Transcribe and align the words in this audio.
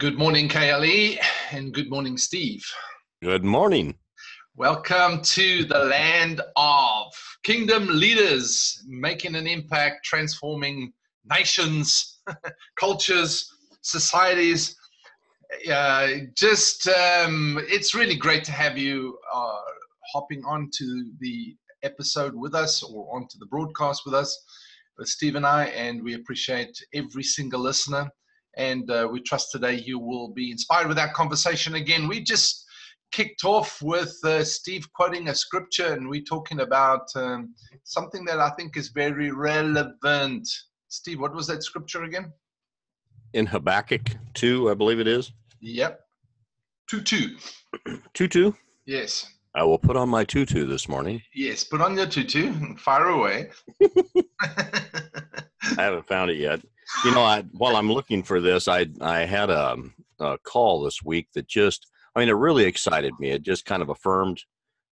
Good 0.00 0.16
morning, 0.16 0.48
KLE, 0.48 1.18
and 1.52 1.74
good 1.74 1.90
morning, 1.90 2.16
Steve. 2.16 2.64
Good 3.22 3.44
morning. 3.44 3.98
Welcome 4.56 5.20
to 5.20 5.66
the 5.66 5.84
land 5.84 6.40
of 6.56 7.12
kingdom 7.42 7.86
leaders 7.86 8.82
making 8.88 9.34
an 9.34 9.46
impact, 9.46 10.06
transforming 10.06 10.94
nations, 11.30 12.22
cultures, 12.80 13.46
societies. 13.82 14.74
Uh, 15.70 16.08
just, 16.34 16.88
um, 16.88 17.62
it's 17.68 17.94
really 17.94 18.16
great 18.16 18.42
to 18.44 18.52
have 18.52 18.78
you 18.78 19.18
uh, 19.30 19.58
hopping 20.14 20.42
onto 20.46 21.12
the 21.20 21.54
episode 21.82 22.34
with 22.34 22.54
us 22.54 22.82
or 22.82 23.14
onto 23.14 23.38
the 23.38 23.46
broadcast 23.50 24.00
with 24.06 24.14
us, 24.14 24.34
with 24.96 25.08
Steve 25.08 25.34
and 25.34 25.44
I, 25.44 25.64
and 25.64 26.02
we 26.02 26.14
appreciate 26.14 26.74
every 26.94 27.22
single 27.22 27.60
listener 27.60 28.10
and 28.56 28.90
uh, 28.90 29.08
we 29.10 29.20
trust 29.22 29.50
today 29.52 29.74
you 29.74 29.98
will 29.98 30.28
be 30.28 30.50
inspired 30.50 30.88
with 30.88 30.96
that 30.96 31.14
conversation 31.14 31.74
again. 31.74 32.08
We 32.08 32.22
just 32.22 32.64
kicked 33.12 33.44
off 33.44 33.80
with 33.82 34.16
uh, 34.24 34.44
Steve 34.44 34.86
quoting 34.92 35.28
a 35.28 35.34
scripture, 35.34 35.92
and 35.92 36.08
we're 36.08 36.22
talking 36.22 36.60
about 36.60 37.06
um, 37.16 37.54
something 37.84 38.24
that 38.26 38.40
I 38.40 38.50
think 38.50 38.76
is 38.76 38.88
very 38.88 39.30
relevant. 39.30 40.48
Steve, 40.88 41.20
what 41.20 41.34
was 41.34 41.46
that 41.48 41.62
scripture 41.62 42.04
again? 42.04 42.32
In 43.32 43.46
Habakkuk 43.46 44.10
2, 44.34 44.70
I 44.70 44.74
believe 44.74 44.98
it 45.00 45.06
is. 45.06 45.32
Yep. 45.60 46.00
Tutu. 46.88 47.36
Tutu? 48.14 48.52
Yes. 48.86 49.26
I 49.54 49.64
will 49.64 49.78
put 49.78 49.96
on 49.96 50.08
my 50.08 50.24
tutu 50.24 50.64
this 50.64 50.88
morning. 50.88 51.22
Yes, 51.34 51.64
put 51.64 51.80
on 51.80 51.96
your 51.96 52.06
tutu 52.06 52.46
and 52.46 52.80
fire 52.80 53.06
away. 53.06 53.50
I 54.42 54.82
haven't 55.76 56.06
found 56.06 56.30
it 56.30 56.36
yet. 56.36 56.60
You 57.04 57.12
know, 57.12 57.22
I 57.22 57.42
while 57.52 57.76
I'm 57.76 57.90
looking 57.90 58.22
for 58.22 58.40
this, 58.40 58.68
I 58.68 58.86
I 59.00 59.20
had 59.20 59.50
a, 59.50 59.76
a 60.18 60.38
call 60.38 60.82
this 60.82 61.02
week 61.02 61.28
that 61.34 61.46
just, 61.48 61.86
I 62.14 62.20
mean, 62.20 62.28
it 62.28 62.32
really 62.32 62.64
excited 62.64 63.12
me. 63.18 63.30
It 63.30 63.42
just 63.42 63.64
kind 63.64 63.82
of 63.82 63.88
affirmed 63.88 64.42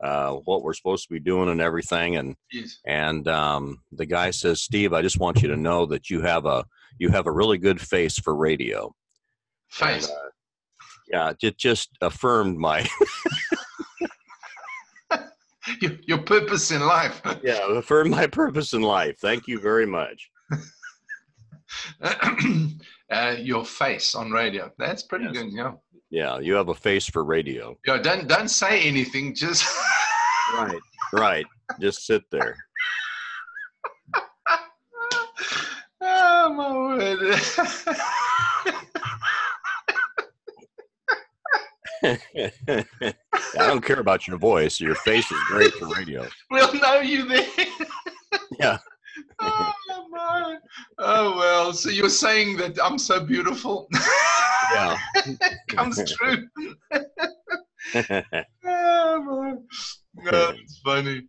uh, 0.04 0.34
what 0.34 0.64
we're 0.64 0.74
supposed 0.74 1.08
to 1.08 1.14
be 1.14 1.20
doing 1.20 1.50
and 1.50 1.62
everything. 1.62 2.16
And 2.16 2.36
yes. 2.52 2.80
and 2.86 3.28
um, 3.28 3.82
the 3.92 4.06
guy 4.06 4.32
says, 4.32 4.62
Steve, 4.62 4.94
I 4.94 5.02
just 5.02 5.20
want 5.20 5.42
you 5.42 5.48
to 5.50 5.58
know 5.58 5.86
that 5.88 6.10
you 6.10 6.22
have 6.22 6.46
a 6.46 6.66
you 7.00 7.10
have 7.10 7.28
a 7.28 7.32
really 7.32 7.58
good 7.58 7.82
face 7.82 8.18
for 8.20 8.36
radio. 8.36 8.94
Face. 9.70 10.08
And, 10.08 10.18
uh, 10.18 10.30
yeah, 11.10 11.34
it 11.42 11.58
just 11.58 11.90
affirmed 12.02 12.58
my 12.58 12.88
your, 15.82 15.92
your 16.06 16.18
purpose 16.20 16.72
in 16.72 16.82
life. 16.86 17.22
yeah, 17.44 17.60
affirmed 17.78 18.12
my 18.12 18.28
purpose 18.28 18.74
in 18.74 18.82
life. 18.82 19.18
Thank 19.20 19.48
you 19.48 19.60
very 19.60 19.86
much. 19.86 20.30
uh, 23.12 23.36
your 23.40 23.66
face 23.66 24.16
on 24.16 24.32
radio. 24.32 24.72
That's 24.78 25.04
pretty 25.04 25.26
Yes. 25.26 25.34
good. 25.34 25.52
Yeah. 25.54 25.72
Yeah, 26.10 26.40
you 26.40 26.54
have 26.54 26.70
a 26.70 26.74
face 26.76 27.06
for 27.06 27.24
radio. 27.26 27.78
Yeah. 27.86 27.98
Don't 27.98 28.28
don't 28.28 28.48
say 28.50 28.82
anything. 28.84 29.36
Just 29.36 29.66
Right. 30.56 30.80
Right. 31.12 31.46
Just 31.82 32.06
sit 32.06 32.24
there. 32.32 32.56
oh 36.02 36.54
my 36.54 36.72
word. 36.74 37.20
I 42.04 42.18
don't 43.58 43.84
care 43.84 44.00
about 44.00 44.28
your 44.28 44.38
voice. 44.38 44.80
Your 44.80 44.96
face 44.96 45.30
is 45.32 45.40
great 45.48 45.74
for 45.74 45.88
radio. 45.88 46.28
we'll 46.52 46.74
know 46.76 47.00
you 47.00 47.28
there. 47.28 47.46
Yeah. 48.60 48.78
oh 49.42 49.50
my. 49.60 49.74
Oh 51.00 51.38
well. 51.38 51.74
So 51.74 51.90
you're 51.90 52.10
saying 52.10 52.58
that 52.58 52.78
I'm 52.84 52.98
so 52.98 53.20
beautiful 53.20 53.88
Yeah. 54.74 54.98
comes 55.70 56.00
true. 56.12 56.48
oh. 58.66 59.58
No, 60.16 60.50
it's 60.50 60.82
funny. 60.84 61.28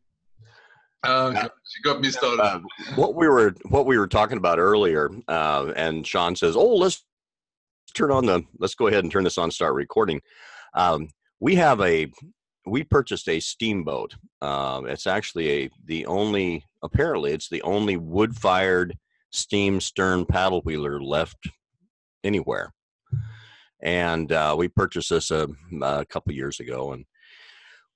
Oh, 1.05 1.33
gosh, 1.33 1.45
you 1.45 1.83
got 1.85 2.01
me 2.01 2.11
started. 2.11 2.41
Uh, 2.41 2.61
what 2.97 3.15
we 3.15 3.29
were 3.29 3.55
what 3.69 3.87
we 3.87 3.99
were 3.99 4.09
talking 4.09 4.39
about 4.39 4.59
earlier, 4.59 5.11
uh, 5.29 5.73
and 5.77 6.07
Sean 6.07 6.35
says, 6.35 6.57
"Oh, 6.57 6.75
let's 6.75 7.05
turn 7.95 8.11
on 8.11 8.27
the 8.27 8.43
let's 8.59 8.75
go 8.75 8.89
ahead 8.89 9.05
and 9.05 9.13
turn 9.13 9.25
this 9.25 9.39
on, 9.39 9.51
start 9.51 9.75
recording." 9.75 10.21
Um, 10.75 11.09
we 11.41 11.55
have 11.55 11.81
a 11.81 12.11
we 12.71 12.85
purchased 12.85 13.29
a 13.29 13.41
steamboat. 13.41 14.15
Um, 14.43 14.87
it's 14.87 15.07
actually 15.07 15.51
a 15.51 15.71
the 15.87 16.07
only 16.07 16.65
apparently 16.83 17.33
it's 17.33 17.49
the 17.49 17.63
only 17.63 17.97
wood 17.97 18.37
fired 18.37 18.97
steam 19.31 19.81
stern 19.81 20.25
paddle 20.25 20.61
wheeler 20.63 21.01
left 21.03 21.37
anywhere, 22.25 22.73
and 23.83 24.31
uh, 24.33 24.55
we 24.57 24.69
purchased 24.69 25.11
this 25.11 25.31
a, 25.31 25.49
a 25.83 26.05
couple 26.07 26.33
years 26.33 26.61
ago, 26.61 26.93
and 26.93 27.05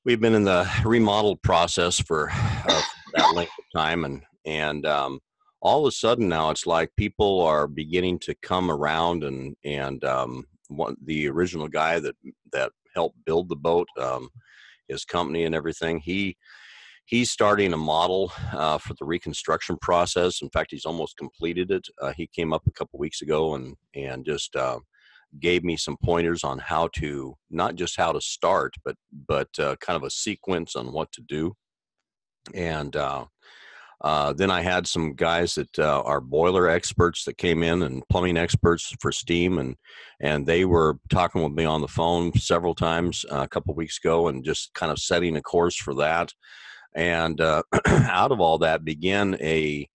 we've 0.05 0.21
been 0.21 0.35
in 0.35 0.45
the 0.45 0.69
remodel 0.85 1.37
process 1.37 2.01
for 2.01 2.31
uh, 2.31 2.83
that 3.15 3.35
length 3.35 3.53
of 3.59 3.65
time, 3.81 4.05
and 4.05 4.23
and 4.45 4.87
um, 4.87 5.21
all 5.61 5.87
of 5.87 5.89
a 5.89 5.93
sudden 5.93 6.29
now 6.29 6.51
it's 6.51 6.67
like 6.67 6.91
people 6.97 7.41
are 7.41 7.67
beginning 7.67 8.19
to 8.19 8.35
come 8.43 8.71
around 8.71 9.25
and 9.25 9.55
and 9.65 10.05
um, 10.05 10.45
one, 10.69 10.97
the 11.05 11.29
original 11.29 11.69
guy 11.69 12.01
that 12.01 12.17
that 12.53 12.73
helped 12.95 13.17
build 13.25 13.49
the 13.49 13.57
boat, 13.57 13.89
um, 13.99 14.29
his 14.89 15.05
company 15.05 15.45
and 15.45 15.55
everything, 15.55 16.01
he 16.01 16.37
he's 17.07 17.31
starting 17.31 17.73
a 17.73 17.77
model 17.77 18.33
uh, 18.53 18.79
for 18.79 18.95
the 18.95 19.05
reconstruction 19.05 19.77
process. 19.81 20.41
In 20.41 20.51
fact, 20.51 20.71
he's 20.71 20.85
almost 20.85 21.17
completed 21.17 21.71
it. 21.71 21.87
Uh, 22.01 22.13
he 22.17 22.29
came 22.29 22.53
up 22.53 22.63
a 22.67 22.73
couple 22.73 22.99
weeks 22.99 23.23
ago 23.23 23.55
and 23.55 23.77
and 23.95 24.25
just 24.25 24.55
uh, 24.57 24.79
gave 25.41 25.65
me 25.65 25.77
some 25.77 25.97
pointers 26.03 26.45
on 26.45 26.59
how 26.59 26.89
to 26.97 27.35
not 27.51 27.75
just 27.75 27.97
how 27.97 28.13
to 28.13 28.21
start, 28.21 28.75
but 28.85 28.97
but 29.29 29.49
uh, 29.59 29.77
kind 29.81 29.97
of 29.97 30.05
a 30.05 30.11
sequence 30.11 30.77
on 30.77 30.93
what 30.93 31.11
to 31.13 31.23
do. 31.23 31.55
And 32.55 32.97
uh, 34.03 34.33
then 34.33 34.51
I 34.51 34.63
had 34.63 34.87
some 34.87 35.15
guys 35.15 35.55
that 35.55 35.79
uh, 35.79 36.03
are 36.05 36.21
boiler 36.21 36.69
experts 36.69 37.25
that 37.25 37.39
came 37.39 37.63
in 37.63 37.83
and 37.83 38.03
plumbing 38.09 38.37
experts 38.37 38.95
for 39.01 39.13
steam, 39.13 39.59
and 39.59 39.77
and 40.21 40.45
they 40.45 40.65
were 40.65 40.99
talking 41.09 41.43
with 41.43 41.53
me 41.53 41.65
on 41.65 41.81
the 41.81 41.89
phone 41.89 42.33
several 42.35 42.75
times 42.75 43.25
uh, 43.31 43.43
a 43.43 43.49
couple 43.49 43.75
weeks 43.75 43.99
ago, 44.03 44.27
and 44.27 44.45
just 44.45 44.75
kind 44.75 44.91
of 44.91 44.99
setting 44.99 45.37
a 45.37 45.43
course 45.43 45.77
for 45.77 45.95
that. 45.95 46.33
And 46.95 47.41
uh, 47.41 47.63
out 47.87 48.33
of 48.33 48.41
all 48.41 48.59
that 48.59 48.85
began 48.85 49.37
a 49.41 49.89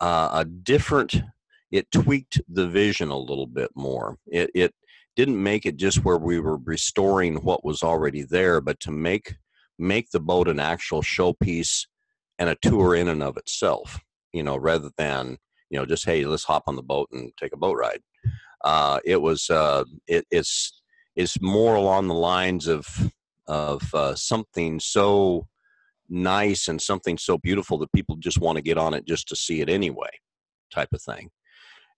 uh, 0.00 0.28
a 0.32 0.44
different. 0.44 1.22
It 1.70 1.90
tweaked 1.90 2.40
the 2.48 2.66
vision 2.66 3.08
a 3.08 3.18
little 3.18 3.46
bit 3.46 3.70
more. 3.74 4.18
It 4.26 4.50
it 4.54 4.74
didn't 5.16 5.42
make 5.42 5.64
it 5.64 5.76
just 5.76 6.04
where 6.04 6.18
we 6.18 6.38
were 6.38 6.58
restoring 6.58 7.36
what 7.36 7.64
was 7.64 7.82
already 7.82 8.22
there, 8.24 8.60
but 8.60 8.78
to 8.80 8.90
make 8.90 9.36
make 9.78 10.10
the 10.10 10.20
boat 10.20 10.48
an 10.48 10.60
actual 10.60 11.02
showpiece 11.02 11.86
and 12.38 12.48
a 12.48 12.56
tour 12.62 12.94
in 12.94 13.08
and 13.08 13.22
of 13.22 13.36
itself, 13.36 13.98
you 14.32 14.42
know, 14.42 14.56
rather 14.56 14.90
than, 14.96 15.38
you 15.70 15.78
know, 15.78 15.86
just, 15.86 16.04
hey, 16.04 16.24
let's 16.24 16.44
hop 16.44 16.64
on 16.66 16.76
the 16.76 16.82
boat 16.82 17.08
and 17.12 17.32
take 17.36 17.52
a 17.52 17.58
boat 17.58 17.76
ride. 17.76 18.00
Uh, 18.64 19.00
it 19.04 19.20
was, 19.20 19.50
uh, 19.50 19.84
it, 20.06 20.26
it's, 20.30 20.82
it's 21.16 21.40
more 21.40 21.74
along 21.74 22.08
the 22.08 22.14
lines 22.14 22.66
of, 22.66 22.86
of 23.46 23.82
uh, 23.94 24.14
something 24.14 24.78
so 24.78 25.46
nice 26.08 26.68
and 26.68 26.80
something 26.80 27.18
so 27.18 27.38
beautiful 27.38 27.78
that 27.78 27.92
people 27.92 28.16
just 28.16 28.40
want 28.40 28.56
to 28.56 28.62
get 28.62 28.78
on 28.78 28.94
it 28.94 29.06
just 29.06 29.28
to 29.28 29.36
see 29.36 29.60
it 29.60 29.68
anyway, 29.68 30.10
type 30.72 30.88
of 30.92 31.02
thing. 31.02 31.30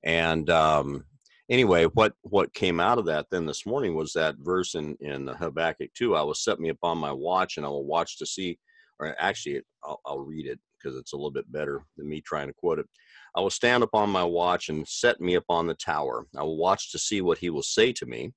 And, 0.02 0.48
um, 0.48 1.04
anyway, 1.50 1.84
what 1.84 2.14
what 2.22 2.54
came 2.54 2.80
out 2.80 2.98
of 2.98 3.06
that 3.06 3.26
then 3.30 3.44
this 3.44 3.66
morning 3.66 3.94
was 3.94 4.12
that 4.12 4.36
verse 4.38 4.74
in 4.74 4.96
in 5.00 5.26
the 5.26 5.34
Habakkuk 5.34 5.92
two. 5.94 6.14
I 6.14 6.22
will 6.22 6.34
set 6.34 6.60
me 6.60 6.70
upon 6.70 6.96
my 6.96 7.12
watch, 7.12 7.56
and 7.56 7.66
I 7.66 7.68
will 7.68 7.84
watch 7.84 8.16
to 8.18 8.26
see. 8.26 8.58
Or 9.00 9.16
actually, 9.18 9.62
I'll, 9.82 10.00
I'll 10.04 10.20
read 10.20 10.46
it 10.46 10.60
because 10.78 10.96
it's 10.96 11.14
a 11.14 11.16
little 11.16 11.30
bit 11.30 11.50
better 11.50 11.82
than 11.96 12.08
me 12.08 12.20
trying 12.20 12.48
to 12.48 12.54
quote 12.54 12.78
it. 12.78 12.86
I 13.34 13.40
will 13.40 13.50
stand 13.50 13.82
upon 13.82 14.10
my 14.10 14.24
watch 14.24 14.68
and 14.68 14.86
set 14.86 15.20
me 15.20 15.34
upon 15.34 15.66
the 15.66 15.74
tower. 15.74 16.26
I 16.36 16.42
will 16.42 16.58
watch 16.58 16.92
to 16.92 16.98
see 16.98 17.20
what 17.20 17.38
he 17.38 17.50
will 17.50 17.62
say 17.62 17.92
to 17.94 18.06
me. 18.06 18.32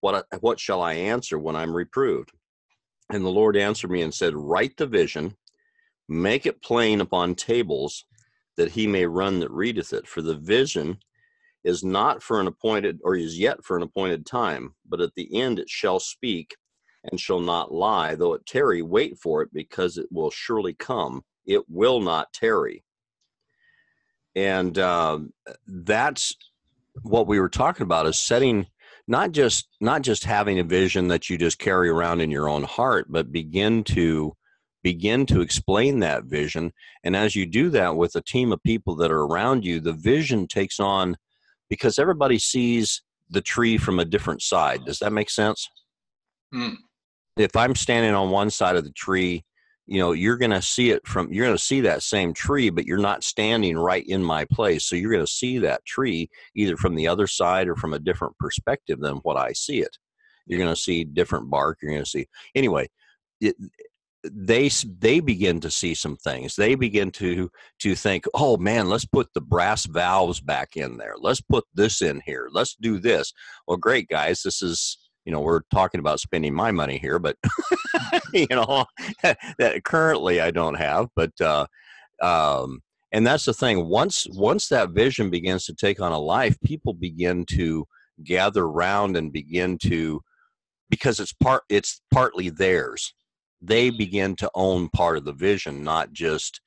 What 0.00 0.26
what 0.40 0.58
shall 0.58 0.82
I 0.82 0.94
answer 0.94 1.38
when 1.38 1.54
I'm 1.54 1.74
reproved? 1.74 2.30
And 3.10 3.24
the 3.24 3.30
Lord 3.30 3.56
answered 3.56 3.90
me 3.90 4.02
and 4.02 4.12
said, 4.12 4.34
Write 4.34 4.76
the 4.76 4.86
vision, 4.86 5.36
make 6.08 6.46
it 6.46 6.62
plain 6.62 7.00
upon 7.00 7.34
tables, 7.34 8.04
that 8.56 8.72
he 8.72 8.86
may 8.86 9.06
run 9.06 9.40
that 9.40 9.50
readeth 9.50 9.92
it. 9.92 10.08
For 10.08 10.22
the 10.22 10.36
vision 10.36 10.98
is 11.64 11.84
not 11.84 12.22
for 12.22 12.40
an 12.40 12.46
appointed, 12.46 12.98
or 13.04 13.14
is 13.14 13.38
yet 13.38 13.64
for 13.64 13.76
an 13.76 13.82
appointed 13.82 14.26
time, 14.26 14.74
but 14.88 15.00
at 15.00 15.14
the 15.14 15.40
end 15.40 15.58
it 15.58 15.68
shall 15.68 16.00
speak 16.00 16.56
and 17.04 17.20
shall 17.20 17.40
not 17.40 17.72
lie. 17.72 18.14
Though 18.14 18.34
it 18.34 18.46
tarry, 18.46 18.82
wait 18.82 19.18
for 19.18 19.42
it, 19.42 19.50
because 19.52 19.98
it 19.98 20.06
will 20.10 20.30
surely 20.30 20.74
come. 20.74 21.22
It 21.46 21.68
will 21.68 22.00
not 22.00 22.32
tarry. 22.32 22.84
And 24.34 24.78
um, 24.78 25.32
that's 25.66 26.34
what 27.02 27.26
we 27.26 27.40
were 27.40 27.48
talking 27.48 27.84
about 27.84 28.06
is 28.06 28.18
setting 28.18 28.66
not 29.08 29.32
just 29.32 29.68
not 29.80 30.02
just 30.02 30.24
having 30.24 30.58
a 30.58 30.64
vision 30.64 31.08
that 31.08 31.28
you 31.28 31.36
just 31.36 31.58
carry 31.58 31.88
around 31.88 32.20
in 32.20 32.30
your 32.30 32.48
own 32.48 32.62
heart 32.62 33.06
but 33.08 33.32
begin 33.32 33.82
to 33.82 34.36
begin 34.82 35.26
to 35.26 35.40
explain 35.40 35.98
that 35.98 36.24
vision 36.24 36.70
and 37.02 37.16
as 37.16 37.34
you 37.34 37.46
do 37.46 37.70
that 37.70 37.96
with 37.96 38.14
a 38.14 38.20
team 38.20 38.52
of 38.52 38.62
people 38.62 38.94
that 38.94 39.10
are 39.10 39.22
around 39.22 39.64
you 39.64 39.80
the 39.80 39.92
vision 39.92 40.46
takes 40.46 40.78
on 40.78 41.16
because 41.68 41.98
everybody 41.98 42.38
sees 42.38 43.02
the 43.32 43.40
tree 43.40 43.78
from 43.78 43.98
a 43.98 44.04
different 44.04 44.42
side. 44.42 44.84
Does 44.84 44.98
that 44.98 45.12
make 45.12 45.30
sense? 45.30 45.68
Mm. 46.54 46.76
If 47.36 47.56
I'm 47.56 47.74
standing 47.74 48.14
on 48.14 48.30
one 48.30 48.50
side 48.50 48.76
of 48.76 48.84
the 48.84 48.92
tree, 48.92 49.44
you 49.86 49.98
know, 49.98 50.12
you're 50.12 50.36
going 50.36 50.52
to 50.52 50.62
see 50.62 50.90
it 50.90 51.06
from, 51.06 51.32
you're 51.32 51.46
going 51.46 51.56
to 51.56 51.62
see 51.62 51.80
that 51.82 52.02
same 52.02 52.32
tree, 52.32 52.70
but 52.70 52.86
you're 52.86 52.98
not 52.98 53.24
standing 53.24 53.76
right 53.76 54.04
in 54.06 54.22
my 54.22 54.44
place. 54.44 54.84
So 54.84 54.96
you're 54.96 55.12
going 55.12 55.24
to 55.24 55.32
see 55.32 55.58
that 55.58 55.84
tree 55.84 56.30
either 56.54 56.76
from 56.76 56.94
the 56.94 57.08
other 57.08 57.26
side 57.26 57.68
or 57.68 57.76
from 57.76 57.94
a 57.94 57.98
different 57.98 58.36
perspective 58.38 59.00
than 59.00 59.16
what 59.16 59.36
I 59.36 59.52
see 59.52 59.80
it. 59.80 59.96
You're 60.46 60.58
going 60.60 60.74
to 60.74 60.80
see 60.80 61.04
different 61.04 61.50
bark. 61.50 61.78
You're 61.82 61.92
going 61.92 62.04
to 62.04 62.10
see, 62.10 62.26
anyway, 62.54 62.88
it, 63.40 63.56
they 64.24 64.68
they 65.00 65.20
begin 65.20 65.58
to 65.60 65.70
see 65.70 65.94
some 65.94 66.16
things 66.16 66.54
they 66.54 66.74
begin 66.74 67.10
to 67.10 67.50
to 67.80 67.94
think 67.94 68.24
oh 68.34 68.56
man 68.56 68.88
let's 68.88 69.04
put 69.04 69.28
the 69.34 69.40
brass 69.40 69.84
valves 69.86 70.40
back 70.40 70.76
in 70.76 70.96
there 70.96 71.14
let's 71.18 71.40
put 71.40 71.64
this 71.74 72.02
in 72.02 72.22
here 72.24 72.48
let's 72.52 72.76
do 72.76 72.98
this 73.00 73.32
well 73.66 73.76
great 73.76 74.08
guys 74.08 74.42
this 74.42 74.62
is 74.62 74.98
you 75.24 75.32
know 75.32 75.40
we're 75.40 75.62
talking 75.72 76.00
about 76.00 76.20
spending 76.20 76.54
my 76.54 76.70
money 76.70 76.98
here 76.98 77.18
but 77.18 77.36
you 78.32 78.46
know 78.50 78.84
that 79.58 79.80
currently 79.84 80.40
i 80.40 80.50
don't 80.50 80.74
have 80.74 81.08
but 81.14 81.32
uh 81.40 81.66
um 82.22 82.80
and 83.12 83.26
that's 83.26 83.44
the 83.44 83.52
thing 83.52 83.86
once 83.88 84.26
once 84.32 84.68
that 84.68 84.90
vision 84.90 85.30
begins 85.30 85.64
to 85.64 85.74
take 85.74 86.00
on 86.00 86.12
a 86.12 86.18
life 86.18 86.56
people 86.64 86.94
begin 86.94 87.44
to 87.44 87.84
gather 88.24 88.64
around 88.64 89.16
and 89.16 89.32
begin 89.32 89.78
to 89.78 90.20
because 90.90 91.20
it's 91.20 91.32
part 91.32 91.62
it's 91.68 92.00
partly 92.12 92.50
theirs 92.50 93.14
they 93.60 93.90
begin 93.90 94.34
to 94.34 94.50
own 94.54 94.88
part 94.90 95.16
of 95.16 95.24
the 95.24 95.32
vision 95.32 95.82
not 95.82 96.12
just 96.12 96.60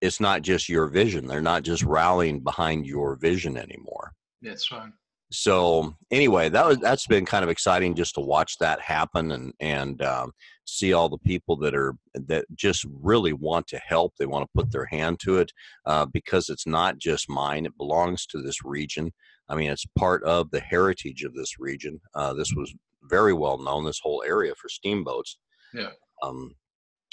it's 0.00 0.20
not 0.20 0.42
just 0.42 0.68
your 0.68 0.88
vision 0.88 1.26
they're 1.26 1.40
not 1.40 1.62
just 1.62 1.82
rallying 1.82 2.40
behind 2.40 2.86
your 2.86 3.16
vision 3.16 3.56
anymore. 3.56 4.12
That's 4.42 4.70
right 4.72 4.90
so 5.32 5.94
anyway 6.10 6.48
that 6.48 6.66
was 6.66 6.78
that's 6.78 7.06
been 7.06 7.24
kind 7.24 7.42
of 7.42 7.50
exciting 7.50 7.94
just 7.94 8.14
to 8.14 8.20
watch 8.20 8.58
that 8.58 8.80
happen 8.80 9.32
and 9.32 9.52
and 9.60 10.02
um, 10.02 10.30
see 10.64 10.92
all 10.92 11.08
the 11.08 11.18
people 11.18 11.56
that 11.56 11.74
are 11.74 11.94
that 12.14 12.44
just 12.54 12.86
really 13.00 13.32
want 13.32 13.66
to 13.68 13.78
help. 13.78 14.14
They 14.18 14.26
want 14.26 14.44
to 14.44 14.62
put 14.62 14.70
their 14.70 14.86
hand 14.86 15.20
to 15.20 15.38
it 15.38 15.50
uh, 15.86 16.06
because 16.06 16.48
it's 16.48 16.66
not 16.66 16.98
just 16.98 17.28
mine. 17.28 17.66
It 17.66 17.76
belongs 17.76 18.26
to 18.26 18.40
this 18.40 18.64
region. 18.64 19.12
I 19.48 19.56
mean 19.56 19.70
it's 19.70 19.86
part 19.98 20.22
of 20.24 20.50
the 20.50 20.60
heritage 20.60 21.24
of 21.24 21.34
this 21.34 21.58
region. 21.58 22.00
Uh, 22.14 22.34
this 22.34 22.52
was 22.54 22.72
very 23.04 23.32
well 23.32 23.58
known 23.58 23.84
this 23.84 24.00
whole 24.02 24.22
area 24.26 24.54
for 24.54 24.68
steamboats. 24.68 25.38
Yeah. 25.74 25.90
Um, 26.22 26.54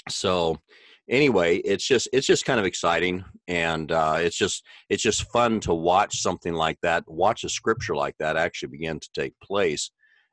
so 0.08 0.58
anyway, 1.10 1.56
it's 1.56 1.86
just 1.86 2.08
it's 2.12 2.26
just 2.26 2.46
kind 2.46 2.60
of 2.60 2.66
exciting, 2.66 3.24
and 3.48 3.92
uh, 3.92 4.16
it's 4.18 4.36
just 4.36 4.64
it's 4.88 5.02
just 5.02 5.30
fun 5.30 5.60
to 5.60 5.74
watch 5.74 6.20
something 6.20 6.54
like 6.54 6.78
that, 6.82 7.04
watch 7.06 7.44
a 7.44 7.48
scripture 7.48 7.94
like 7.94 8.14
that 8.18 8.36
actually 8.36 8.70
begin 8.70 8.98
to 9.00 9.08
take 9.14 9.34
place, 9.42 9.90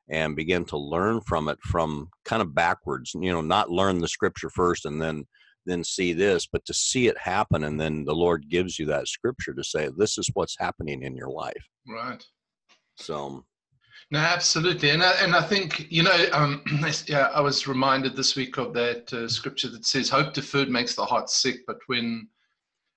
and 0.08 0.36
begin 0.36 0.64
to 0.66 0.78
learn 0.78 1.20
from 1.20 1.48
it 1.48 1.58
from 1.62 2.08
kind 2.24 2.40
of 2.40 2.54
backwards. 2.54 3.12
You 3.14 3.32
know, 3.32 3.42
not 3.42 3.70
learn 3.70 3.98
the 3.98 4.08
scripture 4.08 4.50
first 4.50 4.86
and 4.86 5.02
then 5.02 5.26
then 5.66 5.84
see 5.84 6.14
this, 6.14 6.46
but 6.50 6.64
to 6.64 6.72
see 6.72 7.08
it 7.08 7.18
happen, 7.18 7.64
and 7.64 7.78
then 7.78 8.04
the 8.04 8.14
Lord 8.14 8.48
gives 8.48 8.78
you 8.78 8.86
that 8.86 9.08
scripture 9.08 9.52
to 9.52 9.64
say, 9.64 9.90
"This 9.98 10.16
is 10.16 10.30
what's 10.32 10.56
happening 10.58 11.02
in 11.02 11.14
your 11.14 11.30
life." 11.30 11.66
Right. 11.86 12.24
So 12.96 13.44
no, 14.10 14.18
absolutely, 14.18 14.90
and 14.90 15.02
I, 15.02 15.12
and 15.22 15.34
I 15.34 15.42
think 15.42 15.86
you 15.90 16.02
know, 16.02 16.26
um, 16.32 16.62
yeah, 17.06 17.28
I 17.34 17.40
was 17.40 17.68
reminded 17.68 18.16
this 18.16 18.36
week 18.36 18.56
of 18.56 18.72
that 18.72 19.12
uh, 19.12 19.28
scripture 19.28 19.68
that 19.68 19.84
says, 19.84 20.08
"Hope 20.08 20.32
deferred 20.32 20.70
makes 20.70 20.94
the 20.94 21.04
heart 21.04 21.28
sick, 21.28 21.60
but 21.66 21.78
when 21.88 22.28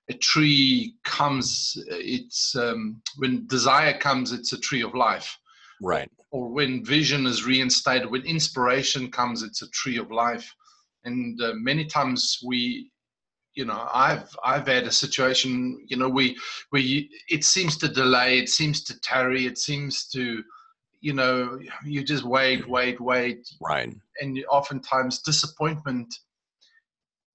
a 0.08 0.14
tree 0.14 0.96
comes, 1.04 1.76
it's 1.88 2.56
um, 2.56 3.02
when 3.16 3.46
desire 3.46 3.96
comes, 3.98 4.32
it's 4.32 4.54
a 4.54 4.60
tree 4.60 4.82
of 4.82 4.94
life." 4.94 5.38
Right. 5.82 6.10
Or, 6.30 6.46
or 6.46 6.48
when 6.50 6.82
vision 6.82 7.26
is 7.26 7.44
reinstated, 7.44 8.10
when 8.10 8.22
inspiration 8.22 9.10
comes, 9.10 9.42
it's 9.42 9.60
a 9.60 9.70
tree 9.70 9.98
of 9.98 10.10
life. 10.10 10.50
And 11.04 11.38
uh, 11.42 11.52
many 11.56 11.84
times 11.84 12.38
we, 12.46 12.90
you 13.54 13.66
know, 13.66 13.86
I've 13.92 14.34
I've 14.42 14.66
had 14.66 14.84
a 14.84 14.92
situation, 14.92 15.84
you 15.88 15.98
know, 15.98 16.08
we 16.08 16.38
we 16.70 17.10
it 17.28 17.44
seems 17.44 17.76
to 17.78 17.88
delay, 17.88 18.38
it 18.38 18.48
seems 18.48 18.82
to 18.84 18.98
tarry, 19.00 19.44
it 19.44 19.58
seems 19.58 20.08
to 20.08 20.42
you 21.02 21.12
know 21.12 21.58
you 21.84 22.02
just 22.02 22.24
wait 22.24 22.66
wait 22.68 23.00
wait. 23.00 23.46
Right. 23.60 23.94
And 24.20 24.42
oftentimes 24.50 25.20
disappointment 25.20 26.14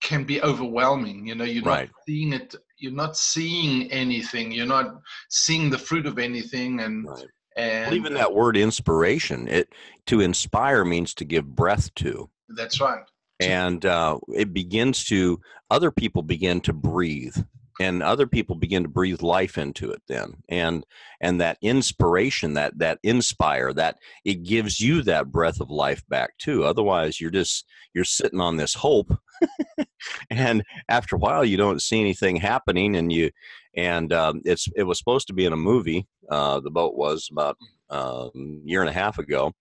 can 0.02 0.24
be 0.24 0.42
overwhelming 0.42 1.28
you 1.28 1.36
know 1.36 1.44
you're 1.44 1.64
right. 1.64 1.90
not 1.90 1.96
seeing 2.08 2.34
it 2.34 2.56
you're 2.78 2.92
not 2.92 3.18
seeing 3.18 3.92
anything 3.92 4.52
you're 4.52 4.68
not 4.68 4.96
seeing 5.30 5.70
the 5.72 5.78
fruit 5.78 6.06
of 6.06 6.20
anything 6.20 6.80
and 6.80 7.08
right. 7.08 7.26
and 7.58 7.88
well, 7.88 7.96
even 7.96 8.14
that 8.14 8.34
word 8.34 8.56
inspiration 8.56 9.48
it 9.48 9.74
to 10.08 10.22
inspire 10.22 10.84
means 10.84 11.14
to 11.14 11.26
give 11.26 11.56
breath 11.56 11.94
to. 11.96 12.30
That's 12.50 12.82
right. 12.82 13.04
And 13.40 13.86
uh, 13.86 14.20
it 14.34 14.54
begins 14.54 15.06
to 15.06 15.40
other 15.70 15.92
people 15.92 16.24
begin 16.24 16.62
to 16.62 16.74
breathe 16.74 17.38
and 17.80 18.02
other 18.02 18.28
people 18.28 18.56
begin 18.56 18.84
to 18.84 18.90
breathe 18.90 19.22
life 19.22 19.58
into 19.58 19.92
it 19.92 20.02
then. 20.08 20.38
And 20.50 20.86
and 21.22 21.40
that 21.42 21.58
inspiration 21.62 22.54
that 22.54 22.78
that 22.80 23.00
inspire 23.04 23.74
that 23.74 23.98
it 24.26 24.44
gives 24.44 24.80
you 24.80 25.02
that 25.04 25.32
breath 25.32 25.60
of 25.60 25.70
life 25.70 26.04
back 26.08 26.38
too. 26.38 26.64
Otherwise 26.64 27.22
you're 27.22 27.32
just 27.32 27.66
you're 27.94 28.04
sitting 28.04 28.40
on 28.40 28.58
this 28.58 28.74
hope. 28.74 29.12
And 30.30 30.64
after 30.90 31.16
a 31.16 31.20
while 31.20 31.44
you 31.44 31.58
don't 31.58 31.82
see 31.82 32.00
anything 32.00 32.38
happening 32.38 32.96
and 32.96 33.12
you 33.12 33.32
and 33.76 34.12
um, 34.14 34.42
it's 34.46 34.68
it 34.76 34.84
was 34.84 34.98
supposed 34.98 35.28
to 35.28 35.34
be 35.34 35.46
in 35.46 35.54
a 35.54 35.58
movie 35.58 36.08
uh, 36.30 36.60
the 36.60 36.72
boat 36.72 36.96
was 36.96 37.30
about 37.32 37.58
uh, 37.92 38.30
a 38.34 38.40
year 38.64 38.82
and 38.82 38.90
a 38.90 38.94
half 38.94 39.20
ago. 39.20 39.54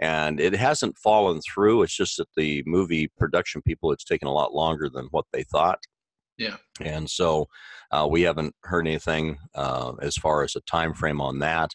And 0.00 0.40
it 0.40 0.54
hasn't 0.54 0.98
fallen 0.98 1.40
through. 1.40 1.82
It's 1.82 1.96
just 1.96 2.16
that 2.16 2.28
the 2.36 2.62
movie 2.66 3.10
production 3.16 3.62
people 3.62 3.92
it's 3.92 4.04
taken 4.04 4.26
a 4.26 4.32
lot 4.32 4.52
longer 4.52 4.88
than 4.88 5.06
what 5.12 5.26
they 5.32 5.44
thought 5.44 5.78
yeah. 6.38 6.56
And 6.80 7.08
so 7.08 7.48
uh, 7.90 8.06
we 8.10 8.22
haven't 8.22 8.54
heard 8.62 8.86
anything 8.86 9.38
uh, 9.54 9.92
as 10.02 10.16
far 10.16 10.42
as 10.42 10.56
a 10.56 10.60
time 10.62 10.94
frame 10.94 11.20
on 11.20 11.38
that. 11.40 11.70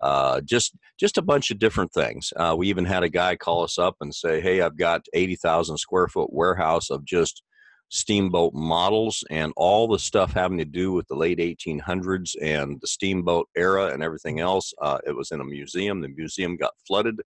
Uh, 0.00 0.40
just 0.42 0.76
just 0.98 1.16
a 1.16 1.22
bunch 1.22 1.50
of 1.50 1.58
different 1.58 1.92
things. 1.92 2.32
Uh, 2.36 2.54
we 2.56 2.68
even 2.68 2.84
had 2.84 3.02
a 3.02 3.08
guy 3.08 3.36
call 3.36 3.62
us 3.62 3.78
up 3.78 3.96
and 4.00 4.14
say, 4.14 4.40
"Hey, 4.40 4.60
I've 4.60 4.76
got 4.76 5.06
eighty 5.14 5.36
thousand 5.36 5.78
square 5.78 6.08
foot 6.08 6.32
warehouse 6.32 6.90
of 6.90 7.04
just 7.04 7.42
steamboat 7.88 8.52
models 8.54 9.24
and 9.30 9.52
all 9.56 9.86
the 9.86 9.98
stuff 9.98 10.32
having 10.32 10.58
to 10.58 10.64
do 10.64 10.92
with 10.92 11.06
the 11.06 11.14
late 11.14 11.38
1800s 11.38 12.34
and 12.42 12.80
the 12.80 12.86
steamboat 12.88 13.46
era 13.56 13.92
and 13.92 14.02
everything 14.02 14.40
else. 14.40 14.72
Uh, 14.82 14.98
it 15.06 15.12
was 15.12 15.30
in 15.30 15.40
a 15.40 15.44
museum. 15.44 16.00
The 16.00 16.08
museum 16.08 16.56
got 16.56 16.72
flooded, 16.86 17.20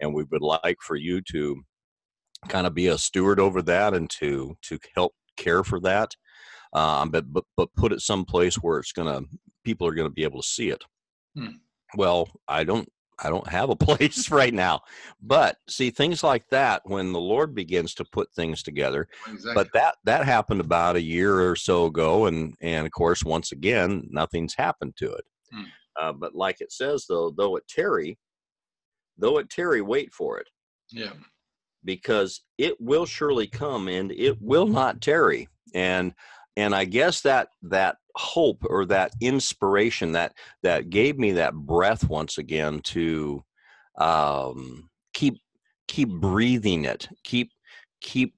and 0.00 0.12
we 0.12 0.24
would 0.24 0.42
like 0.42 0.78
for 0.80 0.96
you 0.96 1.20
to 1.32 1.62
kind 2.48 2.66
of 2.66 2.74
be 2.74 2.88
a 2.88 2.98
steward 2.98 3.40
over 3.40 3.62
that 3.62 3.94
and 3.94 4.08
to 4.10 4.56
to 4.62 4.78
help 4.94 5.12
care 5.38 5.64
for 5.64 5.80
that, 5.80 6.14
um, 6.72 7.10
but, 7.10 7.32
but 7.32 7.44
but 7.56 7.74
put 7.74 7.92
it 7.92 8.00
someplace 8.00 8.56
where 8.56 8.78
it's 8.78 8.92
gonna 8.92 9.22
people 9.64 9.86
are 9.86 9.94
gonna 9.94 10.10
be 10.10 10.24
able 10.24 10.42
to 10.42 10.48
see 10.48 10.70
it. 10.70 10.84
Hmm. 11.34 11.56
Well, 11.96 12.28
I 12.46 12.64
don't 12.64 12.88
I 13.18 13.30
don't 13.30 13.48
have 13.48 13.70
a 13.70 13.76
place 13.86 14.30
right 14.30 14.52
now, 14.52 14.82
but 15.22 15.56
see 15.68 15.90
things 15.90 16.22
like 16.22 16.48
that 16.50 16.82
when 16.84 17.12
the 17.12 17.20
Lord 17.20 17.54
begins 17.54 17.94
to 17.94 18.04
put 18.04 18.32
things 18.34 18.62
together. 18.62 19.08
Exactly. 19.26 19.54
But 19.54 19.72
that 19.72 19.96
that 20.04 20.26
happened 20.26 20.60
about 20.60 20.96
a 20.96 21.02
year 21.02 21.48
or 21.48 21.56
so 21.56 21.86
ago, 21.86 22.26
and 22.26 22.54
and 22.60 22.86
of 22.86 22.92
course 22.92 23.24
once 23.24 23.52
again 23.52 24.06
nothing's 24.10 24.54
happened 24.54 24.94
to 24.98 25.12
it. 25.12 25.24
Hmm. 25.52 25.62
Uh, 26.00 26.12
but 26.12 26.34
like 26.34 26.60
it 26.60 26.72
says 26.72 27.06
though, 27.08 27.30
though 27.30 27.56
it 27.56 27.66
tarry, 27.68 28.18
though 29.16 29.38
it 29.38 29.48
tarry, 29.48 29.80
wait 29.80 30.12
for 30.12 30.38
it 30.38 30.46
yeah 30.92 31.12
because 31.84 32.42
it 32.58 32.80
will 32.80 33.06
surely 33.06 33.46
come 33.46 33.88
and 33.88 34.12
it 34.12 34.40
will 34.40 34.66
not 34.66 35.00
tarry. 35.00 35.48
And 35.74 36.14
and 36.58 36.74
i 36.74 36.84
guess 36.84 37.20
that 37.22 37.48
that 37.62 37.96
hope 38.16 38.64
or 38.68 38.84
that 38.84 39.12
inspiration 39.20 40.12
that 40.12 40.34
that 40.62 40.90
gave 40.90 41.18
me 41.18 41.32
that 41.32 41.54
breath 41.54 42.08
once 42.08 42.36
again 42.36 42.80
to 42.80 43.42
um 43.96 44.90
keep 45.14 45.38
keep 45.86 46.08
breathing 46.08 46.84
it 46.84 47.08
keep 47.22 47.52
keep 48.00 48.34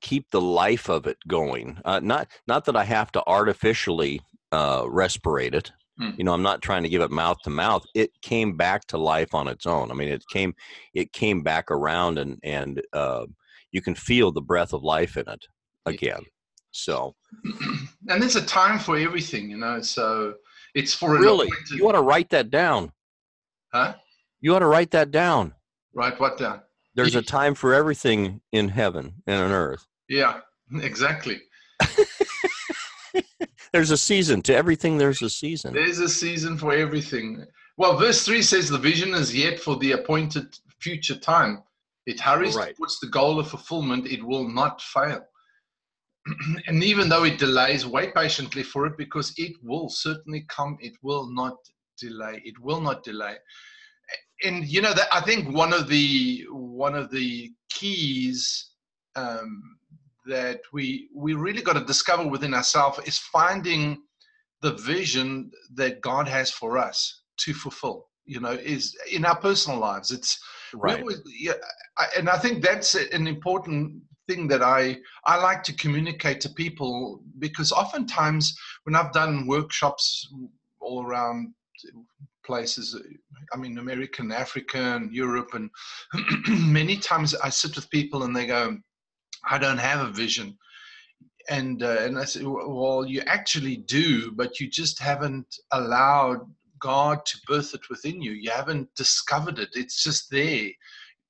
keep 0.00 0.30
the 0.30 0.40
life 0.40 0.88
of 0.88 1.06
it 1.08 1.16
going. 1.26 1.76
Uh, 1.84 2.00
not 2.00 2.28
not 2.46 2.64
that 2.66 2.76
i 2.76 2.84
have 2.84 3.10
to 3.10 3.22
artificially 3.26 4.20
uh 4.52 4.82
respirate 4.82 5.54
it 5.54 5.72
Hmm. 5.98 6.10
you 6.16 6.24
know 6.24 6.32
i'm 6.32 6.42
not 6.42 6.62
trying 6.62 6.84
to 6.84 6.88
give 6.88 7.02
it 7.02 7.10
mouth 7.10 7.38
to 7.44 7.50
mouth 7.50 7.84
it 7.94 8.10
came 8.22 8.56
back 8.56 8.86
to 8.88 8.98
life 8.98 9.34
on 9.34 9.48
its 9.48 9.66
own 9.66 9.90
i 9.90 9.94
mean 9.94 10.08
it 10.08 10.24
came 10.30 10.54
it 10.94 11.12
came 11.12 11.42
back 11.42 11.70
around 11.70 12.18
and 12.18 12.38
and 12.42 12.80
uh, 12.92 13.26
you 13.72 13.82
can 13.82 13.94
feel 13.94 14.30
the 14.30 14.40
breath 14.40 14.72
of 14.72 14.82
life 14.82 15.16
in 15.16 15.28
it 15.28 15.44
again 15.86 16.20
so 16.70 17.14
and 18.08 18.22
there's 18.22 18.36
a 18.36 18.44
time 18.44 18.78
for 18.78 18.96
everything 18.96 19.50
you 19.50 19.56
know 19.56 19.80
so 19.80 20.34
it's 20.74 20.94
for 20.94 21.18
really? 21.18 21.50
you 21.72 21.88
ought 21.88 21.92
to 21.92 22.02
write 22.02 22.30
that 22.30 22.50
down. 22.50 22.92
Huh? 23.72 23.94
You 24.40 24.54
ought 24.54 24.60
to 24.60 24.66
write 24.66 24.92
that 24.92 25.10
down. 25.10 25.54
Right 25.94 26.18
what 26.20 26.38
down? 26.38 26.60
There's 26.94 27.16
a 27.16 27.22
time 27.38 27.54
for 27.54 27.74
everything 27.74 28.40
in 28.52 28.68
heaven 28.68 29.14
and 29.26 29.42
on 29.42 29.50
earth. 29.50 29.86
Yeah 30.08 30.40
exactly 30.82 31.40
there's 33.72 33.90
a 33.90 33.96
season 33.96 34.42
to 34.42 34.54
everything 34.54 34.98
there's 34.98 35.22
a 35.22 35.30
season 35.30 35.72
there's 35.74 35.98
a 35.98 36.08
season 36.08 36.56
for 36.56 36.72
everything 36.72 37.44
Well, 37.78 37.96
verse 37.96 38.24
3 38.24 38.42
says 38.42 38.68
the 38.68 38.76
vision 38.78 39.14
is 39.14 39.32
yet 39.32 39.60
for 39.60 39.76
the 39.76 39.92
appointed 39.92 40.46
future 40.80 41.16
time. 41.16 41.62
It 42.06 42.18
hurries 42.18 42.56
Right. 42.56 42.74
towards 42.76 42.98
the 42.98 43.06
goal 43.06 43.38
of 43.38 43.48
fulfillment, 43.48 44.08
it 44.08 44.20
will 44.24 44.48
not 44.48 44.82
fail. 44.82 45.22
and 46.66 46.82
even 46.82 47.08
though 47.08 47.24
it 47.24 47.38
delays, 47.38 47.86
wait 47.86 48.14
patiently 48.14 48.64
for 48.64 48.86
it 48.86 48.96
because 48.98 49.32
it 49.36 49.52
will 49.62 49.88
certainly 49.88 50.44
come. 50.48 50.76
It 50.80 50.94
will 51.02 51.32
not 51.32 51.56
delay. 51.98 52.42
It 52.44 52.58
will 52.58 52.80
not 52.80 53.04
delay. 53.04 53.36
And 54.42 54.66
you 54.66 54.82
know 54.82 54.94
that 54.94 55.08
I 55.12 55.20
think 55.20 55.54
one 55.54 55.72
of 55.72 55.88
the 55.88 56.46
one 56.50 56.94
of 56.94 57.10
the 57.10 57.52
keys 57.70 58.70
um, 59.14 59.77
that 60.28 60.60
we 60.72 61.08
we 61.14 61.34
really 61.34 61.62
got 61.62 61.74
to 61.74 61.84
discover 61.84 62.26
within 62.26 62.54
ourselves 62.54 63.00
is 63.06 63.18
finding 63.18 64.02
the 64.62 64.72
vision 64.74 65.50
that 65.74 66.00
God 66.00 66.28
has 66.28 66.50
for 66.50 66.78
us 66.78 67.22
to 67.38 67.52
fulfill. 67.54 68.06
You 68.26 68.40
know, 68.40 68.52
is 68.52 68.94
in 69.10 69.24
our 69.24 69.38
personal 69.40 69.78
lives. 69.78 70.10
It's 70.12 70.38
Right. 70.74 71.00
always- 71.00 71.22
yeah, 71.38 71.54
I, 71.96 72.06
and 72.18 72.28
I 72.28 72.38
think 72.38 72.62
that's 72.62 72.94
an 72.94 73.26
important 73.26 74.02
thing 74.28 74.46
that 74.48 74.62
I 74.62 74.98
I 75.24 75.36
like 75.48 75.62
to 75.64 75.72
communicate 75.82 76.40
to 76.42 76.50
people 76.50 77.22
because 77.38 77.72
oftentimes 77.72 78.54
when 78.84 78.94
I've 78.94 79.12
done 79.12 79.46
workshops 79.46 80.28
all 80.80 81.06
around 81.06 81.54
places, 82.44 82.86
I 83.54 83.56
mean 83.56 83.78
american 83.78 84.30
Africa 84.32 84.78
and 84.96 85.10
Europe, 85.12 85.50
and 85.54 85.70
many 86.80 86.96
times 86.98 87.34
I 87.34 87.48
sit 87.48 87.74
with 87.76 87.88
people 87.90 88.24
and 88.24 88.36
they 88.36 88.46
go, 88.46 88.76
"I 89.44 89.58
don't 89.58 89.78
have 89.78 90.06
a 90.06 90.10
vision." 90.10 90.58
And, 91.48 91.82
uh, 91.82 91.96
and 92.00 92.18
I 92.18 92.24
say, 92.24 92.42
well, 92.44 93.06
you 93.06 93.22
actually 93.22 93.78
do, 93.78 94.32
but 94.32 94.60
you 94.60 94.68
just 94.68 94.98
haven't 94.98 95.56
allowed 95.72 96.40
God 96.78 97.24
to 97.24 97.38
birth 97.46 97.74
it 97.74 97.88
within 97.88 98.20
you. 98.20 98.32
You 98.32 98.50
haven't 98.50 98.94
discovered 98.94 99.58
it. 99.58 99.70
It's 99.72 100.02
just 100.02 100.30
there. 100.30 100.68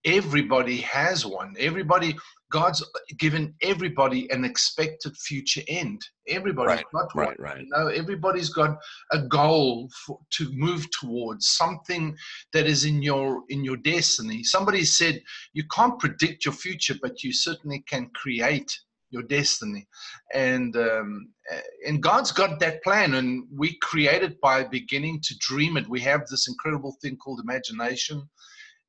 Everybody 0.05 0.79
has 0.79 1.25
one. 1.25 1.55
Everybody, 1.59 2.17
God's 2.51 2.85
given 3.19 3.55
everybody 3.63 4.31
an 4.31 4.45
expected 4.45 5.17
future 5.17 5.63
end. 5.69 6.01
Everybody's 6.29 6.77
Right, 6.77 6.85
got 6.93 7.15
one. 7.15 7.27
Right, 7.29 7.41
right. 7.41 7.61
You 7.61 7.69
know, 7.71 7.89
everybody's 7.89 8.49
got 8.49 8.79
a 9.13 9.21
goal 9.21 9.91
for, 10.07 10.19
to 10.31 10.51
move 10.53 10.87
towards 10.91 11.49
something 11.49 12.17
that 12.53 12.67
is 12.67 12.85
in 12.85 13.03
your 13.03 13.43
in 13.49 13.65
your 13.65 13.77
destiny. 13.77 14.43
Somebody 14.43 14.85
said 14.85 15.23
you 15.53 15.65
can't 15.71 15.99
predict 15.99 16.45
your 16.45 16.55
future, 16.55 16.95
but 17.01 17.23
you 17.23 17.33
certainly 17.33 17.85
can 17.89 18.11
create 18.15 18.79
your 19.11 19.23
destiny. 19.23 19.87
And 20.35 20.77
um, 20.77 21.31
uh, 21.53 21.61
and 21.87 22.03
God's 22.03 22.33
got 22.33 22.61
that 22.61 22.83
plan, 22.83 23.15
and 23.15 23.45
we 23.55 23.79
create 23.83 24.23
it 24.23 24.41
by 24.41 24.65
beginning 24.65 25.21
to 25.25 25.35
dream 25.39 25.77
it. 25.77 25.89
We 25.89 26.01
have 26.01 26.27
this 26.27 26.49
incredible 26.49 26.97
thing 27.03 27.17
called 27.17 27.41
imagination. 27.41 28.29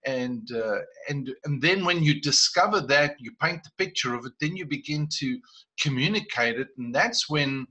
And 0.05 0.49
uh, 0.51 0.79
and 1.09 1.29
and 1.43 1.61
then 1.61 1.83
when 1.83 2.03
you 2.03 2.21
discover 2.21 2.79
that, 2.81 3.15
you 3.19 3.31
paint 3.41 3.63
the 3.63 3.71
picture 3.77 4.15
of 4.15 4.25
it. 4.25 4.33
Then 4.39 4.55
you 4.55 4.65
begin 4.65 5.07
to 5.19 5.39
communicate 5.81 6.59
it, 6.59 6.69
and 6.77 6.95
that's 6.95 7.29
when 7.29 7.67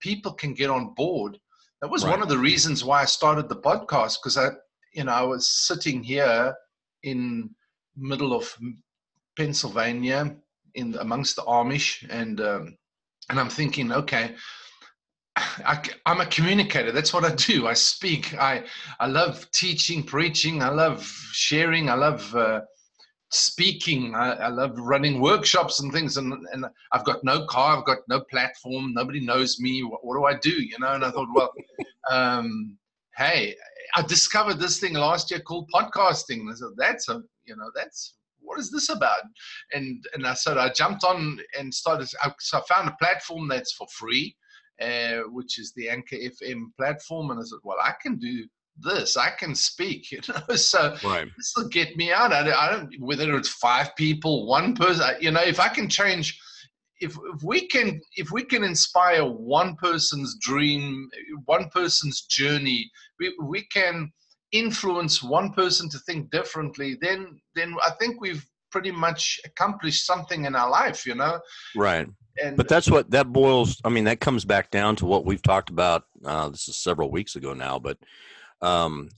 people 0.00 0.32
can 0.32 0.54
get 0.54 0.70
on 0.70 0.94
board. 0.94 1.38
That 1.80 1.90
was 1.90 2.04
one 2.04 2.22
of 2.22 2.28
the 2.28 2.38
reasons 2.38 2.84
why 2.84 3.02
I 3.02 3.06
started 3.06 3.48
the 3.48 3.56
podcast 3.56 4.18
because 4.22 4.38
I, 4.38 4.50
you 4.94 5.04
know, 5.04 5.12
I 5.12 5.22
was 5.22 5.48
sitting 5.48 6.02
here 6.02 6.54
in 7.02 7.50
middle 7.96 8.32
of 8.32 8.56
Pennsylvania 9.36 10.36
in 10.74 10.94
amongst 10.96 11.36
the 11.36 11.42
Amish, 11.42 12.06
and 12.08 12.40
um, 12.40 12.76
and 13.28 13.40
I'm 13.40 13.50
thinking, 13.50 13.92
okay, 13.92 14.34
I, 15.36 15.82
am 16.06 16.20
a 16.20 16.26
communicator. 16.26 16.92
That's 16.92 17.12
what 17.12 17.24
I 17.24 17.34
do. 17.34 17.66
I 17.66 17.74
speak. 17.74 18.34
I 18.34 18.64
I 19.00 19.06
love 19.06 19.50
teaching, 19.52 20.02
preaching. 20.02 20.62
I 20.62 20.68
love 20.68 21.04
sharing. 21.32 21.88
I 21.88 21.94
love 21.94 22.34
uh, 22.34 22.60
speaking. 23.30 24.14
I, 24.14 24.32
I 24.34 24.48
love 24.48 24.78
running 24.78 25.20
workshops 25.20 25.80
and 25.80 25.92
things. 25.92 26.16
And 26.16 26.32
and 26.52 26.66
I've 26.92 27.04
got 27.04 27.24
no 27.24 27.46
car. 27.46 27.78
I've 27.78 27.84
got 27.84 27.98
no 28.08 28.20
platform. 28.30 28.94
Nobody 28.94 29.20
knows 29.20 29.58
me. 29.60 29.82
What, 29.82 30.04
what 30.04 30.16
do 30.16 30.24
I 30.24 30.38
do? 30.38 30.62
You 30.62 30.78
know. 30.78 30.92
And 30.92 31.04
I 31.04 31.10
thought, 31.10 31.28
well, 31.34 31.52
um, 32.10 32.76
hey, 33.16 33.54
I 33.96 34.02
discovered 34.02 34.58
this 34.58 34.78
thing 34.78 34.94
last 34.94 35.30
year 35.30 35.40
called 35.40 35.70
podcasting. 35.74 36.50
I 36.50 36.54
said, 36.54 36.68
that's 36.76 37.08
a 37.08 37.22
you 37.44 37.56
know 37.56 37.70
that's 37.74 38.14
what 38.40 38.60
is 38.60 38.70
this 38.70 38.90
about? 38.90 39.22
And 39.72 40.04
and 40.14 40.26
I 40.26 40.34
said 40.34 40.58
I 40.58 40.68
jumped 40.68 41.04
on 41.04 41.38
and 41.58 41.72
started. 41.72 42.08
So 42.38 42.58
I 42.58 42.62
found 42.68 42.88
a 42.88 42.96
platform 43.00 43.48
that's 43.48 43.72
for 43.72 43.86
free, 43.88 44.36
uh, 44.80 45.22
which 45.30 45.58
is 45.58 45.72
the 45.76 45.88
Anchor 45.88 46.16
FM 46.16 46.66
platform. 46.78 47.30
And 47.30 47.40
I 47.40 47.44
said, 47.44 47.58
well, 47.62 47.78
I 47.82 47.92
can 48.02 48.16
do 48.16 48.44
this. 48.80 49.16
I 49.16 49.30
can 49.30 49.54
speak. 49.54 50.08
You 50.12 50.20
know, 50.28 50.56
so 50.56 50.96
Right. 51.04 51.28
this 51.36 51.52
will 51.56 51.68
get 51.68 51.96
me 51.96 52.12
out. 52.12 52.32
I, 52.32 52.42
don't- 52.42 52.54
I 52.54 52.70
don't 52.72 52.94
whether 53.00 53.36
it's 53.36 53.48
five 53.48 53.94
people, 53.96 54.46
one 54.46 54.74
person. 54.74 55.14
You 55.20 55.30
know, 55.30 55.42
if 55.42 55.60
I 55.60 55.68
can 55.68 55.88
change. 55.88 56.38
If, 57.00 57.16
if 57.34 57.42
we 57.42 57.66
can 57.66 58.00
if 58.16 58.30
we 58.30 58.44
can 58.44 58.62
inspire 58.62 59.24
one 59.24 59.74
person's 59.76 60.38
dream 60.40 61.08
one 61.44 61.68
person's 61.70 62.22
journey 62.22 62.88
we, 63.18 63.34
we 63.42 63.66
can 63.66 64.10
influence 64.52 65.20
one 65.22 65.52
person 65.52 65.90
to 65.90 65.98
think 66.06 66.30
differently, 66.30 66.96
then 67.00 67.36
then 67.56 67.74
I 67.84 67.90
think 67.98 68.20
we've 68.20 68.46
pretty 68.70 68.92
much 68.92 69.40
accomplished 69.44 70.06
something 70.06 70.44
in 70.44 70.54
our 70.54 70.70
life, 70.70 71.04
you 71.04 71.16
know. 71.16 71.40
Right. 71.76 72.06
And 72.42 72.56
But 72.56 72.68
that's 72.68 72.90
what 72.90 73.10
that 73.12 73.32
boils. 73.32 73.80
I 73.84 73.88
mean, 73.88 74.04
that 74.04 74.20
comes 74.20 74.44
back 74.44 74.70
down 74.70 74.96
to 74.96 75.06
what 75.06 75.24
we've 75.24 75.42
talked 75.42 75.70
about. 75.70 76.04
Uh, 76.24 76.48
this 76.48 76.68
is 76.68 76.76
several 76.76 77.10
weeks 77.10 77.36
ago 77.36 77.54
now, 77.54 77.78
but 77.78 77.98
um, 78.60 79.08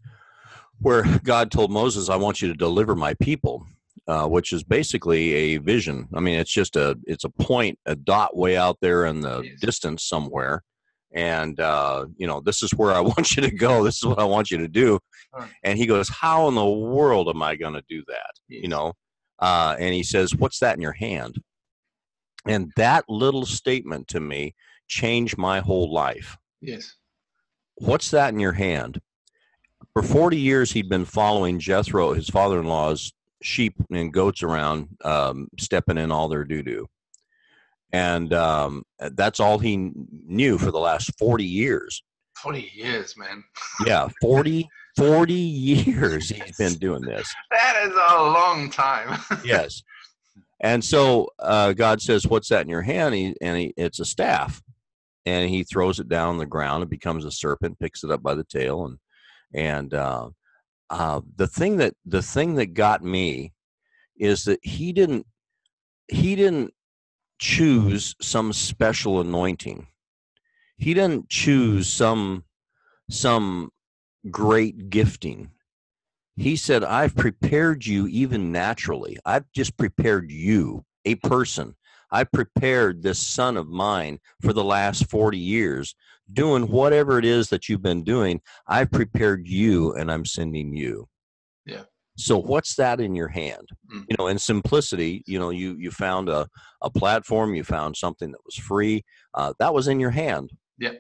where 0.81 1.05
God 1.25 1.51
told 1.51 1.71
Moses, 1.71 2.09
"I 2.11 2.17
want 2.17 2.43
you 2.43 2.49
to 2.49 2.55
deliver 2.55 2.95
my 2.95 3.15
people," 3.15 3.67
uh, 4.07 4.27
which 4.27 4.53
is 4.53 4.63
basically 4.63 5.33
a 5.33 5.57
vision. 5.59 6.09
I 6.15 6.21
mean, 6.21 6.39
it's 6.39 6.53
just 6.53 6.77
a 6.77 6.99
it's 7.05 7.25
a 7.25 7.31
point, 7.31 7.79
a 7.87 7.95
dot 7.97 8.37
way 8.37 8.57
out 8.57 8.79
there 8.81 9.07
in 9.07 9.21
the 9.21 9.43
Yes. 9.43 9.61
distance 9.61 10.05
somewhere, 10.05 10.63
and 11.13 11.59
uh, 11.59 12.07
you 12.19 12.27
know, 12.27 12.41
this 12.41 12.63
is 12.63 12.73
where 12.73 12.93
I 12.93 13.01
want 13.13 13.35
you 13.37 13.43
to 13.43 13.51
go. 13.51 13.83
This 13.83 13.97
is 13.97 14.05
what 14.05 14.19
I 14.19 14.25
want 14.25 14.51
you 14.51 14.59
to 14.59 14.69
do. 14.69 14.99
Right. 15.33 15.49
And 15.63 15.79
he 15.79 15.87
goes, 15.87 16.09
"How 16.11 16.49
in 16.49 16.55
the 16.55 16.69
world 16.69 17.29
am 17.29 17.43
I 17.43 17.57
going 17.57 17.75
to 17.75 17.85
do 17.89 18.05
that?" 18.09 18.33
You 18.49 18.69
know, 18.69 18.93
uh, 19.39 19.75
and 19.79 19.95
he 19.95 20.03
says, 20.03 20.35
"What's 20.35 20.59
that 20.59 20.77
in 20.77 20.83
your 20.83 20.93
hand?" 20.93 21.41
And 22.49 22.73
that 22.77 23.05
little 23.09 23.45
statement 23.47 24.09
to 24.09 24.21
me 24.21 24.55
changed 24.89 25.37
my 25.37 25.61
whole 25.61 25.93
life. 25.93 26.37
yes, 26.61 26.95
What's 27.79 28.11
that 28.13 28.33
in 28.33 28.41
your 28.41 28.53
hand? 28.53 29.01
For 29.93 30.03
40 30.03 30.39
years, 30.39 30.73
he'd 30.73 30.89
been 30.89 31.05
following 31.05 31.59
Jethro, 31.59 32.13
his 32.15 32.29
father 32.29 32.59
in 32.61 32.67
law's 32.67 33.13
sheep 33.43 33.75
and 33.91 34.13
goats 34.13 34.43
around, 34.43 34.89
um, 35.05 35.49
stepping 35.59 35.99
in 35.99 36.11
all 36.11 36.29
their 36.29 36.45
doo 36.45 36.63
doo. 36.63 36.87
And 37.93 38.33
um, 38.33 38.83
that's 38.99 39.41
all 39.41 39.59
he 39.59 39.91
knew 40.27 40.57
for 40.59 40.71
the 40.71 40.79
last 40.79 41.11
40 41.19 41.45
years. 41.45 42.03
forty 42.37 42.71
years, 42.75 43.17
man. 43.17 43.45
Yeah, 43.87 44.09
40, 44.21 44.69
40 44.97 45.33
years 45.35 46.29
he's 46.29 46.57
been 46.59 46.75
doing 46.75 47.03
this. 47.03 47.33
That 47.51 47.83
is 47.87 47.93
a 47.93 48.23
long 48.23 48.71
time. 48.71 49.19
yes. 49.45 49.83
And 50.61 50.85
so 50.85 51.31
uh, 51.39 51.73
God 51.73 52.01
says, 52.01 52.27
"What's 52.27 52.49
that 52.49 52.63
in 52.63 52.69
your 52.69 52.83
hand?" 52.83 53.15
He, 53.15 53.35
and 53.41 53.59
he, 53.59 53.75
it's 53.77 54.01
a 54.01 54.05
staff, 54.05 54.63
and 55.27 55.49
he 55.51 55.65
throws 55.65 56.01
it 56.01 56.09
down 56.09 56.31
on 56.31 56.39
the 56.39 56.47
ground. 56.47 56.83
It 56.83 56.91
becomes 56.91 57.25
a 57.25 57.31
serpent, 57.31 57.79
picks 57.79 58.05
it 58.05 58.11
up 58.11 58.23
by 58.23 58.35
the 58.35 58.45
tail, 58.45 58.87
and 58.87 58.99
and 59.55 59.93
uh, 59.93 60.31
uh, 60.91 61.21
the 61.37 61.47
thing 61.47 61.77
that 61.79 61.95
the 62.05 62.23
thing 62.23 62.55
that 62.55 62.75
got 62.75 63.03
me 63.03 63.53
is 64.17 64.45
that 64.45 64.61
he 64.63 64.93
didn't 64.93 65.27
he 66.09 66.37
didn't 66.37 66.73
choose 67.39 68.15
some 68.23 68.53
special 68.53 69.21
anointing. 69.21 69.87
He 70.79 70.95
didn't 70.95 71.29
choose 71.29 71.89
some 71.89 72.45
some 73.11 73.71
great 74.31 74.89
gifting 74.91 75.51
he 76.37 76.57
said, 76.57 76.85
I've 76.85 77.17
prepared 77.17 77.87
you 77.87 78.07
even 78.09 78.53
naturally. 78.53 79.19
I've 79.25 79.51
just 79.55 79.77
prepared 79.77 80.31
you, 80.31 80.85
a 81.05 81.15
person. 81.17 81.75
I 82.11 82.25
prepared 82.25 83.03
this 83.03 83.19
son 83.19 83.57
of 83.57 83.69
mine 83.69 84.19
for 84.43 84.53
the 84.53 84.65
last 84.65 85.11
40 85.11 85.39
years, 85.39 85.95
doing 86.33 86.69
whatever 86.69 87.19
it 87.19 87.25
is 87.25 87.49
that 87.49 87.69
you've 87.69 87.83
been 87.83 88.05
doing. 88.05 88.41
I've 88.67 88.91
prepared 88.91 89.49
you 89.49 89.95
and 89.95 90.13
I'm 90.13 90.25
sending 90.25 90.75
you. 90.75 91.09
Yeah. 91.65 91.83
So 92.17 92.39
what's 92.39 92.77
that 92.77 93.01
in 93.01 93.15
your 93.15 93.29
hand? 93.29 93.69
Mm. 93.93 94.05
You 94.09 94.17
know, 94.19 94.29
in 94.29 94.39
simplicity, 94.39 95.23
you 95.27 95.39
know, 95.39 95.51
you 95.51 95.77
you 95.79 95.91
found 95.91 96.29
a, 96.29 96.49
a 96.83 96.91
platform, 96.91 97.55
you 97.55 97.65
found 97.65 97.97
something 97.97 98.31
that 98.31 98.45
was 98.45 98.57
free. 98.57 99.05
Uh, 99.35 99.53
that 99.59 99.75
was 99.75 99.89
in 99.89 100.01
your 100.01 100.11
hand. 100.11 100.51
Yeah. 100.79 100.93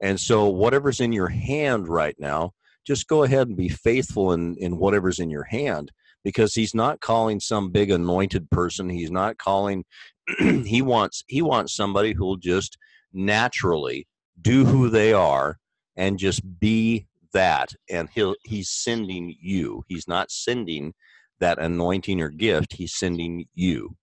And 0.00 0.18
so 0.18 0.48
whatever's 0.48 1.00
in 1.00 1.12
your 1.12 1.28
hand 1.28 1.88
right 1.88 2.16
now, 2.18 2.52
just 2.86 3.08
go 3.08 3.22
ahead 3.22 3.48
and 3.48 3.56
be 3.56 3.68
faithful 3.68 4.32
in, 4.32 4.56
in 4.58 4.78
whatever's 4.78 5.18
in 5.18 5.30
your 5.30 5.44
hand 5.44 5.90
because 6.24 6.54
he's 6.54 6.74
not 6.74 7.00
calling 7.00 7.40
some 7.40 7.70
big 7.70 7.90
anointed 7.90 8.50
person. 8.50 8.88
He's 8.88 9.10
not 9.10 9.38
calling 9.38 9.84
he 10.38 10.82
wants 10.82 11.24
he 11.26 11.42
wants 11.42 11.74
somebody 11.74 12.12
who'll 12.12 12.36
just 12.36 12.78
naturally 13.12 14.06
do 14.40 14.64
who 14.64 14.88
they 14.88 15.12
are 15.12 15.58
and 15.96 16.18
just 16.18 16.60
be 16.60 17.06
that 17.32 17.72
and 17.90 18.08
he'll 18.14 18.36
he's 18.44 18.70
sending 18.70 19.34
you. 19.40 19.84
He's 19.88 20.06
not 20.06 20.30
sending 20.30 20.94
that 21.40 21.58
anointing 21.58 22.20
or 22.20 22.28
gift. 22.28 22.74
He's 22.74 22.94
sending 22.94 23.46
you. 23.54 23.96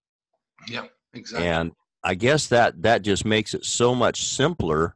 Yeah 0.67 0.86
exactly. 1.13 1.48
And 1.48 1.71
i 2.03 2.15
guess 2.15 2.48
that 2.48 2.81
that 2.81 3.01
just 3.01 3.25
makes 3.25 3.53
it 3.53 3.65
so 3.65 3.93
much 3.93 4.24
simpler 4.25 4.95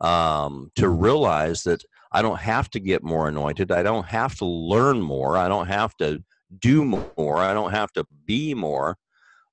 um, 0.00 0.70
to 0.76 0.88
realize 0.88 1.62
that 1.62 1.82
i 2.12 2.22
don't 2.22 2.38
have 2.38 2.70
to 2.70 2.80
get 2.80 3.02
more 3.02 3.28
anointed. 3.28 3.72
I 3.72 3.82
don't 3.82 4.06
have 4.06 4.36
to 4.36 4.44
learn 4.44 5.00
more. 5.00 5.36
I 5.36 5.48
don't 5.48 5.66
have 5.66 5.96
to 5.98 6.22
do 6.60 6.84
more. 6.84 7.38
I 7.38 7.52
don't 7.52 7.72
have 7.72 7.92
to 7.92 8.06
be 8.24 8.54
more. 8.54 8.96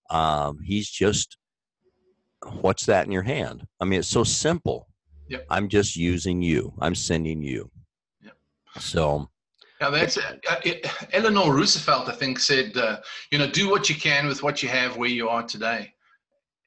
Um, 0.10 0.60
he's 0.64 0.90
just 0.90 1.38
what's 2.62 2.86
that 2.86 3.06
in 3.06 3.12
your 3.12 3.24
hand? 3.24 3.66
I 3.80 3.86
mean 3.86 4.00
it's 4.00 4.08
so 4.08 4.24
simple. 4.24 4.88
Yep. 5.30 5.46
i'm 5.50 5.68
just 5.70 5.96
using 5.96 6.42
you. 6.42 6.74
I'm 6.80 6.96
sending 6.96 7.42
you. 7.42 7.72
Yep. 8.22 8.34
so 8.80 9.30
Yeah, 9.82 9.90
that's 9.90 10.18
uh, 10.18 10.38
it, 10.64 10.86
Eleanor 11.14 11.54
Roosevelt. 11.54 12.10
I 12.10 12.14
think 12.14 12.40
said, 12.40 12.78
uh, 12.78 12.98
you 13.32 13.38
know, 13.38 13.50
do 13.50 13.70
what 13.70 13.90
you 13.90 13.96
can 13.96 14.28
with 14.28 14.44
what 14.44 14.62
you 14.62 14.70
have 14.70 14.98
where 14.98 15.10
you 15.10 15.30
are 15.30 15.44
today, 15.44 15.94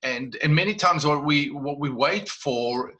and 0.03 0.37
and 0.43 0.55
many 0.55 0.75
times 0.75 1.07
what 1.07 1.25
we 1.25 1.51
what 1.51 1.79
we 1.79 1.91
wait 1.91 2.29
for, 2.29 2.93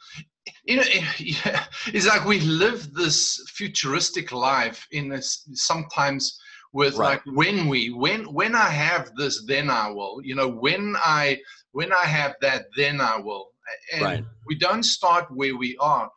you 0.65 0.77
know, 0.77 0.83
eh, 0.91 1.05
yeah, 1.19 1.65
is 1.93 2.07
like 2.07 2.25
we 2.25 2.41
live 2.41 2.93
this 2.95 3.43
futuristic 3.55 4.33
life 4.33 4.87
in 4.93 5.09
this 5.09 5.49
sometimes 5.55 6.39
with 6.73 6.97
Right. 6.97 7.15
like 7.15 7.23
when 7.37 7.69
we 7.69 7.91
when 7.91 8.25
when 8.33 8.55
I 8.55 8.69
have 8.69 9.15
this 9.17 9.45
then 9.47 9.71
I 9.71 9.91
will, 9.91 10.21
you 10.23 10.35
know, 10.35 10.49
when 10.49 10.95
I 10.99 11.39
when 11.73 11.93
I 11.93 12.05
have 12.05 12.35
that 12.43 12.67
then 12.77 13.01
I 13.01 13.19
will, 13.19 13.51
and 13.93 14.03
Right. 14.03 14.25
we 14.47 14.57
don't 14.57 14.83
start 14.83 15.27
where 15.31 15.57
we 15.57 15.77
are. 15.79 16.11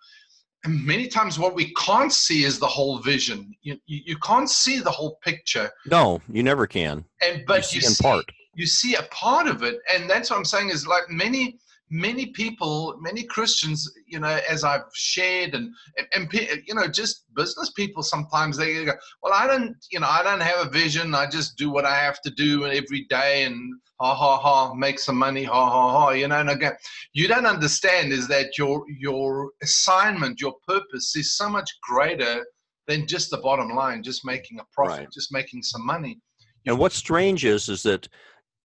And 0.65 0.85
many 0.85 1.07
times 1.07 1.39
what 1.39 1.55
we 1.55 1.73
can't 1.75 2.11
see 2.11 2.43
is 2.43 2.59
the 2.59 2.67
whole 2.67 2.99
vision. 2.99 3.55
You, 3.61 3.77
you, 3.85 4.01
you 4.07 4.17
can't 4.17 4.49
see 4.49 4.79
the 4.79 4.91
whole 4.91 5.17
picture. 5.23 5.71
No 5.85 6.21
you 6.29 6.43
never 6.43 6.67
can. 6.67 7.05
And 7.21 7.43
but 7.47 7.73
you 7.73 7.77
you, 7.77 7.81
see 7.81 7.87
in 7.87 7.93
see, 7.93 8.03
part. 8.03 8.25
you 8.55 8.65
see 8.65 8.95
a 8.95 9.03
part 9.03 9.47
of 9.47 9.63
it. 9.63 9.77
And 9.93 10.09
that's 10.09 10.29
what 10.29 10.37
i'm 10.37 10.45
saying 10.45 10.69
is 10.69 10.85
like 10.85 11.09
many 11.09 11.57
many 11.89 12.27
people 12.27 12.95
many 12.99 13.23
christians 13.23 13.91
you 14.05 14.19
know 14.19 14.39
as 14.47 14.63
i've 14.63 14.83
shared 14.93 15.55
and 15.55 15.73
and, 15.97 16.07
and 16.15 16.31
you 16.67 16.75
know 16.75 16.87
just 16.87 17.25
business 17.35 17.71
people 17.71 18.03
sometimes 18.03 18.57
they 18.57 18.85
go 18.85 18.91
well 19.23 19.33
i 19.33 19.47
don't 19.47 19.75
you 19.91 19.99
know 19.99 20.07
i 20.07 20.21
don't 20.21 20.41
have 20.41 20.65
a 20.65 20.69
vision 20.69 21.15
i 21.15 21.27
just 21.27 21.57
do 21.57 21.71
what 21.71 21.85
i 21.85 21.95
have 21.95 22.21
to 22.21 22.29
do 22.31 22.65
every 22.65 23.05
day 23.09 23.43
and 23.43 23.73
ha 23.99 24.13
ha 24.13 24.37
ha 24.37 24.73
make 24.73 24.99
some 24.99 25.15
money 25.17 25.43
ha 25.43 25.69
ha 25.69 25.91
ha 25.91 26.09
you 26.11 26.27
know 26.27 26.39
and 26.39 26.49
again 26.49 26.73
you 27.13 27.27
don't 27.27 27.47
understand 27.47 28.13
is 28.13 28.27
that 28.27 28.57
your 28.57 28.83
your 28.99 29.51
assignment 29.63 30.39
your 30.39 30.53
purpose 30.67 31.15
is 31.15 31.35
so 31.35 31.49
much 31.49 31.69
greater 31.81 32.45
than 32.87 33.07
just 33.07 33.31
the 33.31 33.37
bottom 33.37 33.69
line 33.69 34.03
just 34.03 34.23
making 34.25 34.59
a 34.59 34.65
profit 34.73 34.99
Right. 34.99 35.11
just 35.11 35.31
making 35.31 35.63
some 35.63 35.85
money 35.85 36.19
And 36.67 36.77
what's 36.77 36.95
strange 36.95 37.45
is 37.45 37.67
is 37.67 37.81
that 37.83 38.07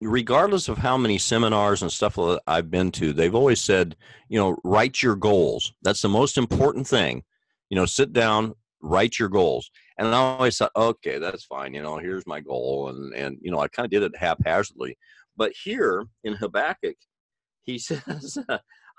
regardless 0.05 0.69
of 0.69 0.79
how 0.79 0.97
many 0.97 1.19
seminars 1.19 1.83
and 1.83 1.91
stuff 1.91 2.17
that 2.17 2.41
I've 2.47 2.71
been 2.71 2.91
to, 2.93 3.13
they've 3.13 3.35
always 3.35 3.61
said, 3.61 3.97
you 4.29 4.39
know, 4.39 4.57
write 4.63 5.03
your 5.03 5.17
goals. 5.17 5.73
That's 5.83 6.03
the 6.03 6.09
most 6.09 6.37
important 6.37 6.87
thing. 6.87 7.23
You 7.71 7.77
know, 7.77 7.87
sit 7.87 8.13
down, 8.13 8.55
write 8.83 9.19
your 9.19 9.29
goals. 9.29 9.71
And 9.99 10.09
I 10.09 10.19
always 10.19 10.59
thought, 10.59 10.73
okay, 10.77 11.19
that's 11.19 11.45
fine. 11.45 11.75
You 11.75 11.83
know, 11.83 11.99
here's 11.99 12.27
my 12.27 12.41
goal, 12.41 12.89
and 12.89 13.15
and 13.15 13.39
you 13.41 13.51
know, 13.51 13.61
I 13.61 13.69
kind 13.69 13.85
of 13.85 13.91
did 13.91 14.03
it 14.03 14.17
haphazardly. 14.17 14.99
But 15.37 15.53
here 15.65 16.07
in 16.25 16.35
Habakkuk, 16.35 16.97
he 17.63 17.79
says, 17.79 18.39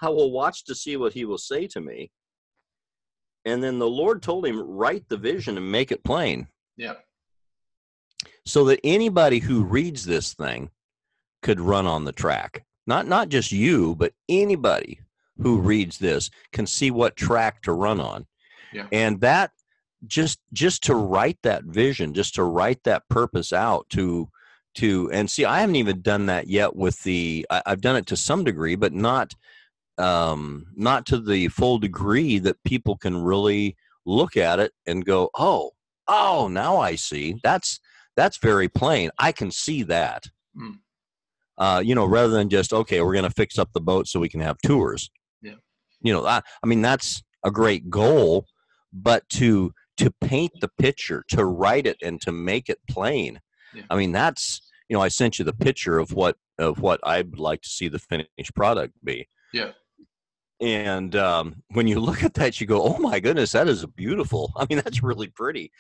"I 0.02 0.10
will 0.10 0.32
watch 0.32 0.64
to 0.66 0.76
see 0.76 0.96
what 0.96 1.14
he 1.14 1.26
will 1.26 1.38
say 1.38 1.68
to 1.68 1.82
me." 1.82 2.12
And 3.44 3.62
then 3.62 3.78
the 3.78 3.90
Lord 3.90 4.22
told 4.22 4.46
him, 4.46 4.60
"Write 4.60 5.08
the 5.10 5.18
vision 5.18 5.58
and 5.58 5.72
make 5.72 5.92
it 5.92 6.04
plain." 6.04 6.48
yeah 6.78 6.96
so 8.46 8.66
that 8.66 8.80
anybody 8.84 9.40
who 9.40 9.64
reads 9.64 10.06
this 10.06 10.34
thing 10.34 10.70
could 11.46 11.62
run 11.62 11.86
on 11.86 12.06
the 12.06 12.12
track. 12.12 12.66
Not 12.88 13.08
not 13.08 13.30
just 13.30 13.52
you, 13.52 13.96
but 13.96 14.14
anybody 14.28 15.00
who 15.38 15.60
reads 15.60 16.00
this 16.00 16.32
can 16.52 16.66
see 16.66 16.90
what 16.90 17.16
track 17.16 17.62
to 17.64 17.72
run 17.72 18.00
on. 18.00 18.26
Yeah. 18.74 18.88
And 18.92 19.22
that 19.22 19.52
just 20.08 20.40
just 20.54 20.84
to 20.86 20.96
write 20.96 21.38
that 21.44 21.64
vision, 21.64 22.16
just 22.16 22.34
to 22.36 22.44
write 22.44 22.84
that 22.86 23.08
purpose 23.10 23.54
out 23.54 23.88
to 23.90 24.28
to 24.78 25.12
and 25.12 25.30
see 25.30 25.46
I 25.46 25.60
haven't 25.60 25.76
even 25.76 26.02
done 26.02 26.26
that 26.26 26.48
yet 26.48 26.76
with 26.76 27.04
the 27.04 27.46
I, 27.52 27.62
I've 27.68 27.82
done 27.82 27.96
it 27.96 28.08
to 28.08 28.18
some 28.18 28.44
degree, 28.44 28.76
but 28.76 28.92
not 28.92 29.36
um 30.00 30.66
not 30.76 31.06
to 31.08 31.20
the 31.20 31.50
full 31.50 31.78
degree 31.78 32.40
that 32.40 32.64
people 32.64 32.98
can 32.98 33.24
really 33.24 33.78
look 34.04 34.36
at 34.36 34.60
it 34.60 34.72
and 34.88 35.06
go, 35.06 35.30
"Oh, 35.36 35.72
oh, 36.08 36.48
now 36.48 36.78
I 36.80 36.96
see." 36.96 37.40
That's 37.44 37.80
that's 38.16 38.38
very 38.40 38.68
plain. 38.68 39.12
I 39.20 39.32
can 39.32 39.52
see 39.52 39.84
that. 39.84 40.26
Mm. 40.60 40.80
Uh, 41.58 41.82
you 41.84 41.96
know, 41.96 42.06
rather 42.06 42.30
than 42.30 42.50
just 42.50 42.74
okay, 42.74 43.02
we're 43.02 43.14
going 43.14 43.24
to 43.24 43.30
fix 43.30 43.58
up 43.58 43.70
the 43.74 43.82
boat 43.82 44.08
so 44.08 44.20
we 44.20 44.30
can 44.30 44.42
have 44.42 44.58
tours. 44.66 45.10
Yeah. 45.42 45.56
You 46.02 46.14
know, 46.14 46.26
I, 46.26 46.42
I 46.64 46.68
mean 46.68 46.82
that's 46.82 47.24
a 47.44 47.52
great 47.52 47.90
goal, 47.90 48.46
but 48.92 49.28
to 49.30 49.72
to 49.98 50.12
paint 50.22 50.52
the 50.60 50.70
picture, 50.80 51.24
to 51.30 51.46
write 51.46 51.88
it, 51.88 51.98
and 52.04 52.20
to 52.22 52.32
make 52.32 52.70
it 52.70 52.80
plain. 52.90 53.40
Yeah. 53.74 53.84
I 53.90 53.96
mean 53.96 54.12
that's 54.12 54.62
you 54.90 54.96
know 54.96 55.02
I 55.02 55.08
sent 55.08 55.40
you 55.40 55.46
the 55.46 55.54
picture 55.54 55.98
of 55.98 56.14
what 56.14 56.36
of 56.60 56.80
what 56.80 57.00
I'd 57.04 57.38
like 57.38 57.62
to 57.62 57.70
see 57.70 57.88
the 57.88 58.00
finished 58.00 58.56
product 58.56 58.94
be. 59.04 59.28
Yeah. 59.54 59.72
And 60.62 61.16
um, 61.16 61.64
when 61.74 61.88
you 61.88 62.00
look 62.02 62.24
at 62.24 62.34
that, 62.36 62.60
you 62.60 62.68
go, 62.68 62.84
"Oh 62.84 62.98
my 62.98 63.20
goodness, 63.20 63.54
that 63.54 63.70
is 63.70 63.86
beautiful." 63.86 64.52
I 64.58 64.66
mean, 64.70 64.82
that's 64.84 65.04
really 65.04 65.28
pretty 65.28 65.72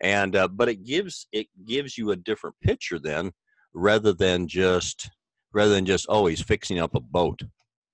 and 0.00 0.36
uh, 0.36 0.48
but 0.48 0.68
it 0.68 0.84
gives 0.84 1.26
it 1.32 1.46
gives 1.66 1.96
you 1.96 2.10
a 2.10 2.16
different 2.16 2.56
picture 2.60 2.98
then 2.98 3.32
rather 3.74 4.12
than 4.12 4.46
just 4.46 5.10
rather 5.54 5.72
than 5.72 5.86
just 5.86 6.06
he's 6.10 6.42
fixing 6.42 6.78
up 6.78 6.94
a 6.94 7.00
boat 7.00 7.42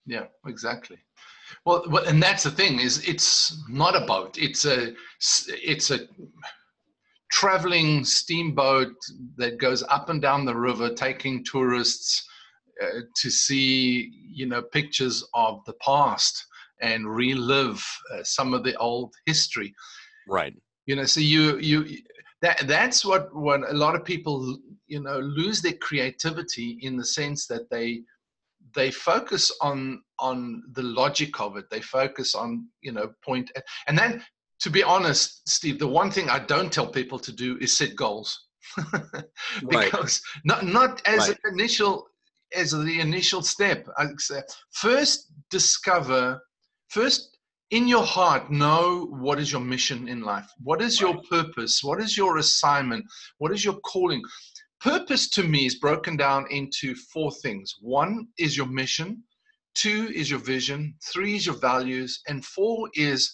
Yeah, 0.07 0.27
exactly. 0.47 0.99
Well, 1.65 1.85
well, 1.89 2.05
and 2.05 2.23
that's 2.23 2.45
the 2.45 2.51
thing 2.51 2.81
is 2.81 3.07
it's 3.07 3.63
not 3.69 4.01
a 4.01 4.07
boat. 4.07 4.39
It's 4.39 4.65
a 4.65 4.95
it's 5.49 5.91
a 5.91 6.01
traveling 7.31 8.05
steamboat 8.05 8.95
that 9.37 9.59
goes 9.59 9.83
up 9.85 10.09
and 10.09 10.21
down 10.21 10.45
the 10.45 10.57
river, 10.57 10.93
taking 10.93 11.45
tourists 11.45 12.27
uh, 12.83 13.01
to 13.17 13.31
see 13.31 14.11
you 14.33 14.47
know 14.47 14.63
pictures 14.63 15.25
of 15.35 15.65
the 15.67 15.75
past 15.75 16.47
and 16.81 17.15
relive 17.15 17.85
uh, 18.15 18.23
some 18.23 18.55
of 18.55 18.65
the 18.65 18.77
old 18.77 19.13
history. 19.27 19.75
right 20.27 20.55
You 20.87 20.97
know, 20.97 21.05
so 21.05 21.21
you 21.21 21.59
you 21.59 21.99
that 22.43 22.67
that's 22.67 23.05
what 23.05 23.35
what 23.35 23.69
a 23.69 23.75
lot 23.75 23.95
of 23.95 24.05
people 24.05 24.59
you 24.91 25.01
know 25.01 25.19
lose 25.19 25.63
their 25.63 25.79
creativity 25.89 26.79
in 26.83 26.97
the 26.97 27.05
sense 27.05 27.47
that 27.47 27.71
they 27.71 28.03
they 28.75 28.91
focus 28.91 29.51
on 29.63 30.03
on 30.19 30.63
the 30.73 30.83
logic 30.83 31.41
of 31.41 31.57
it. 31.57 31.65
They 31.71 31.81
focus 31.81 32.35
on 32.35 32.69
you 32.83 32.93
know 32.93 33.13
point 33.25 33.51
and 33.87 33.97
then 33.99 34.23
to 34.61 34.71
be 34.71 34.83
honest 34.83 35.49
steve 35.49 35.79
the 35.79 35.89
one 36.01 36.11
thing 36.11 36.29
i 36.29 36.39
don't 36.39 36.71
tell 36.71 36.87
people 36.87 37.19
to 37.19 37.33
do 37.33 37.57
is 37.61 37.77
set 37.77 37.97
goals. 37.97 38.31
Right. 39.63 39.91
because 39.91 40.21
not 40.45 40.65
not 40.67 40.93
as 41.07 41.29
Right. 41.29 41.39
an 41.45 41.53
initial 41.55 42.07
as 42.55 42.73
the 42.73 43.01
initial 43.01 43.43
step. 43.43 43.87
I 43.97 44.07
say, 44.19 44.43
first 44.73 45.33
discover 45.51 46.41
first 46.89 47.39
in 47.71 47.87
your 47.87 48.05
heart 48.05 48.51
know 48.51 49.07
what 49.27 49.39
is 49.39 49.53
your 49.53 49.61
mission 49.61 50.09
in 50.09 50.23
life. 50.23 50.49
What 50.63 50.83
is 50.83 51.01
your 51.01 51.23
purpose? 51.31 51.83
What 51.85 52.01
is 52.01 52.17
your 52.17 52.39
assignment? 52.39 53.05
What 53.39 53.53
is 53.53 53.65
your 53.65 53.79
calling 53.81 54.23
purpose 54.81 55.29
to 55.31 55.43
me 55.43 55.67
is 55.67 55.75
broken 55.77 56.17
down 56.17 56.47
into 56.51 56.95
four 56.95 57.31
things. 57.43 57.77
One 57.81 58.29
is 58.39 58.57
your 58.57 58.67
mission 58.67 59.23
two 59.75 60.11
is 60.15 60.31
your 60.31 60.41
vision 60.41 60.95
three 61.05 61.37
is 61.37 61.47
your 61.47 61.55
values 61.55 62.21
and 62.29 62.45
four 62.45 62.89
is 62.95 63.33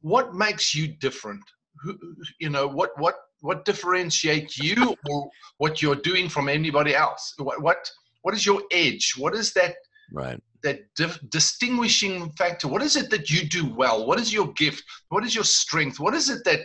what 0.00 0.34
makes 0.34 0.74
you 0.74 0.88
different. 0.88 1.42
Who, 1.82 1.98
you 2.38 2.50
know 2.50 2.66
what 2.66 2.90
what 2.96 3.16
what 3.40 3.64
differentiates 3.64 4.58
you 4.58 4.96
or 5.10 5.30
what 5.58 5.80
you're 5.80 5.94
doing 6.10 6.28
from 6.28 6.48
anybody 6.48 6.94
else? 6.94 7.34
What 7.38 7.62
what 7.62 7.90
what 8.22 8.34
is 8.34 8.44
your 8.44 8.62
edge? 8.72 9.14
What 9.16 9.34
is 9.34 9.52
that 9.54 9.76
right. 10.12 10.40
that 10.62 10.80
dif- 10.96 11.20
distinguishing 11.30 12.30
factor? 12.32 12.68
What 12.68 12.82
is 12.82 12.96
it 12.96 13.10
that 13.10 13.30
you 13.30 13.48
do 13.48 13.72
well? 13.74 14.06
What 14.06 14.20
is 14.20 14.32
your 14.32 14.52
gift? 14.54 14.82
What 15.08 15.24
is 15.24 15.34
your 15.34 15.44
strength? 15.44 16.00
What 16.00 16.14
is 16.14 16.28
it 16.30 16.44
that 16.44 16.60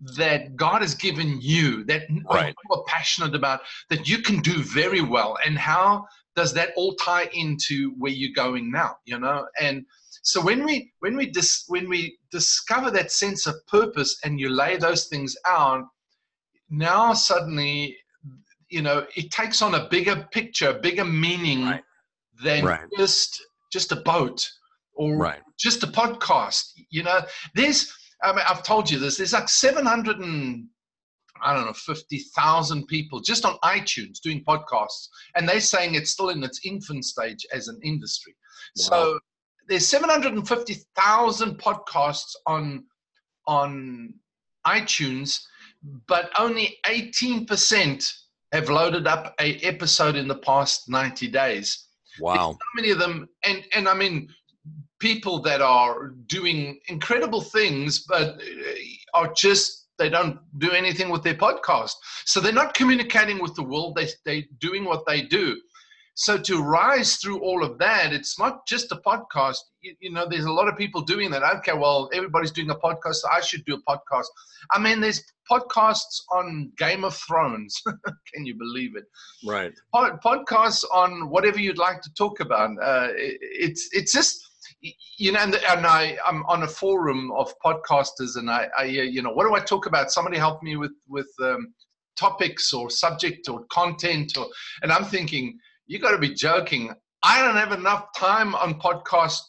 that 0.00 0.54
god 0.56 0.80
has 0.82 0.94
given 0.94 1.38
you 1.40 1.84
that 1.84 2.02
oh, 2.28 2.34
Right. 2.34 2.54
you 2.64 2.74
are 2.76 2.84
passionate 2.86 3.34
about 3.34 3.60
that 3.90 4.08
you 4.08 4.18
can 4.22 4.40
do 4.40 4.62
very 4.62 5.00
well 5.00 5.36
and 5.44 5.58
how 5.58 6.06
does 6.36 6.52
that 6.54 6.70
all 6.76 6.94
tie 6.94 7.28
into 7.32 7.92
where 7.98 8.12
you're 8.12 8.34
going 8.34 8.70
now 8.70 8.96
you 9.04 9.18
know 9.18 9.46
and 9.60 9.84
so 10.22 10.40
when 10.40 10.64
we 10.64 10.92
when 11.00 11.16
we 11.16 11.26
dis, 11.26 11.64
when 11.68 11.88
we 11.88 12.18
discover 12.30 12.90
that 12.92 13.10
sense 13.10 13.46
of 13.46 13.54
purpose 13.66 14.18
and 14.24 14.38
you 14.38 14.48
lay 14.48 14.76
those 14.76 15.06
things 15.06 15.36
out 15.46 15.84
now 16.70 17.12
suddenly 17.12 17.96
you 18.68 18.82
know 18.82 19.04
it 19.16 19.30
takes 19.30 19.62
on 19.62 19.74
a 19.74 19.88
bigger 19.88 20.28
picture 20.30 20.70
a 20.70 20.74
bigger 20.78 21.04
meaning 21.04 21.64
Right. 21.64 21.82
than 22.42 22.64
Right. 22.64 22.86
just 22.96 23.42
just 23.72 23.90
a 23.92 23.96
boat 23.96 24.48
or 24.94 25.16
right 25.16 25.40
just 25.58 25.82
a 25.82 25.86
podcast 25.88 26.72
you 26.90 27.02
know 27.02 27.20
there's 27.54 27.92
I 28.22 28.32
mean, 28.32 28.44
I've 28.48 28.62
told 28.62 28.90
you 28.90 28.98
this. 28.98 29.16
There's 29.16 29.32
like 29.32 29.48
700 29.48 30.18
and 30.18 30.66
I 31.42 31.54
don't 31.54 31.66
know, 31.66 31.72
50,000 31.72 32.86
people 32.86 33.20
just 33.20 33.44
on 33.44 33.58
iTunes 33.64 34.20
doing 34.20 34.44
podcasts. 34.44 35.08
And 35.36 35.48
they're 35.48 35.60
saying 35.60 35.94
it's 35.94 36.10
still 36.10 36.30
in 36.30 36.42
its 36.42 36.60
infant 36.64 37.04
stage 37.04 37.46
as 37.52 37.68
an 37.68 37.78
industry. 37.84 38.34
Wow. 38.76 38.84
So 38.88 39.18
there's 39.68 39.86
750,000 39.86 41.58
podcasts 41.58 42.34
on, 42.46 42.84
on 43.46 44.14
iTunes, 44.66 45.40
but 46.06 46.30
only 46.38 46.78
18% 46.86 48.12
have 48.52 48.70
loaded 48.70 49.06
up 49.06 49.34
a 49.40 49.56
episode 49.58 50.16
in 50.16 50.26
the 50.26 50.38
past 50.38 50.88
90 50.88 51.28
days. 51.28 51.86
Wow. 52.18 52.34
There's 52.34 52.46
so 52.56 52.58
many 52.74 52.90
of 52.90 52.98
them. 52.98 53.28
And, 53.44 53.62
and 53.72 53.88
I 53.88 53.94
mean, 53.94 54.28
people 54.98 55.40
that 55.42 55.60
are 55.60 56.08
doing 56.26 56.78
incredible 56.88 57.40
things, 57.40 58.04
but 58.08 58.40
uh, 58.40 58.74
are 59.14 59.32
just 59.34 59.86
they 59.98 60.08
don't 60.08 60.38
do 60.58 60.70
anything 60.70 61.08
with 61.10 61.22
their 61.22 61.34
podcast. 61.34 61.94
So 62.24 62.40
they're 62.40 62.52
not 62.52 62.74
communicating 62.74 63.42
with 63.42 63.54
the 63.54 63.64
world. 63.64 63.96
They 63.96 64.08
they're 64.24 64.44
doing 64.60 64.84
what 64.84 65.04
they 65.06 65.22
do. 65.22 65.56
So 66.18 66.36
to 66.36 66.60
rise 66.60 67.14
through 67.18 67.38
all 67.42 67.62
of 67.62 67.78
that, 67.78 68.12
it's 68.12 68.40
not 68.40 68.66
just 68.66 68.90
a 68.90 68.96
podcast. 68.96 69.58
You, 69.82 69.94
you, 70.00 70.12
know, 70.12 70.26
there's 70.28 70.46
a 70.46 70.52
lot 70.52 70.66
of 70.66 70.76
people 70.76 71.00
doing 71.02 71.30
that. 71.30 71.44
Okay, 71.58 71.74
well, 71.74 72.10
everybody's 72.12 72.50
doing 72.50 72.70
a 72.70 72.74
podcast, 72.74 73.14
so 73.14 73.28
I 73.32 73.40
should 73.40 73.64
do 73.66 73.76
a 73.76 73.90
podcast. 73.90 74.26
I 74.72 74.80
mean, 74.80 75.00
there's 75.00 75.22
podcasts 75.48 76.22
on 76.32 76.72
Game 76.76 77.04
of 77.04 77.14
Thrones. 77.14 77.80
Can 78.34 78.44
you 78.44 78.56
believe 78.58 78.96
it? 78.96 79.04
Right. 79.46 79.72
Pod, 79.94 80.20
podcasts 80.20 80.84
on 80.92 81.30
whatever 81.30 81.60
you'd 81.60 81.78
like 81.78 82.02
to 82.02 82.12
talk 82.14 82.40
about. 82.40 82.70
Uh, 82.82 83.10
it, 83.12 83.38
it's 83.40 83.88
it's 83.92 84.12
just 84.12 84.44
you 84.80 85.32
know, 85.32 85.40
and, 85.40 85.54
and 85.54 85.86
I, 85.86 86.16
I'm 86.26 86.44
on 86.46 86.62
a 86.62 86.68
forum 86.68 87.32
of 87.32 87.52
podcasters, 87.64 88.36
and 88.36 88.50
I, 88.50 88.68
I, 88.78 88.84
you 88.84 89.22
know, 89.22 89.30
what 89.30 89.44
do 89.44 89.54
I 89.54 89.60
talk 89.60 89.86
about? 89.86 90.10
Somebody 90.10 90.38
help 90.38 90.62
me 90.62 90.76
with 90.76 90.92
with 91.08 91.28
um, 91.42 91.74
topics 92.16 92.72
or 92.72 92.90
subject 92.90 93.48
or 93.48 93.64
content, 93.70 94.36
or, 94.36 94.46
and 94.82 94.92
I'm 94.92 95.04
thinking, 95.04 95.58
you 95.86 95.98
got 95.98 96.12
to 96.12 96.18
be 96.18 96.34
joking. 96.34 96.92
I 97.22 97.44
don't 97.44 97.56
have 97.56 97.72
enough 97.72 98.06
time 98.16 98.54
on 98.54 98.80
podcast 98.80 99.40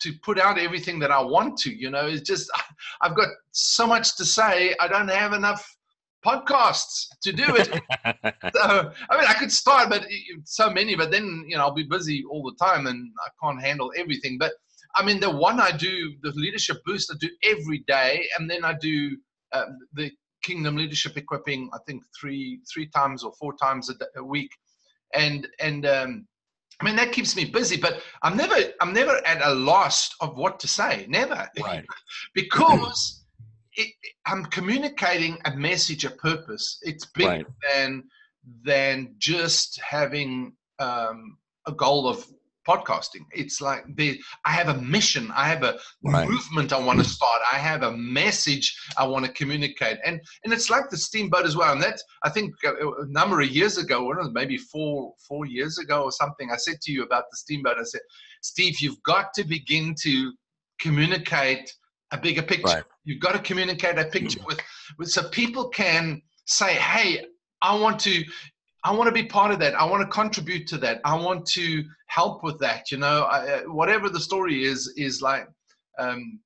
to 0.00 0.12
put 0.22 0.38
out 0.38 0.58
everything 0.58 0.98
that 1.00 1.10
I 1.10 1.20
want 1.20 1.56
to. 1.58 1.74
You 1.74 1.90
know, 1.90 2.06
it's 2.06 2.22
just 2.22 2.50
I've 3.00 3.16
got 3.16 3.28
so 3.52 3.86
much 3.86 4.16
to 4.16 4.24
say. 4.24 4.74
I 4.80 4.88
don't 4.88 5.08
have 5.08 5.32
enough 5.32 5.76
podcasts 6.24 7.06
to 7.22 7.32
do 7.32 7.44
it. 7.56 7.68
so, 8.54 8.92
I 9.10 9.16
mean, 9.16 9.26
I 9.28 9.34
could 9.38 9.52
start, 9.52 9.88
but 9.88 10.06
so 10.44 10.70
many, 10.70 10.96
but 10.96 11.10
then, 11.10 11.44
you 11.46 11.56
know, 11.56 11.62
I'll 11.62 11.74
be 11.74 11.84
busy 11.84 12.24
all 12.28 12.42
the 12.42 12.64
time 12.64 12.86
and 12.86 13.10
I 13.24 13.28
can't 13.42 13.62
handle 13.62 13.92
everything. 13.96 14.36
But 14.38 14.52
I 14.96 15.04
mean, 15.04 15.20
the 15.20 15.30
one 15.30 15.60
I 15.60 15.72
do, 15.72 16.14
the 16.22 16.32
leadership 16.32 16.78
boost, 16.84 17.12
I 17.12 17.16
do 17.20 17.28
every 17.42 17.84
day, 17.86 18.26
and 18.38 18.50
then 18.50 18.64
I 18.64 18.74
do 18.74 19.16
um, 19.52 19.78
the 19.92 20.10
Kingdom 20.42 20.76
Leadership 20.76 21.16
Equipping. 21.16 21.68
I 21.74 21.78
think 21.86 22.02
three 22.18 22.60
three 22.72 22.86
times 22.88 23.22
or 23.22 23.32
four 23.38 23.54
times 23.56 23.90
a, 23.90 24.18
a 24.18 24.24
week, 24.24 24.50
and 25.14 25.46
and 25.60 25.84
um, 25.86 26.26
I 26.80 26.84
mean 26.84 26.96
that 26.96 27.12
keeps 27.12 27.36
me 27.36 27.44
busy. 27.44 27.76
But 27.76 28.02
I'm 28.22 28.36
never 28.36 28.56
I'm 28.80 28.92
never 28.92 29.20
at 29.26 29.42
a 29.42 29.54
loss 29.54 30.10
of 30.20 30.36
what 30.36 30.58
to 30.60 30.68
say. 30.68 31.06
Never, 31.08 31.48
right? 31.60 31.84
because 32.34 33.24
it, 33.74 33.92
I'm 34.26 34.44
communicating 34.46 35.38
a 35.44 35.54
message, 35.54 36.04
a 36.04 36.10
purpose. 36.10 36.78
It's 36.82 37.06
bigger 37.06 37.28
right. 37.28 37.46
than 37.70 38.04
than 38.64 39.14
just 39.18 39.80
having 39.80 40.52
um, 40.78 41.38
a 41.66 41.72
goal 41.72 42.08
of 42.08 42.26
podcasting. 42.66 43.24
It's 43.32 43.60
like 43.60 43.84
the, 43.96 44.20
I 44.44 44.52
have 44.52 44.68
a 44.68 44.80
mission, 44.80 45.30
I 45.34 45.48
have 45.48 45.62
a 45.62 45.78
right. 46.04 46.28
movement 46.28 46.72
I 46.72 46.80
want 46.80 46.98
to 46.98 47.04
start, 47.04 47.40
I 47.52 47.56
have 47.56 47.82
a 47.82 47.92
message 47.92 48.76
I 48.96 49.06
want 49.06 49.24
to 49.24 49.32
communicate, 49.32 49.98
and 50.04 50.20
and 50.44 50.52
it's 50.52 50.70
like 50.70 50.90
the 50.90 50.96
steamboat 50.96 51.44
as 51.44 51.56
well. 51.56 51.72
And 51.72 51.82
that's 51.82 52.02
I 52.22 52.30
think 52.30 52.54
a, 52.64 52.72
a 52.72 53.06
number 53.06 53.40
of 53.40 53.48
years 53.48 53.78
ago, 53.78 54.12
maybe 54.32 54.56
four 54.56 55.14
four 55.26 55.46
years 55.46 55.78
ago 55.78 56.02
or 56.02 56.12
something, 56.12 56.50
I 56.50 56.56
said 56.56 56.80
to 56.82 56.92
you 56.92 57.02
about 57.02 57.24
the 57.30 57.36
steamboat. 57.36 57.76
I 57.78 57.84
said, 57.84 58.02
Steve, 58.42 58.80
you've 58.80 59.02
got 59.04 59.32
to 59.34 59.44
begin 59.44 59.94
to 60.02 60.32
communicate 60.80 61.72
a 62.12 62.18
bigger 62.18 62.42
picture. 62.42 62.66
Right. 62.66 62.84
You've 63.04 63.20
got 63.20 63.32
to 63.32 63.38
communicate 63.40 63.98
a 63.98 64.04
picture 64.04 64.40
with, 64.46 64.60
with 64.98 65.10
so 65.10 65.28
people 65.28 65.68
can 65.68 66.22
say, 66.46 66.74
hey, 66.74 67.26
I 67.62 67.74
want 67.74 67.98
to 68.00 68.24
I 68.86 68.92
want 68.92 69.08
to 69.08 69.12
be 69.12 69.24
part 69.24 69.50
of 69.50 69.58
that. 69.58 69.74
I 69.74 69.84
want 69.84 70.02
to 70.02 70.06
contribute 70.06 70.68
to 70.68 70.78
that. 70.78 71.00
I 71.04 71.16
want 71.16 71.44
to 71.46 71.82
help 72.06 72.44
with 72.44 72.60
that. 72.60 72.92
You 72.92 72.98
know, 72.98 73.22
I, 73.22 73.38
uh, 73.38 73.62
whatever 73.62 74.08
the 74.08 74.20
story 74.20 74.64
is, 74.64 74.94
is 74.96 75.20
like, 75.20 75.48
um, 75.98 76.38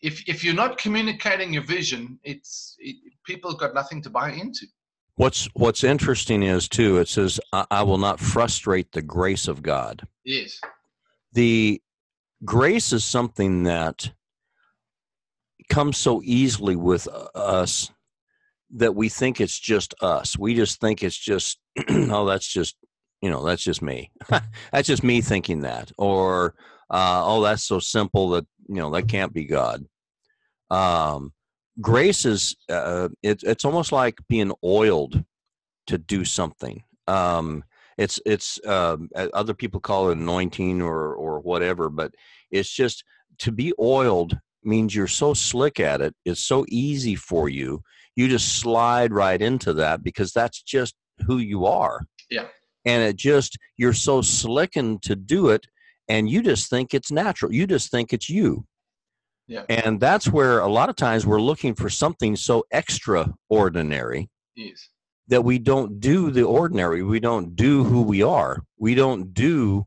if 0.00 0.26
if 0.26 0.42
you're 0.42 0.54
not 0.54 0.78
communicating 0.78 1.52
your 1.52 1.62
vision, 1.62 2.18
it's 2.24 2.74
it, 2.78 2.96
people 3.26 3.52
got 3.52 3.74
nothing 3.74 4.00
to 4.00 4.08
buy 4.08 4.30
into. 4.32 4.66
What's 5.16 5.46
What's 5.52 5.84
interesting 5.84 6.42
is 6.42 6.68
too. 6.70 6.98
It 6.98 7.08
says, 7.08 7.38
I, 7.52 7.66
"I 7.70 7.82
will 7.82 7.98
not 7.98 8.18
frustrate 8.18 8.92
the 8.92 9.02
grace 9.02 9.46
of 9.46 9.62
God." 9.62 10.08
Yes. 10.24 10.58
The 11.34 11.82
grace 12.46 12.94
is 12.94 13.04
something 13.04 13.64
that 13.64 14.10
comes 15.68 15.98
so 15.98 16.22
easily 16.24 16.76
with 16.76 17.08
us 17.34 17.90
that 18.74 18.94
we 18.94 19.08
think 19.08 19.40
it's 19.40 19.58
just 19.58 19.94
us. 20.02 20.36
We 20.36 20.54
just 20.54 20.80
think 20.80 21.02
it's 21.02 21.16
just, 21.16 21.58
oh, 21.88 22.26
that's 22.26 22.46
just, 22.46 22.76
you 23.22 23.30
know, 23.30 23.44
that's 23.44 23.62
just 23.62 23.82
me. 23.82 24.10
that's 24.72 24.88
just 24.88 25.04
me 25.04 25.20
thinking 25.20 25.60
that. 25.60 25.92
Or, 25.96 26.54
uh, 26.90 27.22
oh, 27.24 27.42
that's 27.42 27.62
so 27.62 27.78
simple 27.78 28.30
that, 28.30 28.46
you 28.68 28.76
know, 28.76 28.90
that 28.90 29.08
can't 29.08 29.32
be 29.32 29.44
God. 29.44 29.84
Um, 30.70 31.32
grace 31.80 32.24
is, 32.24 32.56
uh, 32.68 33.08
it, 33.22 33.42
it's 33.44 33.64
almost 33.64 33.92
like 33.92 34.18
being 34.28 34.52
oiled 34.64 35.24
to 35.86 35.98
do 35.98 36.24
something. 36.24 36.82
Um, 37.06 37.62
it's, 37.96 38.20
it's, 38.26 38.58
uh, 38.66 38.96
other 39.14 39.54
people 39.54 39.80
call 39.80 40.10
it 40.10 40.18
anointing 40.18 40.82
or, 40.82 41.14
or 41.14 41.38
whatever, 41.40 41.88
but 41.88 42.12
it's 42.50 42.70
just 42.70 43.04
to 43.38 43.52
be 43.52 43.72
oiled 43.78 44.36
means 44.64 44.94
you're 44.94 45.06
so 45.06 45.32
slick 45.32 45.78
at 45.78 46.00
it. 46.00 46.14
It's 46.24 46.44
so 46.44 46.64
easy 46.68 47.14
for 47.14 47.48
you 47.48 47.82
you 48.16 48.28
just 48.28 48.60
slide 48.60 49.12
right 49.12 49.40
into 49.40 49.72
that 49.74 50.02
because 50.02 50.32
that's 50.32 50.62
just 50.62 50.94
who 51.26 51.38
you 51.38 51.66
are. 51.66 52.06
Yeah. 52.30 52.46
And 52.84 53.02
it 53.02 53.16
just, 53.16 53.56
you're 53.76 53.92
so 53.92 54.22
slickened 54.22 55.02
to 55.02 55.16
do 55.16 55.48
it 55.48 55.66
and 56.08 56.28
you 56.28 56.42
just 56.42 56.68
think 56.68 56.94
it's 56.94 57.10
natural. 57.10 57.52
You 57.52 57.66
just 57.66 57.90
think 57.90 58.12
it's 58.12 58.28
you. 58.28 58.66
Yeah. 59.46 59.64
And 59.68 60.00
that's 60.00 60.28
where 60.28 60.60
a 60.60 60.68
lot 60.68 60.88
of 60.88 60.96
times 60.96 61.26
we're 61.26 61.40
looking 61.40 61.74
for 61.74 61.90
something 61.90 62.36
so 62.36 62.64
extraordinary 62.70 64.28
yes. 64.56 64.88
that 65.28 65.44
we 65.44 65.58
don't 65.58 66.00
do 66.00 66.30
the 66.30 66.44
ordinary. 66.44 67.02
We 67.02 67.20
don't 67.20 67.54
do 67.54 67.84
who 67.84 68.02
we 68.02 68.22
are. 68.22 68.62
We 68.78 68.94
don't 68.94 69.34
do 69.34 69.86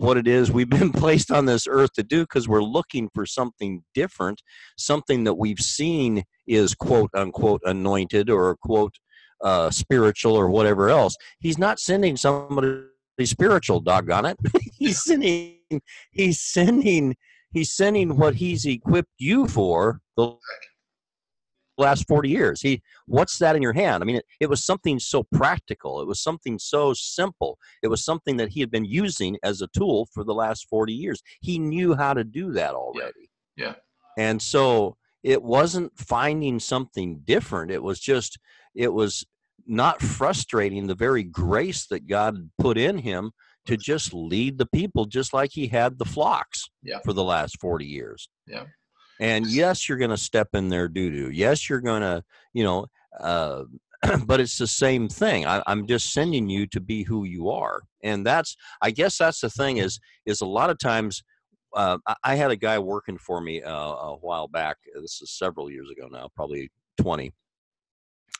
what 0.00 0.16
it 0.16 0.26
is 0.26 0.50
we've 0.50 0.70
been 0.80 0.92
placed 0.92 1.30
on 1.30 1.46
this 1.46 1.66
earth 1.68 1.92
to 1.94 2.02
do 2.02 2.22
because 2.22 2.48
we're 2.48 2.62
looking 2.62 3.08
for 3.14 3.26
something 3.26 3.82
different, 3.94 4.42
something 4.76 5.24
that 5.24 5.34
we've 5.34 5.60
seen 5.60 6.24
is 6.46 6.74
quote 6.74 7.10
unquote 7.14 7.60
anointed 7.64 8.30
or 8.30 8.56
quote 8.62 8.94
uh, 9.42 9.70
spiritual 9.70 10.34
or 10.34 10.48
whatever 10.48 10.88
else. 10.88 11.16
He's 11.38 11.58
not 11.58 11.78
sending 11.78 12.16
somebody 12.16 12.82
spiritual, 13.24 13.80
doggone 13.80 14.26
it. 14.26 14.38
he's 14.74 15.02
sending 15.02 15.56
he's 16.10 16.40
sending 16.40 17.16
he's 17.52 17.72
sending 17.72 18.16
what 18.16 18.36
he's 18.36 18.66
equipped 18.66 19.12
you 19.18 19.46
for 19.48 20.00
the 20.16 20.36
last 21.80 22.06
40 22.06 22.28
years. 22.28 22.60
He, 22.60 22.82
what's 23.06 23.38
that 23.38 23.56
in 23.56 23.62
your 23.62 23.72
hand? 23.72 24.02
I 24.02 24.06
mean, 24.06 24.16
it, 24.16 24.24
it 24.40 24.48
was 24.48 24.64
something 24.64 24.98
so 24.98 25.24
practical. 25.32 26.00
It 26.00 26.06
was 26.06 26.20
something 26.20 26.58
so 26.58 26.92
simple. 26.94 27.58
It 27.82 27.88
was 27.88 28.04
something 28.04 28.36
that 28.36 28.50
he 28.50 28.60
had 28.60 28.70
been 28.70 28.84
using 28.84 29.38
as 29.42 29.60
a 29.60 29.68
tool 29.68 30.08
for 30.12 30.24
the 30.24 30.34
last 30.34 30.68
40 30.68 30.92
years. 30.92 31.22
He 31.40 31.58
knew 31.58 31.94
how 31.94 32.14
to 32.14 32.24
do 32.24 32.52
that 32.52 32.74
already. 32.74 33.30
Yeah. 33.56 33.66
yeah. 33.66 33.74
And 34.16 34.40
so 34.40 34.96
it 35.22 35.42
wasn't 35.42 35.98
finding 35.98 36.58
something 36.60 37.20
different. 37.24 37.70
It 37.70 37.82
was 37.82 38.00
just, 38.00 38.38
it 38.74 38.92
was 38.92 39.24
not 39.66 40.00
frustrating 40.00 40.86
the 40.86 40.94
very 40.94 41.22
grace 41.22 41.86
that 41.86 42.06
God 42.06 42.50
put 42.58 42.78
in 42.78 42.98
him 42.98 43.32
to 43.66 43.76
just 43.76 44.12
lead 44.12 44.58
the 44.58 44.66
people 44.66 45.04
just 45.04 45.32
like 45.32 45.50
he 45.52 45.68
had 45.68 45.98
the 45.98 46.04
flocks 46.04 46.68
yeah. 46.82 46.98
for 47.04 47.12
the 47.12 47.24
last 47.24 47.60
40 47.60 47.84
years. 47.84 48.28
Yeah. 48.46 48.64
And 49.20 49.46
yes, 49.46 49.86
you're 49.86 49.98
going 49.98 50.10
to 50.10 50.16
step 50.16 50.48
in 50.54 50.70
their 50.70 50.88
doo 50.88 51.10
doo. 51.10 51.30
Yes, 51.30 51.68
you're 51.68 51.82
going 51.82 52.00
to, 52.00 52.24
you 52.54 52.64
know, 52.64 52.86
uh, 53.20 53.64
but 54.26 54.40
it's 54.40 54.56
the 54.56 54.66
same 54.66 55.08
thing. 55.08 55.46
I, 55.46 55.62
am 55.66 55.86
just 55.86 56.14
sending 56.14 56.48
you 56.48 56.66
to 56.68 56.80
be 56.80 57.02
who 57.02 57.24
you 57.24 57.50
are, 57.50 57.82
and 58.02 58.26
that's, 58.26 58.56
I 58.80 58.90
guess, 58.90 59.18
that's 59.18 59.42
the 59.42 59.50
thing 59.50 59.76
is, 59.76 60.00
is 60.24 60.40
a 60.40 60.46
lot 60.46 60.70
of 60.70 60.78
times. 60.78 61.22
Uh, 61.76 61.98
I 62.24 62.34
had 62.34 62.50
a 62.50 62.56
guy 62.56 62.80
working 62.80 63.18
for 63.18 63.40
me 63.40 63.62
uh, 63.62 63.72
a 63.72 64.16
while 64.16 64.48
back. 64.48 64.78
This 65.00 65.20
is 65.22 65.30
several 65.30 65.70
years 65.70 65.88
ago 65.90 66.08
now, 66.10 66.28
probably 66.34 66.68
20. 67.00 67.30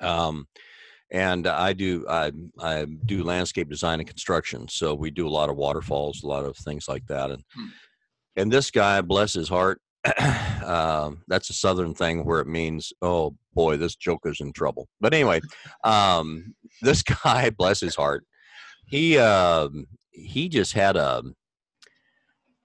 Um, 0.00 0.48
and 1.12 1.46
I 1.46 1.72
do 1.72 2.06
I, 2.08 2.32
I 2.58 2.86
do 3.06 3.22
landscape 3.22 3.68
design 3.68 4.00
and 4.00 4.08
construction. 4.08 4.66
So 4.68 4.94
we 4.94 5.10
do 5.10 5.28
a 5.28 5.30
lot 5.30 5.48
of 5.48 5.56
waterfalls, 5.56 6.22
a 6.22 6.26
lot 6.26 6.44
of 6.44 6.56
things 6.56 6.88
like 6.88 7.06
that. 7.06 7.30
And 7.30 7.44
hmm. 7.54 7.66
and 8.34 8.50
this 8.50 8.70
guy, 8.70 9.00
bless 9.00 9.34
his 9.34 9.48
heart, 9.48 9.80
um, 10.64 11.22
that's 11.28 11.50
a 11.50 11.54
southern 11.54 11.94
thing 11.94 12.24
where 12.24 12.40
it 12.40 12.46
means, 12.46 12.92
oh 13.02 13.36
boy, 13.54 13.76
this 13.76 13.96
joker's 13.96 14.40
in 14.40 14.52
trouble. 14.52 14.88
But 15.00 15.14
anyway, 15.14 15.40
um, 15.84 16.54
this 16.82 17.02
guy, 17.02 17.50
bless 17.50 17.80
his 17.80 17.94
heart, 17.96 18.24
he 18.86 19.18
um, 19.18 19.86
he 20.10 20.48
just 20.48 20.72
had 20.72 20.96
a 20.96 21.22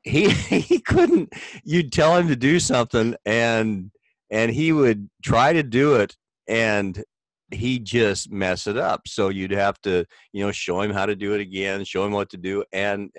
he 0.04 0.30
he 0.60 0.80
couldn't. 0.80 1.34
You'd 1.64 1.92
tell 1.92 2.16
him 2.16 2.28
to 2.30 2.36
do 2.36 2.60
something, 2.60 3.16
and 3.26 3.92
and 4.32 4.52
he 4.52 4.72
would 4.72 5.10
try 5.24 5.54
to 5.54 5.64
do 5.64 5.96
it, 5.96 6.16
and 6.48 7.04
he 7.52 7.80
just 7.80 8.32
mess 8.32 8.68
it 8.68 8.78
up. 8.78 9.08
So 9.08 9.30
you'd 9.30 9.52
have 9.52 9.80
to, 9.82 10.06
you 10.34 10.46
know, 10.46 10.52
show 10.52 10.82
him 10.82 10.92
how 10.92 11.06
to 11.06 11.16
do 11.16 11.34
it 11.34 11.42
again, 11.42 11.84
show 11.84 12.06
him 12.06 12.12
what 12.12 12.30
to 12.30 12.38
do, 12.38 12.64
and 12.72 13.12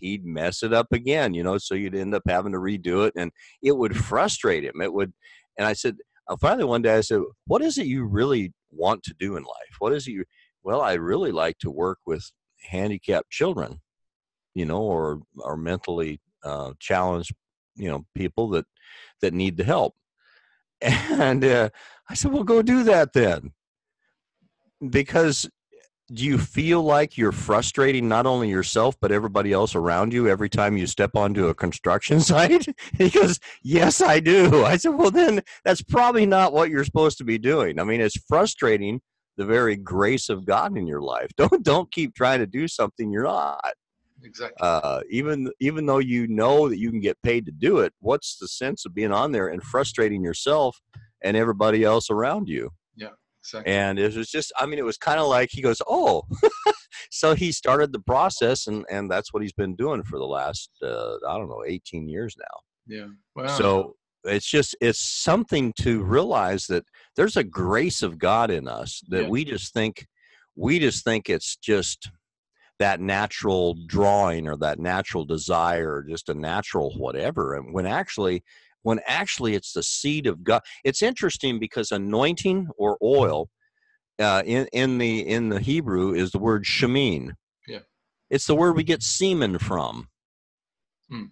he'd 0.00 0.24
mess 0.24 0.62
it 0.62 0.72
up 0.72 0.88
again, 0.92 1.34
you 1.34 1.42
know, 1.42 1.58
so 1.58 1.74
you'd 1.74 1.94
end 1.94 2.14
up 2.14 2.22
having 2.26 2.52
to 2.52 2.58
redo 2.58 3.06
it 3.06 3.14
and 3.16 3.30
it 3.62 3.76
would 3.76 3.96
frustrate 3.96 4.64
him. 4.64 4.80
It 4.80 4.92
would, 4.92 5.12
and 5.58 5.66
I 5.66 5.72
said, 5.72 5.96
uh, 6.28 6.36
finally 6.40 6.64
one 6.64 6.82
day 6.82 6.96
I 6.96 7.00
said, 7.00 7.20
what 7.46 7.62
is 7.62 7.78
it 7.78 7.86
you 7.86 8.04
really 8.04 8.52
want 8.70 9.02
to 9.04 9.14
do 9.18 9.36
in 9.36 9.42
life? 9.42 9.76
What 9.78 9.92
is 9.92 10.06
it 10.06 10.12
you, 10.12 10.24
well, 10.62 10.80
I 10.80 10.94
really 10.94 11.32
like 11.32 11.58
to 11.58 11.70
work 11.70 11.98
with 12.06 12.30
handicapped 12.62 13.30
children, 13.30 13.80
you 14.54 14.66
know, 14.66 14.82
or, 14.82 15.20
or 15.38 15.56
mentally 15.56 16.20
uh, 16.44 16.72
challenged, 16.78 17.32
you 17.76 17.90
know, 17.90 18.04
people 18.14 18.48
that, 18.50 18.66
that 19.20 19.34
need 19.34 19.56
the 19.56 19.64
help. 19.64 19.94
And 20.82 21.44
uh, 21.44 21.68
I 22.08 22.14
said, 22.14 22.32
well, 22.32 22.44
go 22.44 22.62
do 22.62 22.84
that 22.84 23.12
then. 23.12 23.52
Because 24.88 25.48
do 26.12 26.24
you 26.24 26.38
feel 26.38 26.82
like 26.82 27.16
you're 27.16 27.32
frustrating 27.32 28.08
not 28.08 28.26
only 28.26 28.48
yourself 28.48 28.96
but 29.00 29.12
everybody 29.12 29.52
else 29.52 29.74
around 29.74 30.12
you 30.12 30.28
every 30.28 30.48
time 30.48 30.76
you 30.76 30.86
step 30.86 31.14
onto 31.14 31.48
a 31.48 31.54
construction 31.54 32.20
site? 32.32 32.66
He 32.96 33.10
goes 33.10 33.38
yes 33.62 34.00
i 34.00 34.20
do. 34.20 34.64
I 34.64 34.76
said 34.76 34.90
well 34.90 35.10
then 35.10 35.42
that's 35.64 35.82
probably 35.82 36.26
not 36.26 36.52
what 36.52 36.70
you're 36.70 36.84
supposed 36.84 37.18
to 37.18 37.24
be 37.24 37.38
doing. 37.38 37.78
I 37.78 37.84
mean 37.84 38.00
it's 38.00 38.16
frustrating 38.28 39.00
the 39.36 39.44
very 39.44 39.76
grace 39.76 40.28
of 40.28 40.44
god 40.44 40.76
in 40.76 40.86
your 40.86 41.00
life. 41.00 41.30
Don't 41.36 41.62
don't 41.62 41.90
keep 41.92 42.14
trying 42.14 42.40
to 42.40 42.46
do 42.46 42.68
something 42.68 43.10
you're 43.10 43.24
not. 43.24 43.74
Exactly. 44.22 44.56
Uh, 44.60 45.00
even 45.08 45.50
even 45.60 45.86
though 45.86 45.98
you 45.98 46.26
know 46.26 46.68
that 46.68 46.78
you 46.78 46.90
can 46.90 47.00
get 47.00 47.16
paid 47.22 47.46
to 47.46 47.52
do 47.52 47.78
it 47.78 47.92
what's 48.00 48.36
the 48.38 48.48
sense 48.48 48.84
of 48.84 48.94
being 48.94 49.12
on 49.12 49.32
there 49.32 49.48
and 49.48 49.62
frustrating 49.62 50.22
yourself 50.22 50.78
and 51.22 51.36
everybody 51.36 51.84
else 51.84 52.10
around 52.10 52.48
you 52.48 52.70
Exactly. 53.42 53.72
And 53.72 53.98
it 53.98 54.14
was 54.14 54.30
just, 54.30 54.52
I 54.58 54.66
mean, 54.66 54.78
it 54.78 54.84
was 54.84 54.96
kind 54.98 55.18
of 55.18 55.26
like 55.28 55.48
he 55.50 55.62
goes, 55.62 55.80
oh, 55.88 56.22
so 57.10 57.34
he 57.34 57.52
started 57.52 57.92
the 57.92 58.00
process, 58.00 58.66
and 58.66 58.84
and 58.90 59.10
that's 59.10 59.32
what 59.32 59.42
he's 59.42 59.52
been 59.52 59.74
doing 59.76 60.02
for 60.02 60.18
the 60.18 60.26
last, 60.26 60.70
uh, 60.82 61.14
I 61.26 61.38
don't 61.38 61.48
know, 61.48 61.64
18 61.66 62.08
years 62.08 62.36
now. 62.38 62.60
Yeah. 62.86 63.06
Wow. 63.34 63.46
So 63.56 63.96
it's 64.24 64.46
just, 64.48 64.76
it's 64.82 64.98
something 65.00 65.72
to 65.80 66.02
realize 66.02 66.66
that 66.66 66.84
there's 67.16 67.38
a 67.38 67.44
grace 67.44 68.02
of 68.02 68.18
God 68.18 68.50
in 68.50 68.68
us 68.68 69.02
that 69.08 69.22
Yeah. 69.22 69.28
we 69.28 69.44
just 69.44 69.72
think, 69.72 70.06
we 70.56 70.78
just 70.78 71.04
think 71.04 71.30
it's 71.30 71.56
just 71.56 72.10
that 72.78 73.00
natural 73.00 73.76
drawing 73.86 74.46
or 74.48 74.56
that 74.58 74.78
natural 74.78 75.24
desire 75.24 75.94
or 75.94 76.02
just 76.02 76.28
a 76.28 76.34
natural 76.34 76.90
whatever 76.98 77.54
and 77.54 77.74
when 77.74 77.86
actually 77.86 78.42
when 78.82 79.00
actually 79.06 79.54
it's 79.54 79.72
the 79.72 79.82
seed 79.82 80.26
of 80.26 80.42
god 80.44 80.62
it's 80.84 81.02
interesting 81.02 81.58
because 81.58 81.90
anointing 81.90 82.68
or 82.78 82.96
oil 83.02 83.48
uh, 84.18 84.42
in 84.44 84.66
in 84.72 84.98
the 84.98 85.20
in 85.26 85.48
the 85.48 85.60
hebrew 85.60 86.12
is 86.12 86.30
the 86.30 86.38
word 86.38 86.64
shemin 86.64 87.32
Yeah. 87.66 87.80
it's 88.28 88.46
the 88.46 88.54
word 88.54 88.76
we 88.76 88.84
get 88.84 89.02
semen 89.02 89.58
from 89.58 90.08
Hmm. 91.08 91.24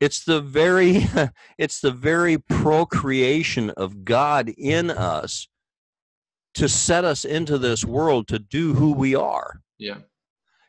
it's 0.00 0.24
the 0.24 0.40
very 0.40 1.06
it's 1.58 1.80
the 1.80 1.90
very 1.90 2.38
procreation 2.38 3.70
of 3.70 4.04
god 4.04 4.48
in 4.56 4.90
us 4.90 5.48
to 6.54 6.68
set 6.68 7.04
us 7.04 7.24
into 7.24 7.58
this 7.58 7.84
world 7.84 8.26
to 8.28 8.38
do 8.38 8.74
who 8.74 8.92
we 8.92 9.14
are 9.14 9.60
yeah. 9.78 9.98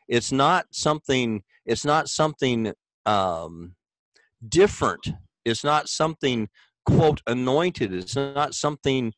it's 0.08 0.30
not 0.32 0.66
something 0.72 1.42
it's 1.64 1.84
not 1.84 2.08
something 2.08 2.72
um 3.06 3.74
different 4.48 5.08
it's 5.44 5.64
not 5.64 5.88
something 5.88 6.48
quote 6.86 7.20
anointed. 7.26 7.92
It's 7.92 8.16
not 8.16 8.54
something 8.54 9.12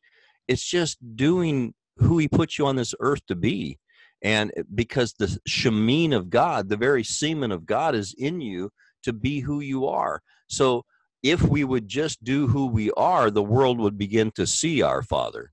it's 0.47 0.63
just 0.63 0.97
doing 1.15 1.73
who 1.97 2.17
he 2.17 2.27
put 2.27 2.57
you 2.57 2.65
on 2.65 2.75
this 2.75 2.93
earth 2.99 3.25
to 3.27 3.35
be. 3.35 3.79
And 4.21 4.51
eh, 4.57 4.63
because 4.73 5.13
the 5.13 5.37
shemin 5.47 6.15
of 6.15 6.29
god 6.29 6.69
the 6.69 6.77
very 6.77 7.03
semen 7.03 7.51
of 7.51 7.65
god 7.65 7.95
is 7.95 8.13
in 8.17 8.41
you 8.41 8.71
to 9.03 9.13
be 9.13 9.39
who 9.39 9.59
you 9.59 9.87
are. 9.87 10.21
So 10.47 10.85
if 11.21 11.41
we 11.41 11.63
would 11.63 11.87
just 11.87 12.23
do 12.23 12.47
who 12.47 12.67
we 12.67 12.91
are 12.91 13.31
the 13.31 13.43
world 13.43 13.79
would 13.79 13.97
begin 13.97 14.31
to 14.31 14.47
see 14.47 14.81
our 14.81 15.01
father. 15.03 15.51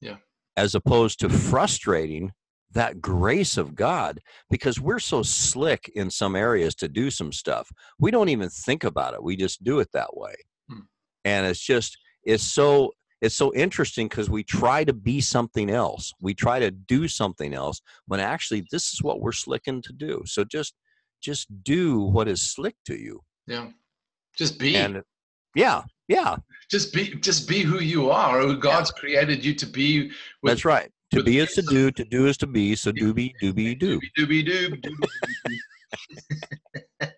Yeah. 0.00 0.16
as 0.56 0.74
opposed 0.74 1.20
to 1.20 1.28
frustrating 1.28 2.32
that 2.72 3.00
grace 3.00 3.56
of 3.56 3.74
God 3.74 4.20
because 4.48 4.80
we're 4.80 4.98
so 5.00 5.22
slick 5.22 5.90
in 5.94 6.10
some 6.10 6.36
areas 6.36 6.74
to 6.76 6.88
do 6.88 7.10
some 7.10 7.32
stuff. 7.32 7.68
We 7.98 8.10
don't 8.10 8.28
even 8.28 8.48
think 8.48 8.84
about 8.84 9.14
it. 9.14 9.22
We 9.22 9.36
just 9.36 9.64
do 9.64 9.80
it 9.80 9.88
that 9.92 10.16
way. 10.16 10.34
Hmm. 10.68 10.80
And 11.24 11.46
it's 11.46 11.60
just 11.60 11.98
it's 12.24 12.44
so 12.44 12.92
it's 13.20 13.36
so 13.36 13.52
interesting 13.54 14.08
because 14.08 14.30
we 14.30 14.42
try 14.42 14.84
to 14.84 14.92
be 14.92 15.20
something 15.20 15.70
else. 15.70 16.12
We 16.22 16.32
try 16.32 16.58
to 16.58 16.70
do 16.70 17.06
something 17.08 17.52
else 17.52 17.80
when 18.06 18.20
actually 18.20 18.64
this 18.70 18.92
is 18.92 19.02
what 19.02 19.20
we're 19.20 19.32
slicking 19.32 19.82
to 19.82 19.92
do. 19.92 20.22
So 20.26 20.44
just 20.44 20.74
just 21.20 21.48
do 21.62 22.00
what 22.00 22.28
is 22.28 22.40
slick 22.40 22.76
to 22.86 22.94
you. 22.94 23.20
Yeah. 23.46 23.68
Just 24.36 24.58
be. 24.58 24.76
And 24.76 25.02
yeah, 25.54 25.82
yeah, 26.08 26.36
just 26.70 26.92
be. 26.92 27.14
Just 27.16 27.48
be 27.48 27.60
who 27.60 27.80
you 27.80 28.10
are. 28.10 28.40
Who 28.40 28.56
God's 28.56 28.90
created 28.90 29.44
you 29.44 29.54
to 29.54 29.66
be. 29.66 30.10
that's 30.42 30.64
right. 30.64 30.90
To 31.12 31.22
be 31.24 31.38
is 31.38 31.54
to 31.54 31.62
do, 31.62 31.90
to 31.90 32.04
do 32.04 32.26
is 32.26 32.36
to 32.38 32.46
be, 32.46 32.76
so 32.76 32.92
doobie 32.92 33.34
doobie 33.42 33.78
do. 33.78 34.00
Doobie 34.16 34.46
doob. 34.46 34.94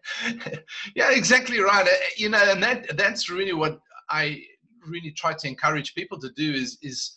yeah, 0.96 1.10
exactly 1.10 1.60
right. 1.60 1.86
Uh, 1.86 1.90
You 2.16 2.30
know, 2.30 2.42
and 2.42 2.62
that 2.62 2.96
that's 2.96 3.28
really 3.28 3.52
what 3.52 3.80
I 4.08 4.42
really 4.86 5.12
try 5.12 5.34
to 5.34 5.48
encourage 5.48 5.94
people 5.94 6.18
to 6.20 6.30
do 6.36 6.52
is 6.52 6.78
is 6.82 7.16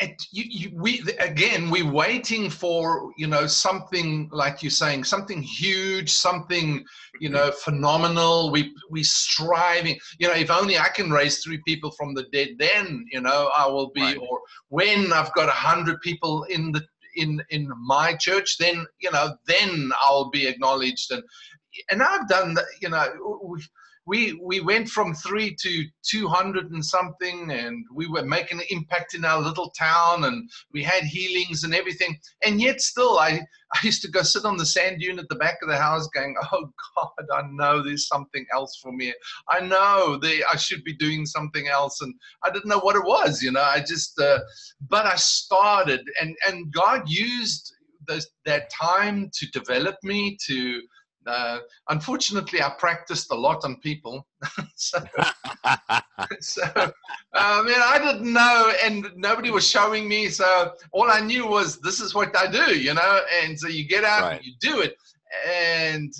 and 0.00 0.14
you, 0.30 0.44
you, 0.48 0.70
we 0.74 1.02
again 1.18 1.70
we're 1.70 1.90
waiting 1.90 2.48
for 2.50 3.10
you 3.16 3.26
know 3.26 3.46
something 3.46 4.28
like 4.32 4.62
you're 4.62 4.70
saying 4.70 5.04
something 5.04 5.42
huge 5.42 6.10
something 6.10 6.84
you 7.20 7.28
know 7.28 7.50
phenomenal. 7.50 8.50
We 8.52 8.72
we 8.90 9.02
striving. 9.02 9.98
You 10.18 10.28
know 10.28 10.34
if 10.34 10.50
only 10.50 10.78
i 10.78 10.88
can 10.88 11.10
raise 11.10 11.42
three 11.42 11.60
people 11.66 11.90
from 11.92 12.14
the 12.14 12.24
dead 12.32 12.50
then 12.58 13.04
you 13.10 13.20
know 13.20 13.50
i 13.56 13.66
will 13.66 13.90
be 13.90 14.02
Right. 14.02 14.18
or 14.18 14.40
when 14.68 15.12
i've 15.12 15.32
got 15.34 15.48
a 15.48 15.52
hundred 15.52 16.00
people 16.00 16.44
in 16.44 16.72
the 16.72 16.82
in 17.16 17.42
in 17.50 17.68
my 17.80 18.14
church 18.14 18.58
then 18.58 18.86
you 19.00 19.10
know 19.10 19.34
then 19.46 19.90
i'll 20.00 20.30
be 20.30 20.46
acknowledged. 20.46 21.10
And 21.10 21.22
and 21.90 22.02
i've 22.02 22.28
done 22.28 22.54
that 22.54 22.66
you 22.80 22.88
know 22.88 23.06
we 24.08 24.32
we 24.42 24.58
we 24.58 24.60
went 24.60 24.88
from 24.88 25.14
three 25.14 25.54
to 25.60 25.84
200 26.02 26.72
and 26.72 26.84
something 26.84 27.50
and 27.50 27.84
we 27.94 28.08
were 28.08 28.22
making 28.22 28.58
an 28.58 28.66
impact 28.70 29.14
in 29.14 29.24
our 29.24 29.40
little 29.40 29.70
town 29.70 30.24
and 30.24 30.50
we 30.72 30.82
had 30.82 31.04
healings 31.04 31.64
and 31.64 31.74
everything. 31.74 32.18
And 32.42 32.60
yet 32.60 32.80
still 32.80 33.18
i 33.18 33.40
i 33.74 33.78
used 33.82 34.02
to 34.02 34.10
go 34.10 34.22
sit 34.22 34.44
on 34.44 34.56
the 34.56 34.66
sand 34.66 35.00
dune 35.00 35.18
at 35.18 35.28
the 35.28 35.36
back 35.36 35.58
of 35.62 35.68
the 35.68 35.76
house 35.76 36.08
going 36.08 36.34
oh 36.52 36.72
god 36.96 37.26
i 37.34 37.42
know 37.50 37.82
there's 37.82 38.08
something 38.08 38.46
else 38.52 38.78
for 38.82 38.92
me. 38.92 39.12
I 39.48 39.60
know 39.60 40.18
they 40.20 40.42
i 40.44 40.56
should 40.56 40.84
be 40.84 40.94
doing 40.94 41.26
something 41.26 41.68
else. 41.68 42.00
And 42.00 42.14
i 42.44 42.50
didn't 42.50 42.68
know 42.68 42.80
what 42.80 42.96
it 42.96 43.04
was 43.04 43.42
you 43.42 43.52
know 43.52 43.62
i 43.62 43.80
just 43.80 44.18
uh, 44.20 44.40
but 44.88 45.06
i 45.06 45.16
started 45.16 46.00
and 46.20 46.34
and 46.46 46.72
god 46.72 47.02
used 47.08 47.74
those, 48.06 48.26
that 48.46 48.70
time 48.70 49.30
to 49.34 49.46
develop 49.50 49.96
me 50.02 50.36
to 50.46 50.80
uh, 51.28 51.58
unfortunately, 51.90 52.62
I 52.62 52.70
practiced 52.78 53.30
a 53.30 53.34
lot 53.34 53.64
on 53.64 53.76
people. 53.76 54.26
so, 54.76 54.98
so 56.40 56.62
I 57.34 57.62
mean, 57.62 57.76
I 57.78 57.98
didn't 58.02 58.32
know, 58.32 58.72
and 58.82 59.06
nobody 59.16 59.50
was 59.50 59.68
showing 59.68 60.08
me. 60.08 60.28
So 60.28 60.72
all 60.92 61.10
I 61.10 61.20
knew 61.20 61.46
was 61.46 61.78
this 61.80 62.00
is 62.00 62.14
what 62.14 62.36
I 62.36 62.50
do, 62.50 62.78
you 62.78 62.94
know. 62.94 63.20
And 63.42 63.58
so 63.58 63.68
you 63.68 63.86
get 63.86 64.04
out, 64.04 64.22
Right. 64.22 64.36
and 64.36 64.46
you 64.46 64.52
do 64.60 64.80
it, 64.80 64.96
and 65.46 66.12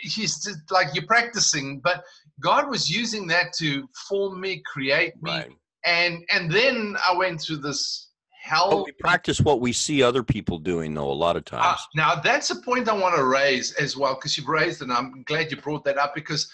he's 0.00 0.42
just 0.42 0.70
like 0.70 0.88
you're 0.94 1.06
practicing. 1.06 1.80
But 1.80 2.02
God 2.40 2.68
was 2.68 2.90
using 2.90 3.26
that 3.28 3.52
to 3.58 3.88
form 4.08 4.40
me, 4.40 4.62
create 4.66 5.14
me, 5.22 5.30
right. 5.30 5.50
and 5.84 6.24
and 6.30 6.50
then 6.50 6.96
I 7.06 7.14
went 7.16 7.40
through 7.40 7.58
this 7.58 8.11
hell. 8.42 8.70
But 8.70 8.86
we 8.86 8.92
practice 8.92 9.40
what 9.40 9.60
we 9.60 9.72
see 9.72 10.02
other 10.02 10.22
people 10.22 10.58
doing, 10.58 10.94
though, 10.94 11.10
a 11.10 11.12
lot 11.12 11.36
of 11.36 11.44
times. 11.44 11.80
Uh, 11.80 11.84
now 11.94 12.14
that's 12.16 12.50
a 12.50 12.56
point 12.56 12.88
I 12.88 12.92
want 12.92 13.14
to 13.16 13.24
raise 13.24 13.72
as 13.74 13.96
well 13.96 14.14
because 14.14 14.36
you've 14.36 14.48
raised 14.48 14.82
it. 14.82 14.84
And 14.84 14.92
I'm 14.92 15.22
glad 15.22 15.50
you 15.50 15.56
brought 15.56 15.84
that 15.84 15.96
up 15.96 16.14
because, 16.14 16.50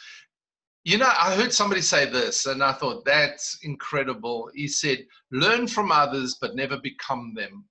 you 0.85 0.98
know, 0.98 1.11
I 1.18 1.35
heard 1.35 1.53
somebody 1.53 1.81
say 1.81 2.05
this, 2.05 2.46
and 2.46 2.62
I 2.62 2.72
thought 2.72 3.05
that's 3.05 3.59
incredible. 3.62 4.51
He 4.55 4.68
said, 4.68 5.07
"Learn 5.33 5.66
from 5.66 5.90
others, 5.90 6.37
but 6.40 6.55
never 6.55 6.79
become 6.79 7.33
them." 7.35 7.64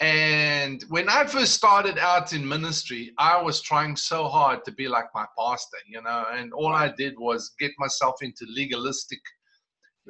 And 0.00 0.84
when 0.88 1.08
I 1.08 1.24
first 1.24 1.54
started 1.54 1.96
out 1.98 2.34
in 2.34 2.46
ministry, 2.46 3.14
I 3.16 3.40
was 3.40 3.62
trying 3.62 3.96
so 3.96 4.28
hard 4.28 4.62
to 4.66 4.72
be 4.72 4.88
like 4.88 5.06
my 5.14 5.24
pastor, 5.38 5.78
you 5.86 6.02
know, 6.02 6.26
and 6.32 6.52
all 6.52 6.74
I 6.74 6.88
did 6.88 7.18
was 7.18 7.54
get 7.58 7.72
myself 7.78 8.16
into 8.20 8.44
legalistic 8.48 9.20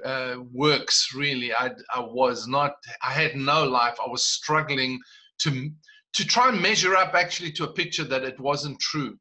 uh, 0.05 0.37
works. 0.53 1.15
Really, 1.15 1.53
I, 1.53 1.71
I 1.95 2.01
was 2.01 2.47
not. 2.47 2.73
I 3.03 3.13
had 3.13 3.37
no 3.37 3.65
life. 3.65 3.97
I 4.05 4.09
was 4.09 4.25
struggling 4.25 5.01
to 5.39 5.71
to 6.15 6.27
try 6.27 6.49
and 6.49 6.63
measure 6.63 6.97
up 6.97 7.15
actually 7.15 7.53
to 7.53 7.65
a 7.65 7.73
picture 7.73 8.05
that 8.05 8.25
it 8.25 8.41
wasn't 8.41 8.81
true. 8.81 9.19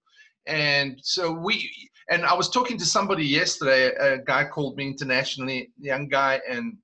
And 0.47 0.99
so 1.03 1.31
we 1.31 1.69
and 2.09 2.25
I 2.25 2.33
was 2.33 2.49
talking 2.49 2.77
to 2.77 2.85
somebody 2.85 3.25
yesterday. 3.25 3.87
A 3.95 4.19
guy 4.19 4.45
called 4.45 4.77
me 4.77 4.87
internationally, 4.87 5.71
young 5.79 6.07
guy, 6.07 6.41
and 6.49 6.77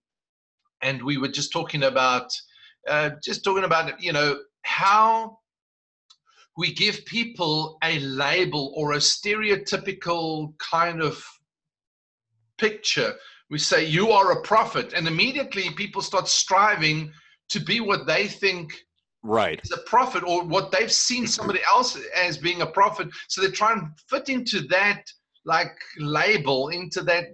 and 0.82 1.02
we 1.04 1.18
were 1.18 1.28
just 1.28 1.52
talking 1.52 1.84
about 1.84 2.32
uh, 2.88 3.12
just 3.24 3.44
talking 3.44 3.64
about 3.64 4.02
you 4.02 4.14
know 4.14 4.40
how 4.64 5.38
we 6.58 6.74
give 6.74 7.06
people 7.06 7.78
a 7.84 8.00
label 8.00 8.74
or 8.76 8.94
a 8.94 8.98
stereotypical 8.98 10.54
kind 10.60 11.02
of 11.02 11.24
picture. 12.58 13.14
We 13.52 13.60
say 13.60 13.86
you 13.86 14.12
are 14.12 14.32
a 14.32 14.42
prophet, 14.42 14.94
and 14.94 15.06
immediately 15.06 15.70
people 15.72 16.02
start 16.02 16.30
striving 16.30 17.12
to 17.50 17.60
be 17.60 17.82
what 17.82 18.08
they 18.08 18.30
think 18.30 18.74
right 19.24 19.60
is 19.62 19.72
a 19.72 19.90
prophet 19.90 20.24
or 20.24 20.44
what 20.44 20.72
they've 20.72 20.92
seen 20.92 21.28
somebody 21.28 21.60
else 21.68 22.00
as 22.16 22.38
being 22.38 22.62
a 22.62 22.66
prophet. 22.66 23.10
So 23.28 23.42
they 23.42 23.52
try 23.52 23.74
and 23.74 23.90
fit 24.10 24.30
into 24.30 24.62
that 24.70 25.04
like 25.44 25.76
label, 26.00 26.70
into 26.70 27.02
that 27.02 27.26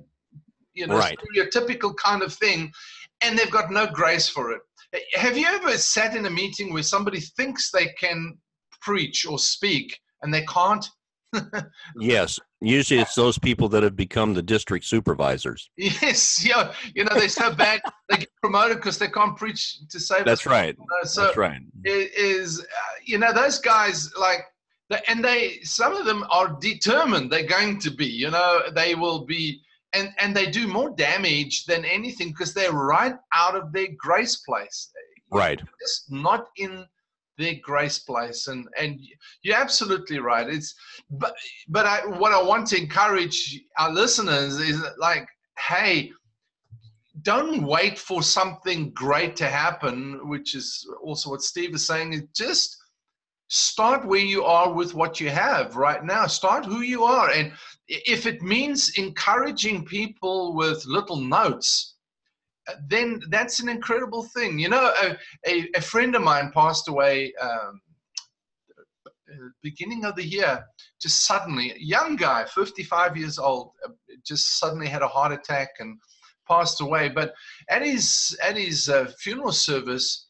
you 0.73 0.87
know 0.87 0.95
Right. 0.95 1.19
stereotypical 1.35 1.95
kind 1.95 2.23
of 2.23 2.33
thing, 2.33 2.73
and 3.21 3.37
they've 3.37 3.51
got 3.51 3.71
no 3.71 3.85
grace 3.85 4.27
for 4.27 4.51
it. 4.51 4.61
Have 5.13 5.37
you 5.37 5.45
ever 5.45 5.77
sat 5.77 6.15
in 6.15 6.25
a 6.25 6.31
meeting 6.31 6.73
where 6.73 6.81
somebody 6.81 7.19
thinks 7.19 7.69
they 7.69 7.89
can 7.99 8.39
preach 8.81 9.23
or 9.27 9.37
speak 9.37 9.99
and 10.23 10.33
they 10.33 10.45
can't? 10.45 10.89
yes 11.99 12.39
usually 12.61 12.99
it's 12.99 13.15
those 13.15 13.37
people 13.37 13.69
that 13.69 13.83
have 13.83 13.95
become 13.95 14.33
the 14.33 14.41
district 14.41 14.85
supervisors 14.85 15.69
Yes, 15.77 16.43
yeah, 16.45 16.73
you 16.95 17.03
know 17.03 17.15
they're 17.15 17.29
so 17.29 17.53
bad 17.53 17.81
they 18.09 18.17
get 18.17 18.29
promoted 18.41 18.77
because 18.77 18.97
they 18.97 19.07
can't 19.09 19.37
preach 19.37 19.87
to 19.89 19.99
save. 19.99 20.25
that's 20.25 20.41
us. 20.41 20.47
right 20.47 20.75
Uh, 20.79 21.05
So 21.05 21.23
that's 21.25 21.37
right 21.37 21.61
it 21.83 22.13
is 22.15 22.59
uh, 22.61 22.63
you 23.05 23.17
know 23.17 23.33
those 23.33 23.59
guys 23.59 24.11
like 24.19 24.41
and 25.07 25.23
they 25.23 25.59
some 25.63 25.93
of 25.95 26.05
them 26.05 26.23
are 26.29 26.57
determined 26.59 27.31
they're 27.31 27.45
going 27.45 27.77
to 27.79 27.91
be 27.91 28.05
you 28.05 28.29
know 28.31 28.61
they 28.73 28.95
will 28.95 29.25
be 29.25 29.61
and 29.93 30.09
and 30.19 30.35
they 30.35 30.49
do 30.49 30.67
more 30.67 30.89
damage 30.95 31.65
than 31.65 31.85
anything 31.85 32.29
because 32.29 32.53
they're 32.53 32.71
right 32.71 33.15
out 33.33 33.55
of 33.55 33.71
their 33.71 33.87
grace 33.97 34.37
place 34.37 34.91
right 35.31 35.61
just 35.81 36.11
not 36.11 36.47
in 36.57 36.85
their 37.37 37.55
grace 37.61 37.99
place 37.99 38.47
and 38.47 38.67
and 38.79 38.99
you're 39.43 39.55
absolutely 39.55 40.19
right. 40.19 40.49
It's 40.49 40.73
but 41.09 41.35
but 41.67 41.85
i 41.85 41.99
what 42.05 42.33
i 42.33 42.41
want 42.41 42.67
to 42.67 42.77
encourage 42.77 43.61
our 43.77 43.91
listeners 43.91 44.57
is 44.59 44.81
like 44.97 45.27
hey 45.57 46.11
don't 47.21 47.63
wait 47.63 47.97
for 47.97 48.21
something 48.21 48.91
great 48.91 49.35
to 49.35 49.47
happen 49.47 50.27
which 50.29 50.53
is 50.53 50.87
also 51.03 51.31
what 51.31 51.41
steve 51.41 51.73
is 51.73 51.85
saying 51.85 52.13
is 52.13 52.23
just 52.35 52.77
start 53.49 54.05
where 54.05 54.19
you 54.19 54.43
are 54.43 54.73
with 54.73 54.93
what 54.93 55.19
you 55.19 55.29
have 55.29 55.75
right 55.75 56.03
now. 56.03 56.27
Start 56.27 56.65
who 56.65 56.81
you 56.81 57.03
are. 57.03 57.29
And 57.29 57.51
if 57.87 58.25
it 58.25 58.41
means 58.41 58.97
encouraging 58.97 59.85
people 59.85 60.55
with 60.55 60.85
little 60.85 61.17
notes 61.17 61.95
then 62.87 63.21
that's 63.29 63.59
an 63.59 63.69
incredible 63.69 64.23
thing. 64.23 64.59
You 64.59 64.69
know 64.69 64.93
a, 65.01 65.17
a, 65.47 65.69
a 65.75 65.81
friend 65.81 66.15
of 66.15 66.21
mine 66.21 66.51
passed 66.53 66.87
away 66.87 67.33
um, 67.41 67.81
beginning 69.61 70.05
of 70.05 70.15
the 70.15 70.25
year 70.25 70.65
just 71.01 71.25
suddenly 71.25 71.71
a 71.71 71.79
young 71.79 72.15
guy 72.15 72.45
55 72.45 73.17
years 73.17 73.37
old 73.37 73.71
uh, 73.85 73.89
just 74.25 74.59
suddenly 74.59 74.87
had 74.87 75.01
a 75.01 75.07
heart 75.07 75.31
attack 75.31 75.69
and 75.79 75.97
passed 76.47 76.81
away. 76.81 77.09
But 77.09 77.33
at 77.69 77.83
his 77.83 78.37
at 78.43 78.57
his 78.57 78.89
uh, 78.89 79.11
funeral 79.19 79.51
service 79.51 80.27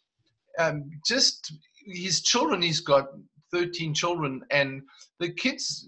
um, 0.59 0.89
just 1.05 1.53
his 1.85 2.21
children 2.21 2.61
he's 2.61 2.81
got 2.81 3.07
13 3.53 3.93
children 3.93 4.41
and 4.51 4.81
the 5.19 5.31
kids 5.31 5.87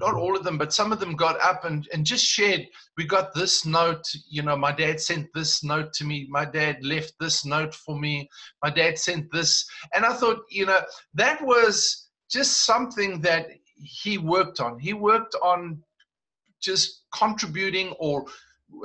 not 0.00 0.14
all 0.14 0.36
of 0.36 0.44
them 0.44 0.58
but 0.58 0.72
some 0.72 0.92
of 0.92 1.00
them 1.00 1.16
got 1.16 1.40
up 1.40 1.64
and, 1.64 1.88
and 1.92 2.04
just 2.04 2.24
shared 2.24 2.66
we 2.96 3.04
got 3.04 3.34
this 3.34 3.66
note 3.66 4.04
you 4.28 4.42
know 4.42 4.56
my 4.56 4.72
dad 4.72 5.00
sent 5.00 5.26
this 5.34 5.64
note 5.64 5.92
to 5.92 6.04
me 6.04 6.26
my 6.30 6.44
dad 6.44 6.78
left 6.82 7.12
this 7.20 7.44
note 7.44 7.74
for 7.74 7.98
me 7.98 8.28
my 8.62 8.70
dad 8.70 8.98
sent 8.98 9.30
this. 9.32 9.68
And 9.94 10.04
i 10.04 10.12
thought 10.12 10.40
you 10.50 10.66
know 10.66 10.80
that 11.14 11.42
was 11.42 12.08
just 12.30 12.66
something 12.66 13.20
that 13.22 13.48
he 13.78 14.18
worked 14.18 14.60
on. 14.60 14.78
He 14.78 14.92
worked 14.92 15.34
on 15.42 15.82
just 16.60 17.04
contributing 17.14 17.94
or 17.98 18.26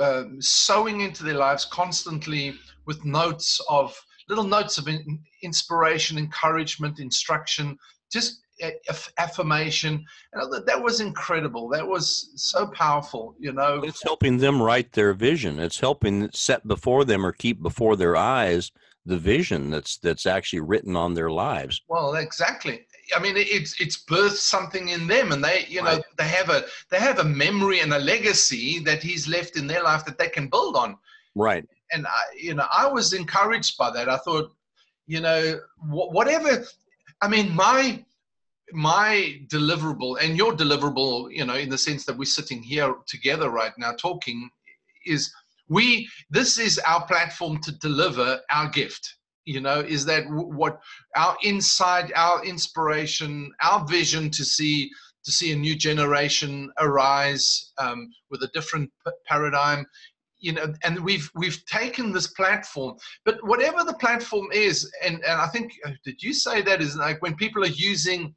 um, 0.02 0.42
sowing 0.42 1.02
into 1.02 1.24
their 1.24 1.38
lives 1.38 1.66
constantly 1.66 2.56
with 2.86 3.04
notes 3.04 3.60
of 3.70 4.00
little 4.30 4.44
notes 4.44 4.78
of 4.78 4.88
in, 4.88 5.20
inspiration 5.42 6.18
encouragement 6.18 7.00
instruction 7.00 7.78
just 8.12 8.43
affirmation 9.18 10.06
that- 10.34 10.66
that 10.66 10.82
was 10.82 11.00
incredible 11.00 11.68
that 11.70 11.88
was 11.88 12.32
so 12.36 12.68
powerful 12.68 13.36
you 13.40 13.52
know 13.52 13.82
it's 13.84 14.04
helping 14.04 14.38
them 14.38 14.62
write 14.62 14.92
their 14.94 15.14
vision 15.14 15.60
it's 15.60 15.80
helping 15.80 16.30
set 16.32 16.66
before 16.68 17.04
them 17.06 17.26
or 17.26 17.32
keep 17.32 17.62
before 17.62 17.96
their 17.96 18.16
eyes 18.16 18.72
the 19.06 19.18
vision 19.18 19.70
that's 19.70 19.98
that's 19.98 20.26
actually 20.26 20.62
written 20.62 20.96
on 20.96 21.14
their 21.14 21.30
lives 21.30 21.82
Well, 21.90 22.16
exactly. 22.16 22.86
I 23.14 23.20
mean, 23.20 23.36
it's 23.36 23.80
it's 23.82 23.98
birthed 24.02 24.38
something 24.56 24.90
in 24.90 25.08
them, 25.08 25.34
and 25.34 25.44
they, 25.44 25.66
you 25.68 25.82
know, 25.82 25.96
Right. 25.98 26.04
they 26.18 26.30
have 26.40 26.50
a 26.50 26.64
they 26.90 27.00
have 27.00 27.20
a 27.20 27.24
memory 27.26 27.82
and 27.82 27.94
a 27.94 28.00
legacy 28.00 28.80
that 28.88 29.04
he's 29.04 29.28
left 29.28 29.58
in 29.58 29.68
their 29.68 29.84
life 29.84 30.06
that 30.06 30.18
they 30.18 30.30
can 30.30 30.48
build 30.48 30.78
on. 30.78 30.98
right 31.36 31.66
And 31.92 32.08
I, 32.08 32.22
you 32.48 32.54
know, 32.54 32.68
I 32.84 32.86
was 32.88 33.12
encouraged 33.12 33.78
by 33.78 33.90
that. 33.92 34.08
I 34.08 34.18
thought, 34.26 34.48
you 35.06 35.20
know, 35.20 35.60
wh- 35.80 36.12
whatever. 36.18 36.66
I 37.22 37.28
mean, 37.28 37.54
my 37.54 38.06
my 38.74 39.40
deliverable 39.48 40.18
and 40.22 40.38
your 40.38 40.54
deliverable, 40.54 41.32
you 41.32 41.46
know, 41.46 41.56
in 41.56 41.70
the 41.70 41.78
sense 41.78 42.06
that 42.06 42.18
we're 42.18 42.26
sitting 42.26 42.62
here 42.62 42.96
together 43.08 43.50
right 43.50 43.74
now 43.78 43.92
talking, 43.94 44.50
is 45.06 45.32
we. 45.70 46.10
This 46.30 46.58
is 46.58 46.80
our 46.80 47.06
platform 47.06 47.60
to 47.62 47.72
deliver 47.80 48.40
our 48.52 48.70
gift. 48.70 49.16
You 49.46 49.62
know, 49.62 49.82
is 49.82 50.06
that 50.06 50.24
what 50.30 50.80
our 51.16 51.36
inside, 51.44 52.12
our 52.16 52.44
inspiration, 52.46 53.52
our 53.62 53.86
vision 53.86 54.30
to 54.32 54.46
see 54.46 54.90
to 55.26 55.32
see 55.32 55.54
a 55.54 55.56
new 55.56 55.76
generation 55.76 56.70
arise 56.80 57.72
um, 57.78 58.10
with 58.30 58.44
a 58.44 58.50
different 58.54 58.92
paradigm. 59.26 59.86
You 60.40 60.54
know, 60.54 60.74
and 60.84 61.00
we've 61.00 61.30
we've 61.36 61.64
taken 61.66 62.12
this 62.12 62.28
platform, 62.28 62.98
but 63.24 63.38
whatever 63.46 63.84
the 63.84 63.94
platform 63.94 64.48
is, 64.52 64.92
and 65.02 65.16
and 65.24 65.42
I 65.42 65.48
think 65.48 65.72
uh, 65.86 65.92
did 66.04 66.22
you 66.22 66.34
say 66.34 66.62
that 66.62 66.82
is 66.82 66.98
like 66.98 67.22
when 67.22 67.36
people 67.36 67.64
are 67.64 67.68
using 67.68 68.36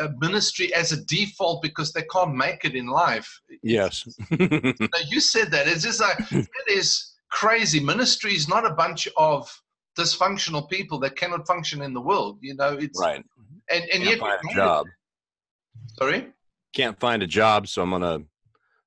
uh, 0.00 0.08
ministry 0.18 0.72
as 0.74 0.92
a 0.92 1.04
default 1.04 1.62
because 1.62 1.92
they 1.92 2.02
can't 2.12 2.34
make 2.34 2.64
it 2.64 2.74
in 2.74 2.86
life. 2.86 3.40
yes 3.62 4.06
No, 4.30 5.00
you 5.08 5.20
said 5.20 5.50
that. 5.50 5.66
It's 5.66 5.82
just 5.82 6.00
like 6.00 6.18
it 6.30 6.48
is 6.68 7.14
crazy. 7.30 7.80
Ministry 7.80 8.34
is 8.34 8.48
not 8.48 8.66
a 8.66 8.74
bunch 8.74 9.08
of 9.16 9.50
dysfunctional 9.98 10.68
people 10.68 10.98
that 11.00 11.16
cannot 11.16 11.46
function 11.46 11.82
in 11.82 11.94
the 11.94 12.00
world. 12.00 12.38
You 12.42 12.54
know, 12.54 12.74
it's 12.74 13.00
right 13.00 13.24
and 13.70 13.84
and 13.84 14.02
can't 14.02 14.04
yet 14.04 14.18
find 14.18 14.40
a 14.50 14.54
job 14.54 14.86
Sorry. 15.98 16.28
can't 16.74 16.98
find 16.98 17.22
a 17.22 17.26
job 17.26 17.68
so 17.68 17.82
i'm 17.82 17.90
gonna 17.90 18.20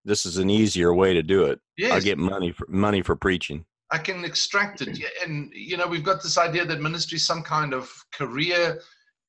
this 0.05 0.25
is 0.25 0.37
an 0.37 0.49
easier 0.49 0.93
way 0.93 1.13
to 1.13 1.23
do 1.23 1.45
it 1.45 1.59
Yes, 1.77 1.93
i'll 1.93 2.01
get 2.01 2.17
money 2.17 2.51
for 2.51 2.65
money 2.69 3.01
for 3.01 3.15
preaching 3.15 3.65
I 3.91 3.97
can 3.97 4.23
extract 4.23 4.81
it. 4.81 4.99
And 5.25 5.51
you 5.51 5.75
know, 5.75 5.87
we've 5.87 6.03
got 6.03 6.21
this 6.21 6.37
idea 6.37 6.63
that 6.63 6.79
ministry 6.79 7.15
is 7.15 7.25
some 7.25 7.41
kind 7.41 7.73
of 7.73 7.91
career 8.13 8.79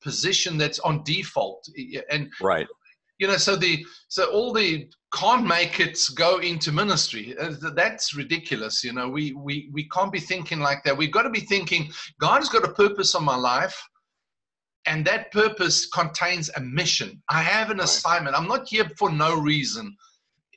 position 0.01 0.57
that's 0.57 0.79
on 0.79 1.03
default. 1.03 1.67
And 2.09 2.31
right. 2.41 2.67
you 3.19 3.27
know 3.27 3.37
so 3.37 3.55
the 3.55 3.85
so 4.07 4.25
all 4.31 4.53
the 4.53 4.87
can't 5.13 5.45
make 5.45 5.79
it 5.79 5.99
go 6.15 6.37
into 6.39 6.71
ministry. 6.71 7.35
Uh, 7.37 7.53
that's 7.75 8.15
ridiculous 8.15 8.83
you 8.83 8.93
know. 8.93 9.09
We 9.09 9.33
we 9.33 9.69
we 9.73 9.87
can't 9.89 10.11
be 10.11 10.19
thinking 10.19 10.59
like 10.59 10.83
that. 10.83 10.97
We've 10.97 11.11
got 11.11 11.23
to 11.23 11.29
be 11.29 11.41
thinking 11.41 11.91
god 12.19 12.37
has 12.37 12.49
got 12.49 12.63
a 12.65 12.73
purpose 12.73 13.15
on 13.15 13.23
my 13.23 13.35
life 13.35 13.77
and 14.85 15.05
that 15.05 15.31
purpose 15.31 15.85
contains 15.87 16.49
a 16.55 16.61
mission. 16.61 17.21
I 17.29 17.41
have 17.43 17.69
an 17.69 17.77
Right. 17.77 17.85
assignment. 17.85 18.35
I'm 18.35 18.47
not 18.47 18.67
here 18.67 18.89
for 18.97 19.11
no 19.11 19.35
reason. 19.39 19.95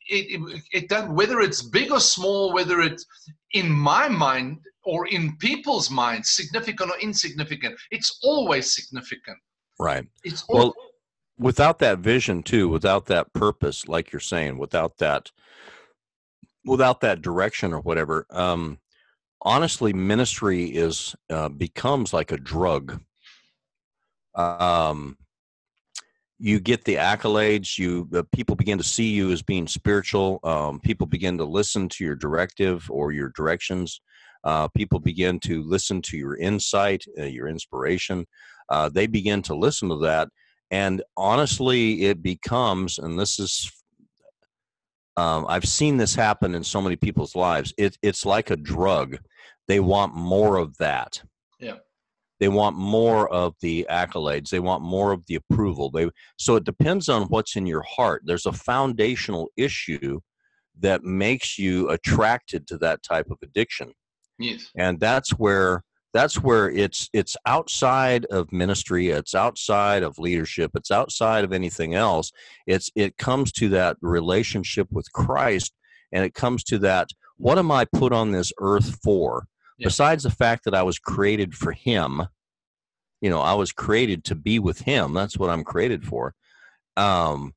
It, 0.09 0.40
it, 0.40 0.62
it 0.72 0.88
don't 0.88 1.14
whether 1.14 1.40
it's 1.40 1.62
big 1.62 1.90
or 1.90 2.01
small 2.01 2.53
whether 2.53 2.80
it's 2.80 3.07
in 3.53 3.70
my 3.70 4.09
mind 4.09 4.59
or 4.85 5.07
in 5.09 5.37
people's 5.37 5.91
minds 5.91 6.30
significant 6.30 6.91
or 6.91 6.99
insignificant 7.01 7.74
it's 7.91 8.18
always 8.22 8.74
significant 8.74 9.39
right 9.78 10.07
it's 10.24 10.45
Well, 10.49 10.74
without 11.39 11.78
that 11.80 11.99
vision 11.99 12.43
too 12.43 12.68
without 12.68 13.07
that 13.07 13.32
purpose 13.32 13.89
like 13.89 14.12
you're 14.12 14.20
saying 14.20 14.59
without 14.59 14.99
that 14.99 15.30
without 16.64 17.01
that 17.01 17.22
direction 17.22 17.72
or 17.72 17.80
whatever 17.80 18.26
um 18.30 18.78
honestly 19.43 19.93
ministry 19.93 20.64
is 20.64 21.14
uh, 21.30 21.49
becomes 21.49 22.12
like 22.12 22.32
a 22.32 22.39
drug 22.39 23.01
Um, 24.35 25.16
you 26.39 26.61
get 26.61 26.85
the 26.85 26.97
accolades. 26.97 27.78
You 27.78 28.09
uh, 28.14 28.22
people 28.32 28.57
begin 28.57 28.78
to 28.78 28.85
see 28.85 29.11
you 29.11 29.30
as 29.30 29.43
being 29.43 29.68
spiritual. 29.68 30.41
Um, 30.43 30.80
people 30.80 31.07
begin 31.07 31.39
to 31.39 31.45
listen 31.45 31.89
to 31.91 32.05
your 32.05 32.16
directive 32.16 32.91
or 32.91 33.12
your 33.12 33.30
directions. 33.37 34.01
Uh, 34.45 34.68
people 34.68 34.99
begin 34.99 35.40
to 35.40 35.62
listen 35.62 36.03
to 36.03 36.16
your 36.16 36.36
insight, 36.36 37.05
uh, 37.18 37.24
your 37.24 37.49
inspiration. 37.49 38.26
Uh, 38.68 38.88
they 38.88 39.07
begin 39.07 39.42
to 39.42 39.55
listen 39.55 39.88
to 39.88 39.97
that, 39.97 40.28
and 40.70 41.03
honestly, 41.16 42.05
it 42.05 42.22
becomes. 42.22 42.99
And 42.99 43.18
this 43.18 43.38
is, 43.38 43.70
um, 45.16 45.47
I've 45.49 45.68
seen 45.68 45.97
this 45.97 46.14
happen 46.14 46.55
in 46.55 46.64
so 46.64 46.80
many 46.80 46.97
people's 46.97 47.34
lives. 47.34 47.72
It, 47.78 47.97
it's 48.03 48.24
like 48.24 48.51
a 48.51 48.57
drug. 48.57 49.18
They 49.68 49.80
want 49.80 50.14
more 50.14 50.57
of 50.57 50.76
that. 50.78 51.22
Yeah 51.59 51.76
they 52.40 52.49
want 52.49 52.76
more 52.76 53.32
of 53.32 53.55
the 53.61 53.86
accolades 53.90 54.51
they 54.51 54.61
want 54.61 54.82
more 54.82 55.12
of 55.12 55.24
the 55.26 55.36
approval 55.36 55.90
they 55.90 56.09
so 56.38 56.57
it 56.57 56.64
depends 56.64 57.09
on 57.09 57.22
what's 57.24 57.57
in 57.57 57.66
your 57.66 57.82
heart 57.82 58.22
there's 58.24 58.47
a 58.47 58.53
foundational 58.53 59.49
issue 59.57 60.20
that 60.78 61.05
makes 61.05 61.59
you 61.59 61.88
attracted 61.90 62.66
to 62.66 62.76
that 62.78 63.03
type 63.03 63.30
of 63.30 63.38
addiction 63.42 63.92
yes 64.39 64.70
and 64.76 64.99
that's 65.01 65.30
where 65.30 65.82
that's 66.12 66.41
where 66.41 66.70
it's 66.70 67.09
it's 67.12 67.37
outside 67.47 68.24
of 68.26 68.53
ministry 68.53 69.09
it's 69.11 69.35
outside 69.35 70.03
of 70.03 70.18
leadership 70.18 70.70
it's 70.74 70.91
outside 70.91 71.45
of 71.45 71.53
anything 71.53 71.95
else 71.95 72.32
it's 72.66 72.91
it 72.95 73.16
comes 73.16 73.53
to 73.53 73.68
that 73.68 73.97
relationship 74.01 74.89
with 74.91 75.11
christ 75.12 75.72
and 76.12 76.24
it 76.24 76.35
comes 76.35 76.62
to 76.64 76.78
that 76.78 77.09
what 77.37 77.59
am 77.59 77.70
i 77.70 77.85
put 77.85 78.12
on 78.12 78.32
this 78.32 78.53
earth 78.61 78.99
for 79.03 79.47
yeah. 79.78 79.87
besides 79.87 80.22
the 80.22 80.30
fact 80.30 80.64
that 80.64 80.74
I 80.74 80.82
was 80.82 80.99
created 80.99 81.55
for 81.55 81.72
him, 81.72 82.22
you 83.20 83.30
know, 83.30 83.41
I 83.41 83.55
was 83.55 83.72
created 83.72 84.24
to 84.24 84.35
be 84.35 84.59
with 84.59 84.80
him. 84.80 85.14
That's 85.14 85.39
what 85.39 85.51
I'm 85.51 85.64
created 85.64 86.05
for. 86.05 86.35
Um, 86.97 87.55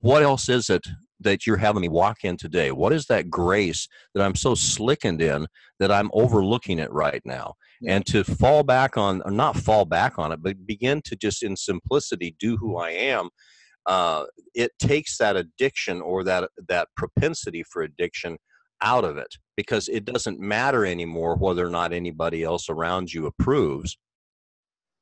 what 0.00 0.22
else 0.22 0.48
is 0.48 0.70
it 0.70 0.86
that 1.20 1.46
you're 1.46 1.56
having 1.56 1.82
me 1.82 1.88
walk 1.88 2.24
in 2.24 2.36
today? 2.36 2.72
What 2.72 2.92
is 2.92 3.06
that 3.06 3.30
grace 3.30 3.88
that 4.14 4.24
I'm 4.24 4.34
so 4.34 4.54
slickened 4.54 5.22
in 5.22 5.46
that 5.78 5.92
I'm 5.92 6.10
overlooking 6.12 6.78
it 6.78 6.92
right 6.92 7.22
now? 7.24 7.54
Yeah. 7.80 7.96
And 7.96 8.06
to 8.06 8.24
fall 8.24 8.62
back 8.62 8.96
on, 8.96 9.22
or 9.24 9.30
not 9.30 9.56
fall 9.56 9.84
back 9.84 10.18
on 10.18 10.32
it, 10.32 10.42
but 10.42 10.66
begin 10.66 11.02
to 11.02 11.16
just 11.16 11.42
in 11.42 11.56
simplicity 11.56 12.36
do 12.38 12.56
who 12.56 12.76
I 12.76 12.90
am. 12.90 13.28
Uh, 13.86 14.24
it 14.54 14.72
takes 14.78 15.16
that 15.18 15.36
addiction 15.36 16.02
or 16.02 16.22
that 16.24 16.50
that 16.68 16.88
propensity 16.96 17.62
for 17.62 17.82
addiction 17.82 18.36
out 18.82 19.04
of 19.04 19.16
it 19.16 19.34
because 19.56 19.88
it 19.88 20.04
doesn't 20.04 20.38
matter 20.38 20.84
anymore 20.84 21.36
whether 21.36 21.66
or 21.66 21.70
not 21.70 21.92
anybody 21.92 22.42
else 22.42 22.68
around 22.68 23.12
you 23.12 23.26
approves 23.26 23.96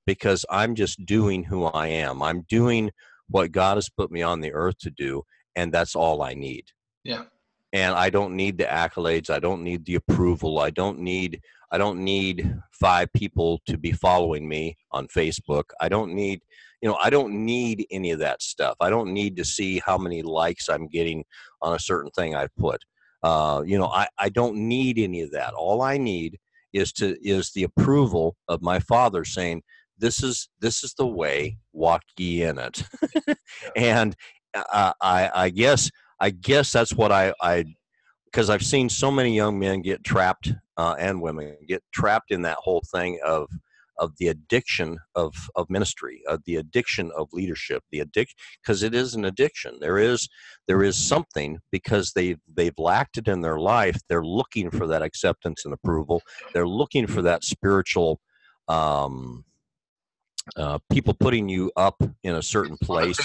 because 0.08 0.46
I'm 0.48 0.74
just 0.74 1.04
doing 1.04 1.44
who 1.44 1.64
I 1.64 1.88
am. 1.88 2.22
I'm 2.22 2.46
doing 2.48 2.90
what 3.28 3.52
God 3.52 3.76
has 3.76 3.90
put 3.90 4.10
me 4.10 4.22
on 4.22 4.40
the 4.40 4.54
earth 4.54 4.78
to 4.78 4.90
do, 4.90 5.22
and 5.58 5.72
that's 5.72 5.96
all 5.96 6.22
I 6.22 6.34
need. 6.34 6.66
Yeah. 7.04 7.24
And 7.72 7.94
I 7.94 8.10
don't 8.10 8.34
need 8.36 8.58
the 8.58 8.64
accolades. 8.64 9.28
I 9.28 9.40
don't 9.40 9.62
need 9.62 9.84
the 9.84 9.96
approval. 9.96 10.58
I 10.58 10.70
don't 10.70 11.00
need 11.00 11.40
I 11.70 11.76
don't 11.76 12.02
need 12.02 12.56
five 12.72 13.12
people 13.12 13.60
to 13.66 13.76
be 13.76 13.92
following 13.92 14.48
me 14.48 14.78
on 14.92 15.06
Facebook. 15.08 15.64
I 15.80 15.88
don't 15.88 16.14
need 16.14 16.40
you 16.80 16.88
know, 16.88 16.96
I 17.02 17.10
don't 17.10 17.44
need 17.44 17.86
any 17.90 18.12
of 18.12 18.20
that 18.20 18.40
stuff. 18.40 18.76
I 18.80 18.88
don't 18.88 19.12
need 19.12 19.36
to 19.38 19.44
see 19.44 19.82
how 19.84 19.98
many 19.98 20.22
likes 20.22 20.68
I'm 20.68 20.86
getting 20.86 21.24
on 21.60 21.74
a 21.74 21.78
certain 21.80 22.12
thing 22.12 22.36
I've 22.36 22.54
put. 22.56 22.80
Uh, 23.24 23.64
you 23.66 23.76
know, 23.76 23.88
I, 23.88 24.06
I 24.16 24.28
don't 24.28 24.56
need 24.56 24.96
any 24.96 25.22
of 25.22 25.32
that. 25.32 25.54
All 25.54 25.82
I 25.82 25.98
need 25.98 26.38
is 26.72 26.92
to 26.92 27.16
is 27.20 27.50
the 27.50 27.64
approval 27.64 28.36
of 28.46 28.62
my 28.62 28.78
father 28.78 29.24
saying, 29.24 29.62
"This 29.98 30.22
is 30.22 30.48
this 30.60 30.84
is 30.84 30.94
the 30.94 31.06
way. 31.06 31.58
Walk 31.72 32.02
ye 32.16 32.44
in 32.44 32.58
it." 32.58 32.84
and 33.76 34.14
uh, 34.54 34.92
I 35.00 35.30
I 35.34 35.50
guess 35.50 35.90
I 36.20 36.30
guess 36.30 36.72
that's 36.72 36.94
what 36.94 37.12
I 37.12 37.32
I 37.40 37.64
because 38.26 38.50
I've 38.50 38.62
seen 38.64 38.88
so 38.88 39.10
many 39.10 39.34
young 39.34 39.58
men 39.58 39.82
get 39.82 40.04
trapped 40.04 40.52
uh, 40.76 40.96
and 40.98 41.22
women 41.22 41.56
get 41.66 41.82
trapped 41.92 42.30
in 42.30 42.42
that 42.42 42.58
whole 42.58 42.82
thing 42.92 43.18
of 43.24 43.48
of 43.98 44.12
the 44.18 44.28
addiction 44.28 44.98
of 45.14 45.34
of 45.56 45.68
ministry, 45.68 46.22
of 46.28 46.42
the 46.46 46.56
addiction 46.56 47.10
of 47.16 47.28
leadership, 47.32 47.82
the 47.90 48.00
addiction 48.00 48.36
because 48.62 48.82
it 48.82 48.94
is 48.94 49.14
an 49.14 49.24
addiction. 49.24 49.78
There 49.80 49.98
is 49.98 50.28
there 50.66 50.82
is 50.82 50.96
something 50.96 51.58
because 51.72 52.12
they 52.12 52.36
they've 52.54 52.78
lacked 52.78 53.18
it 53.18 53.28
in 53.28 53.40
their 53.40 53.58
life. 53.58 53.98
They're 54.08 54.24
looking 54.24 54.70
for 54.70 54.86
that 54.86 55.02
acceptance 55.02 55.64
and 55.64 55.74
approval. 55.74 56.22
They're 56.54 56.68
looking 56.68 57.06
for 57.06 57.22
that 57.22 57.44
spiritual. 57.44 58.20
Um, 58.68 59.44
uh, 60.56 60.78
people 60.90 61.14
putting 61.14 61.48
you 61.48 61.70
up 61.76 62.02
in 62.22 62.34
a 62.34 62.42
certain 62.42 62.78
place. 62.78 63.18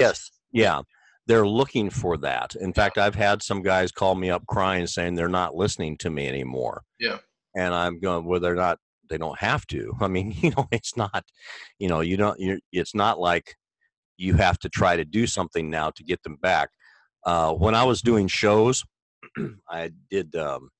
Yes, 0.00 0.30
yeah, 0.52 0.80
they're 1.26 1.46
looking 1.46 1.90
for 1.90 2.16
that. 2.18 2.54
In 2.56 2.72
fact, 2.72 2.98
I've 2.98 3.14
had 3.14 3.42
some 3.42 3.62
guys 3.62 3.92
call 3.92 4.14
me 4.14 4.30
up 4.30 4.46
crying 4.46 4.86
saying 4.86 5.14
they're 5.14 5.28
not 5.28 5.54
listening 5.54 5.96
to 5.98 6.10
me 6.10 6.28
anymore. 6.28 6.82
Yeah. 6.98 7.18
And 7.56 7.74
I'm 7.74 8.00
going, 8.00 8.24
well, 8.24 8.40
they're 8.40 8.54
not 8.54 8.78
they 9.08 9.18
don't 9.18 9.38
have 9.38 9.66
to. 9.68 9.92
I 10.00 10.08
mean, 10.08 10.34
you 10.40 10.50
know, 10.56 10.68
it's 10.70 10.96
not, 10.96 11.24
you 11.78 11.88
know, 11.88 12.00
you 12.00 12.16
don't. 12.16 12.38
you 12.38 12.58
it's 12.72 12.94
not 12.94 13.18
like 13.18 13.56
you 14.16 14.34
have 14.34 14.58
to 14.60 14.68
try 14.68 14.96
to 14.96 15.04
do 15.04 15.26
something 15.26 15.70
now 15.70 15.90
to 15.90 16.02
get 16.02 16.22
them 16.22 16.36
back. 16.36 16.70
Uh, 17.24 17.52
when 17.52 17.74
I 17.74 17.84
was 17.84 18.02
doing 18.02 18.26
shows, 18.26 18.84
I 19.68 19.90
did. 20.10 20.34
Um, 20.34 20.70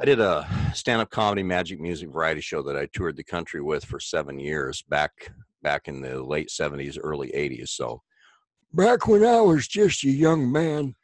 I 0.00 0.04
did 0.04 0.18
a 0.18 0.46
stand-up 0.74 1.10
comedy 1.10 1.44
magic 1.44 1.80
music 1.80 2.10
variety 2.10 2.40
show 2.40 2.62
that 2.62 2.76
I 2.76 2.88
toured 2.92 3.16
the 3.16 3.22
country 3.22 3.62
with 3.62 3.84
for 3.84 4.00
seven 4.00 4.40
years 4.40 4.82
back 4.88 5.12
back 5.62 5.86
in 5.86 6.00
the 6.00 6.22
late 6.22 6.48
'70s, 6.48 6.98
early 7.00 7.28
'80s. 7.28 7.68
So 7.68 8.02
back 8.74 9.06
when 9.06 9.24
I 9.24 9.40
was 9.40 9.68
just 9.68 10.04
a 10.04 10.10
young 10.10 10.50
man. 10.50 10.94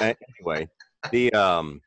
anyway, 0.00 0.68
the 1.10 1.32
um, 1.32 1.80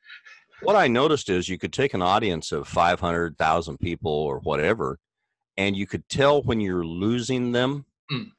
what 0.61 0.75
I 0.75 0.87
noticed 0.87 1.29
is 1.29 1.49
you 1.49 1.57
could 1.57 1.73
take 1.73 1.93
an 1.93 2.01
audience 2.01 2.51
of 2.51 2.67
500,000 2.67 3.77
people 3.79 4.11
or 4.11 4.39
whatever, 4.39 4.99
and 5.57 5.75
you 5.75 5.87
could 5.87 6.07
tell 6.09 6.41
when 6.43 6.59
you're 6.59 6.85
losing 6.85 7.51
them, 7.51 7.85
mm. 8.11 8.31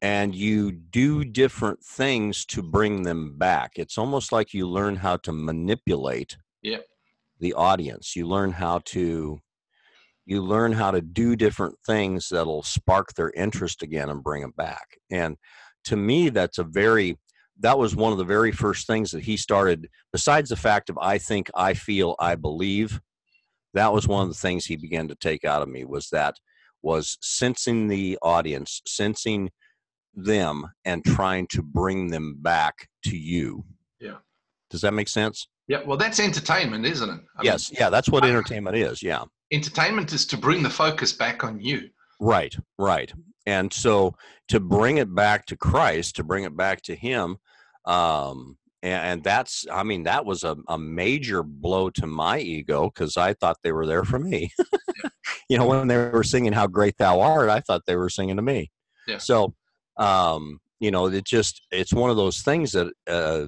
and 0.00 0.34
you 0.34 0.72
do 0.72 1.24
different 1.24 1.82
things 1.82 2.44
to 2.46 2.62
bring 2.62 3.02
them 3.02 3.38
back. 3.38 3.72
It's 3.76 3.98
almost 3.98 4.32
like 4.32 4.54
you 4.54 4.68
learn 4.68 4.96
how 4.96 5.16
to 5.18 5.32
manipulate 5.32 6.36
yep. 6.62 6.84
the 7.38 7.54
audience. 7.54 8.16
You 8.16 8.26
learn 8.26 8.52
how 8.52 8.80
to 8.86 9.40
you 10.24 10.40
learn 10.40 10.72
how 10.72 10.92
to 10.92 11.00
do 11.00 11.34
different 11.34 11.76
things 11.84 12.28
that'll 12.28 12.62
spark 12.62 13.12
their 13.14 13.32
interest 13.32 13.82
again 13.82 14.08
and 14.08 14.22
bring 14.22 14.42
them 14.42 14.54
back. 14.56 14.98
And 15.10 15.36
to 15.84 15.96
me, 15.96 16.28
that's 16.28 16.58
a 16.58 16.64
very 16.64 17.18
that 17.60 17.78
was 17.78 17.94
one 17.94 18.12
of 18.12 18.18
the 18.18 18.24
very 18.24 18.50
first 18.50 18.86
things 18.86 19.10
that 19.10 19.22
he 19.22 19.36
started 19.36 19.88
besides 20.10 20.48
the 20.48 20.56
fact 20.56 20.88
of 20.88 20.98
i 20.98 21.18
think 21.18 21.50
i 21.54 21.74
feel 21.74 22.16
i 22.18 22.34
believe 22.34 22.98
that 23.74 23.92
was 23.92 24.08
one 24.08 24.22
of 24.22 24.28
the 24.28 24.34
things 24.34 24.64
he 24.64 24.76
began 24.76 25.08
to 25.08 25.14
take 25.14 25.44
out 25.44 25.62
of 25.62 25.68
me 25.68 25.84
was 25.84 26.08
that 26.10 26.34
was 26.82 27.16
sensing 27.20 27.88
the 27.88 28.18
audience 28.22 28.82
sensing 28.86 29.50
them 30.14 30.66
and 30.84 31.04
trying 31.04 31.46
to 31.48 31.62
bring 31.62 32.10
them 32.10 32.36
back 32.40 32.88
to 33.04 33.16
you. 33.16 33.64
Yeah. 33.98 34.16
Does 34.70 34.82
that 34.82 34.92
make 34.92 35.08
sense? 35.08 35.48
Yeah 35.68 35.82
well 35.86 35.96
that's 35.96 36.20
entertainment 36.20 36.84
isn't 36.84 37.08
it? 37.08 37.20
I 37.38 37.42
yes 37.44 37.70
mean, 37.70 37.78
yeah 37.80 37.90
that's 37.90 38.08
what 38.08 38.24
entertainment 38.24 38.76
is 38.76 39.02
yeah. 39.02 39.24
Entertainment 39.52 40.12
is 40.12 40.26
to 40.26 40.36
bring 40.36 40.62
the 40.62 40.70
focus 40.70 41.12
back 41.12 41.44
on 41.44 41.60
you. 41.60 41.88
Right 42.20 42.54
right 42.78 43.12
and 43.46 43.72
so 43.72 44.14
to 44.48 44.60
bring 44.60 44.98
it 44.98 45.14
back 45.14 45.46
to 45.46 45.56
Christ, 45.56 46.16
to 46.16 46.24
bring 46.24 46.44
it 46.44 46.56
back 46.56 46.82
to 46.82 46.94
Him, 46.94 47.36
um, 47.84 48.56
and, 48.82 49.04
and 49.04 49.24
that's, 49.24 49.64
I 49.70 49.82
mean, 49.82 50.04
that 50.04 50.24
was 50.24 50.44
a, 50.44 50.56
a 50.68 50.78
major 50.78 51.42
blow 51.42 51.90
to 51.90 52.06
my 52.06 52.38
ego 52.38 52.90
because 52.92 53.16
I 53.16 53.34
thought 53.34 53.58
they 53.62 53.72
were 53.72 53.86
there 53.86 54.04
for 54.04 54.18
me. 54.18 54.50
you 55.48 55.58
know, 55.58 55.66
when 55.66 55.88
they 55.88 55.96
were 55.96 56.24
singing 56.24 56.52
"How 56.52 56.66
Great 56.66 56.96
Thou 56.98 57.20
Art," 57.20 57.48
I 57.48 57.60
thought 57.60 57.82
they 57.86 57.96
were 57.96 58.10
singing 58.10 58.36
to 58.36 58.42
me. 58.42 58.70
Yeah. 59.06 59.18
So, 59.18 59.54
um, 59.96 60.60
you 60.80 60.90
know, 60.90 61.06
it 61.06 61.24
just 61.24 61.66
it's 61.70 61.92
one 61.92 62.10
of 62.10 62.16
those 62.16 62.42
things 62.42 62.72
that. 62.72 62.92
Uh, 63.06 63.46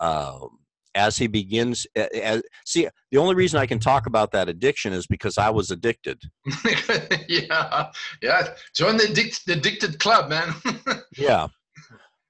uh, 0.00 0.48
as 0.94 1.16
he 1.16 1.26
begins 1.26 1.86
as, 1.96 2.42
see 2.66 2.88
the 3.10 3.18
only 3.18 3.34
reason 3.34 3.58
i 3.58 3.66
can 3.66 3.78
talk 3.78 4.06
about 4.06 4.32
that 4.32 4.48
addiction 4.48 4.92
is 4.92 5.06
because 5.06 5.38
i 5.38 5.50
was 5.50 5.70
addicted. 5.70 6.20
Yeah 7.28 7.90
yeah 8.20 8.54
join 8.74 8.96
the, 8.96 9.04
addict, 9.04 9.46
the 9.46 9.54
addicted 9.54 9.98
club 9.98 10.28
man. 10.28 10.54
Yeah 11.16 11.48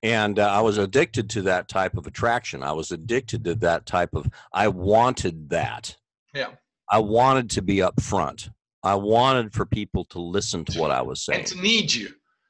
and 0.02 0.38
uh, 0.38 0.48
i 0.48 0.60
was 0.60 0.78
addicted 0.78 1.30
to 1.30 1.42
that 1.42 1.68
type 1.68 1.96
of 1.96 2.06
attraction. 2.06 2.62
I 2.62 2.72
was 2.72 2.90
addicted 2.90 3.44
to 3.44 3.54
that 3.56 3.86
type 3.86 4.10
of 4.14 4.28
i 4.52 4.68
wanted 4.68 5.50
that. 5.50 5.96
Yeah. 6.34 6.52
I 6.90 6.98
wanted 6.98 7.50
to 7.50 7.62
be 7.62 7.82
up 7.82 8.00
front 8.00 8.50
i 8.82 8.94
wanted 8.94 9.52
for 9.52 9.66
people 9.66 10.04
to 10.06 10.18
listen 10.18 10.64
to 10.66 10.80
what 10.80 10.90
i 10.90 11.02
was 11.02 11.24
saying 11.24 11.40
and 11.40 11.48
to 11.48 11.60
need 11.60 11.92
you. 11.92 12.08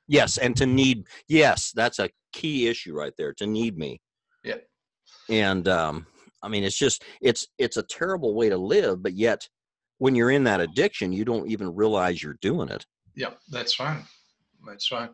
Yes 0.08 0.36
and 0.36 0.56
to 0.56 0.66
need 0.66 1.06
yes 1.28 1.72
that's 1.74 1.98
a 1.98 2.10
key 2.32 2.66
issue 2.66 2.94
right 2.94 3.12
there 3.16 3.32
to 3.34 3.46
need 3.46 3.78
me. 3.78 4.00
Yeah 4.44 4.56
and 5.28 5.68
um, 5.68 6.06
I 6.42 6.48
mean, 6.48 6.64
it's 6.64 6.78
just 6.78 7.04
it's 7.20 7.46
it's 7.58 7.76
a 7.76 7.82
terrible 7.82 8.34
way 8.34 8.48
to 8.48 8.56
live, 8.56 9.02
but 9.02 9.14
yet 9.14 9.48
when 9.98 10.14
you're 10.14 10.30
in 10.30 10.44
that 10.44 10.60
addiction, 10.60 11.12
you 11.12 11.24
don't 11.24 11.48
even 11.48 11.74
realize 11.74 12.22
you're 12.22 12.38
doing 12.40 12.68
it. 12.68 12.84
Yeah, 13.14 13.30
that's 13.50 13.78
right. 13.78 14.02
That's 14.66 14.90
right. 14.90 15.10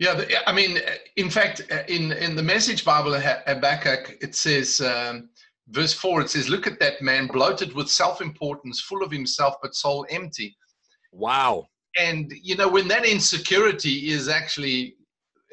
Yeah, 0.00 0.24
I 0.46 0.52
mean, 0.52 0.78
in 1.16 1.28
fact, 1.28 1.60
in 1.88 2.12
in 2.12 2.36
the 2.36 2.42
Message 2.42 2.84
Bible, 2.84 3.18
Habakkuk, 3.18 4.16
it 4.20 4.34
says, 4.34 4.80
um, 4.80 5.28
verse 5.68 5.92
four, 5.92 6.20
it 6.20 6.30
says, 6.30 6.48
"Look 6.48 6.66
at 6.66 6.78
that 6.80 7.02
man, 7.02 7.26
bloated 7.26 7.74
with 7.74 7.88
self-importance, 7.88 8.80
full 8.82 9.02
of 9.02 9.10
himself, 9.10 9.54
but 9.60 9.74
soul 9.74 10.06
empty." 10.10 10.56
Wow. 11.12 11.66
And 11.98 12.32
you 12.42 12.54
know, 12.54 12.68
when 12.68 12.86
that 12.88 13.04
insecurity 13.04 14.10
is 14.10 14.28
actually 14.28 14.94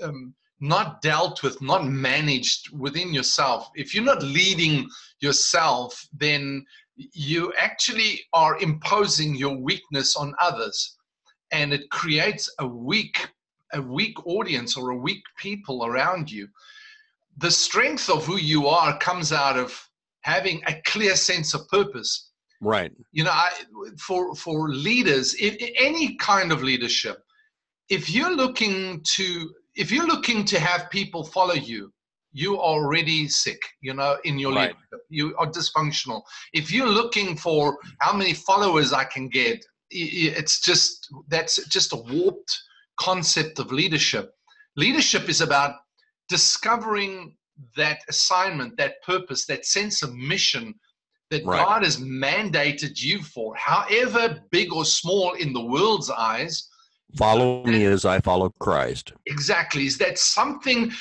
um, 0.02 0.36
not 0.60 1.01
dealt 1.01 1.43
with, 1.43 1.62
not 1.62 1.86
managed 1.86 2.78
within 2.78 3.14
yourself, 3.14 3.70
if 3.76 3.93
you're 3.93 4.03
not 4.03 4.24
leading 4.24 4.88
yourself, 5.20 6.08
then 6.14 6.66
you 6.95 7.53
actually 7.58 8.22
are 8.34 8.58
imposing 8.60 9.36
your 9.36 9.58
weakness 9.58 10.16
on 10.16 10.34
others, 10.39 10.97
and 11.51 11.74
it 11.74 11.89
creates 11.89 12.49
a 12.60 12.68
weak 12.68 13.30
a 13.74 13.82
weak 13.82 14.26
audience 14.26 14.78
or 14.78 14.91
a 14.91 14.97
weak 14.97 15.24
people 15.38 15.86
around 15.86 16.32
you. 16.32 16.47
The 17.38 17.51
strength 17.51 18.10
of 18.10 18.26
who 18.26 18.38
you 18.38 18.68
are 18.68 18.97
comes 18.99 19.34
out 19.34 19.58
of 19.58 19.89
having 20.22 20.62
a 20.68 20.82
clear 20.86 21.16
sense 21.16 21.53
of 21.53 21.68
purpose. 21.68 22.32
Right. 22.62 22.91
You 23.12 23.26
know, 23.26 23.32
I, 23.32 23.51
for 23.99 24.34
for 24.36 24.70
leaders, 24.70 25.36
any 25.41 26.16
kind 26.16 26.51
of 26.51 26.64
leadership, 26.64 27.18
if 27.89 28.10
you're 28.10 28.36
looking 28.36 29.01
to 29.16 29.53
if 29.76 29.91
you're 29.91 30.07
looking 30.07 30.45
to 30.45 30.59
have 30.59 30.89
people 30.89 31.23
follow 31.23 31.53
you, 31.53 31.91
you 32.32 32.55
are 32.55 32.59
already 32.59 33.28
sick. 33.28 33.59
You 33.82 33.93
know, 33.93 34.17
in 34.23 34.38
your 34.38 34.53
right. 34.53 34.69
leadership, 34.69 35.05
you 35.09 35.36
are 35.38 35.47
dysfunctional. 35.47 36.21
If 36.53 36.71
you're 36.71 36.89
looking 36.89 37.38
for 37.38 37.78
how 37.99 38.15
many 38.15 38.34
followers 38.34 38.93
I 38.93 39.05
can 39.05 39.30
get, 39.30 39.65
it's 39.89 40.61
just 40.61 41.07
that's 41.30 41.63
just 41.67 41.93
a 41.93 41.97
warped 41.97 42.59
concept 42.99 43.59
of 43.59 43.71
leadership. 43.71 44.32
Leadership 44.76 45.30
is 45.30 45.41
about 45.41 45.76
discovering 46.28 47.36
that 47.78 47.99
assignment, 48.09 48.76
that 48.78 49.01
purpose, 49.05 49.45
that 49.45 49.65
sense 49.65 50.03
of 50.03 50.13
mission 50.13 50.73
that 51.32 51.45
right. 51.45 51.63
God 51.63 51.84
has 51.84 51.97
mandated 51.97 53.01
you 53.01 53.21
for, 53.21 53.55
however 53.55 54.39
big 54.51 54.73
or 54.73 54.86
small 54.86 55.34
in 55.34 55.53
the 55.53 55.65
world's 55.65 56.09
eyes. 56.09 56.69
Follow 57.18 57.64
me 57.64 57.86
as 57.86 58.03
I 58.03 58.20
follow 58.20 58.49
Christ. 58.60 59.14
Exactly. 59.26 59.86
Is 59.86 59.97
that 59.99 60.18
something? 60.18 60.91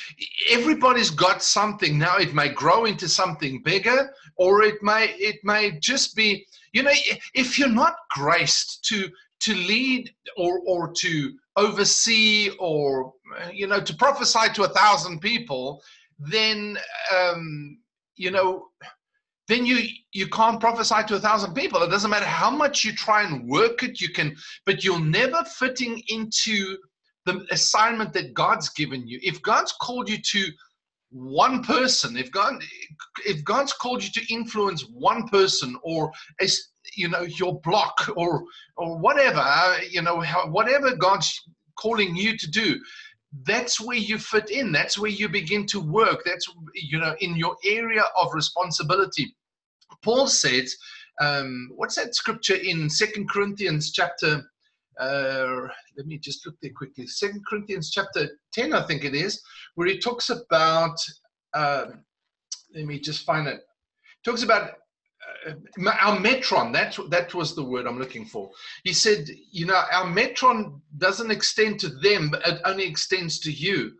Everybody's 0.49 1.11
got 1.11 1.43
something. 1.43 1.99
Now 1.99 2.19
it 2.19 2.35
may 2.35 2.51
grow 2.51 2.85
into 2.85 3.09
something 3.09 3.63
bigger, 3.65 4.13
or 4.37 4.63
it 4.63 4.83
may 4.83 5.07
it 5.19 5.37
may 5.43 5.79
just 5.81 6.15
be. 6.15 6.47
You 6.73 6.85
know, 6.85 6.93
if 7.35 7.59
you're 7.59 7.69
not 7.69 7.97
graced 8.11 8.85
to 8.85 9.09
to 9.41 9.55
lead 9.55 10.11
or 10.37 10.61
or 10.67 10.93
to 10.93 11.33
oversee 11.57 12.51
or 12.59 13.13
you 13.53 13.67
know 13.67 13.81
to 13.81 13.95
prophesy 13.95 14.53
to 14.55 14.65
a 14.65 14.69
thousand 14.69 15.21
people 15.21 15.83
then 16.19 16.79
um, 17.15 17.79
you 18.17 18.31
know 18.31 18.67
then 19.49 19.67
you 19.67 19.79
you 20.13 20.29
can't 20.29 20.61
prophesy 20.61 21.03
to 21.07 21.17
a 21.17 21.21
thousand 21.21 21.55
people. 21.55 21.83
It 21.83 21.91
doesn't 21.91 22.11
matter 22.11 22.25
how 22.25 22.51
much 22.51 22.85
you 22.85 22.93
try 22.95 23.25
and 23.25 23.49
work 23.49 23.83
it 23.83 24.01
you 24.01 24.11
can 24.11 24.37
but 24.65 24.85
you're 24.85 25.05
never 25.05 25.45
fitting 25.45 26.03
into 26.09 26.77
the 27.27 27.47
assignment 27.51 28.13
that 28.15 28.35
god's 28.35 28.69
given 28.71 29.07
you. 29.07 29.19
If 29.23 29.43
god's 29.43 29.73
called 29.81 30.09
you 30.09 30.19
to 30.19 30.47
one 31.15 31.63
person 31.63 32.17
if 32.17 32.29
god 32.33 32.55
if 33.25 33.45
god's 33.45 33.73
called 33.73 34.03
you 34.03 34.11
to 34.11 34.35
influence 34.35 34.83
one 34.93 35.29
person 35.29 35.77
or 35.85 36.11
a, 36.41 36.49
you 36.97 37.09
know 37.09 37.23
your 37.23 37.61
block 37.61 38.11
or 38.17 38.43
or 38.77 38.99
whatever 38.99 39.39
uh, 39.39 39.79
you 39.89 40.03
know 40.03 40.25
whatever 40.49 40.97
god's 40.97 41.41
calling 41.79 42.17
you 42.17 42.37
to 42.37 42.51
do 42.51 42.81
that's 43.43 43.80
where 43.80 43.97
you 43.97 44.18
fit 44.18 44.51
in. 44.51 44.70
That's 44.70 44.99
where 44.99 45.11
you 45.11 45.28
begin 45.28 45.66
to 45.66 45.80
work. 45.80 46.22
That's 46.24 46.49
you 46.74 46.99
know 46.99 47.14
in 47.20 47.37
your 47.37 47.57
area 47.64 48.05
of 48.16 48.32
responsibility. 48.32 49.35
Paul 50.03 50.26
said 50.26 50.66
um, 51.20 51.70
what's 51.74 51.97
that 51.97 52.14
scripture 52.14 52.57
in 52.57 52.89
second 52.91 53.28
corinthians 53.28 53.93
chapter 53.93 54.43
uh, 55.01 55.66
let 55.97 56.07
me 56.07 56.18
just 56.18 56.47
look 56.47 56.55
there 56.62 56.72
quickly. 56.76 57.07
Second 57.07 57.45
corinthians 57.49 57.91
chapter 57.91 58.28
10 58.53 58.72
i 58.72 58.82
think 58.87 59.05
it 59.05 59.14
is 59.14 59.43
where 59.74 59.89
he 59.89 59.99
talks 59.99 60.30
about 60.30 60.97
uh, 61.53 61.87
let 62.74 62.85
me 62.87 62.99
just 62.99 63.24
find 63.24 63.47
it. 63.47 63.61
Talks 64.24 64.43
about 64.43 64.72
our 65.47 66.19
metron 66.19 66.73
that 66.73 66.97
that 67.11 67.35
was 67.35 67.55
the 67.55 67.65
word 67.65 67.87
i'm 67.87 67.99
looking 67.99 68.25
for. 68.25 68.51
He 68.85 68.93
said 68.93 69.29
you 69.51 69.67
know 69.67 69.83
our 69.93 70.07
metron 70.07 70.81
doesn't 70.99 71.31
extend 71.31 71.81
to 71.81 71.89
them 71.89 72.31
but 72.31 72.47
it 72.47 72.61
only 72.65 72.87
extends 72.87 73.39
to 73.41 73.53
you. 73.53 73.93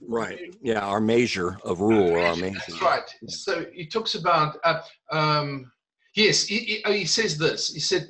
Right. 0.00 0.54
Yeah 0.62 0.80
our 0.80 1.00
measure 1.00 1.58
of 1.64 1.80
rule 1.80 2.10
or 2.10 2.20
our 2.20 2.36
measure 2.36 2.60
that's 2.68 2.82
right. 2.82 3.14
So 3.28 3.66
he 3.72 3.86
talks 3.86 4.14
about 4.14 4.58
uh, 4.64 4.80
um, 5.10 5.70
yes 6.14 6.44
he, 6.44 6.58
he, 6.58 6.92
he, 6.92 7.04
says 7.04 7.38
this. 7.38 7.72
He 7.72 7.80
said 7.80 8.08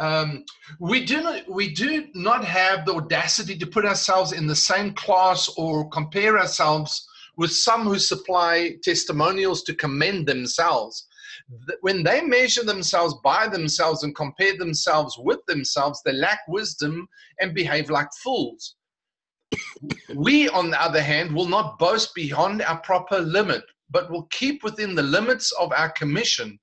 um, 0.00 0.44
we 0.78 1.04
do 1.04 1.20
not 1.20 1.48
we 1.48 1.74
do 1.74 2.06
not 2.14 2.44
have 2.44 2.86
the 2.86 2.94
audacity 2.94 3.56
to 3.58 3.66
put 3.66 3.84
ourselves 3.84 4.32
in 4.32 4.46
the 4.46 4.56
same 4.56 4.94
class 4.94 5.48
or 5.56 5.88
compare 5.90 6.38
ourselves 6.38 7.06
with 7.36 7.52
some 7.52 7.84
who 7.84 7.98
supply 7.98 8.74
testimonials 8.82 9.62
to 9.62 9.74
commend 9.74 10.26
themselves 10.26 11.07
when 11.80 12.02
they 12.02 12.20
measure 12.20 12.64
themselves 12.64 13.14
by 13.24 13.48
themselves 13.48 14.02
and 14.02 14.14
compare 14.14 14.56
themselves 14.56 15.16
with 15.18 15.44
themselves, 15.46 16.02
they 16.04 16.12
lack 16.12 16.40
wisdom 16.48 17.08
and 17.40 17.54
behave 17.54 17.90
like 17.90 18.08
fools. 18.22 18.74
we, 20.14 20.48
on 20.50 20.70
the 20.70 20.82
other 20.82 21.02
hand, 21.02 21.34
will 21.34 21.48
not 21.48 21.78
boast 21.78 22.14
beyond 22.14 22.60
our 22.62 22.78
proper 22.80 23.20
limit, 23.20 23.62
but 23.90 24.10
will 24.10 24.24
keep 24.30 24.62
within 24.62 24.94
the 24.94 25.02
limits 25.02 25.50
of 25.52 25.72
our 25.72 25.90
commission, 25.92 26.58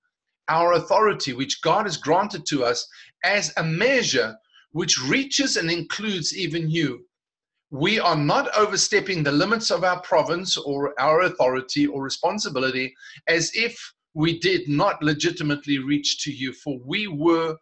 our 0.50 0.74
authority, 0.74 1.34
which 1.34 1.62
God 1.62 1.86
has 1.86 1.98
granted 1.98 2.46
to 2.48 2.64
us 2.64 2.88
as 3.24 3.52
a 3.58 3.64
measure 3.64 4.38
which 4.72 5.02
reaches 5.02 5.56
and 5.56 5.72
includes 5.72 6.38
even 6.38 6.70
you. 6.70 7.06
We 7.72 8.00
are 8.00 8.16
not 8.16 8.56
overstepping 8.56 9.24
the 9.24 9.32
limits 9.32 9.72
of 9.72 9.84
our 9.84 10.00
province 10.02 10.58
or 10.58 10.94
our 11.00 11.22
authority 11.22 11.88
or 11.88 12.04
responsibility 12.04 12.94
as 13.28 13.52
if 13.56 13.95
we 14.16 14.40
did 14.40 14.68
not 14.68 15.04
legitimately 15.04 15.78
reach 15.78 16.24
to 16.24 16.32
you, 16.32 16.54
for 16.54 16.80
we 16.84 17.08
were. 17.08 17.58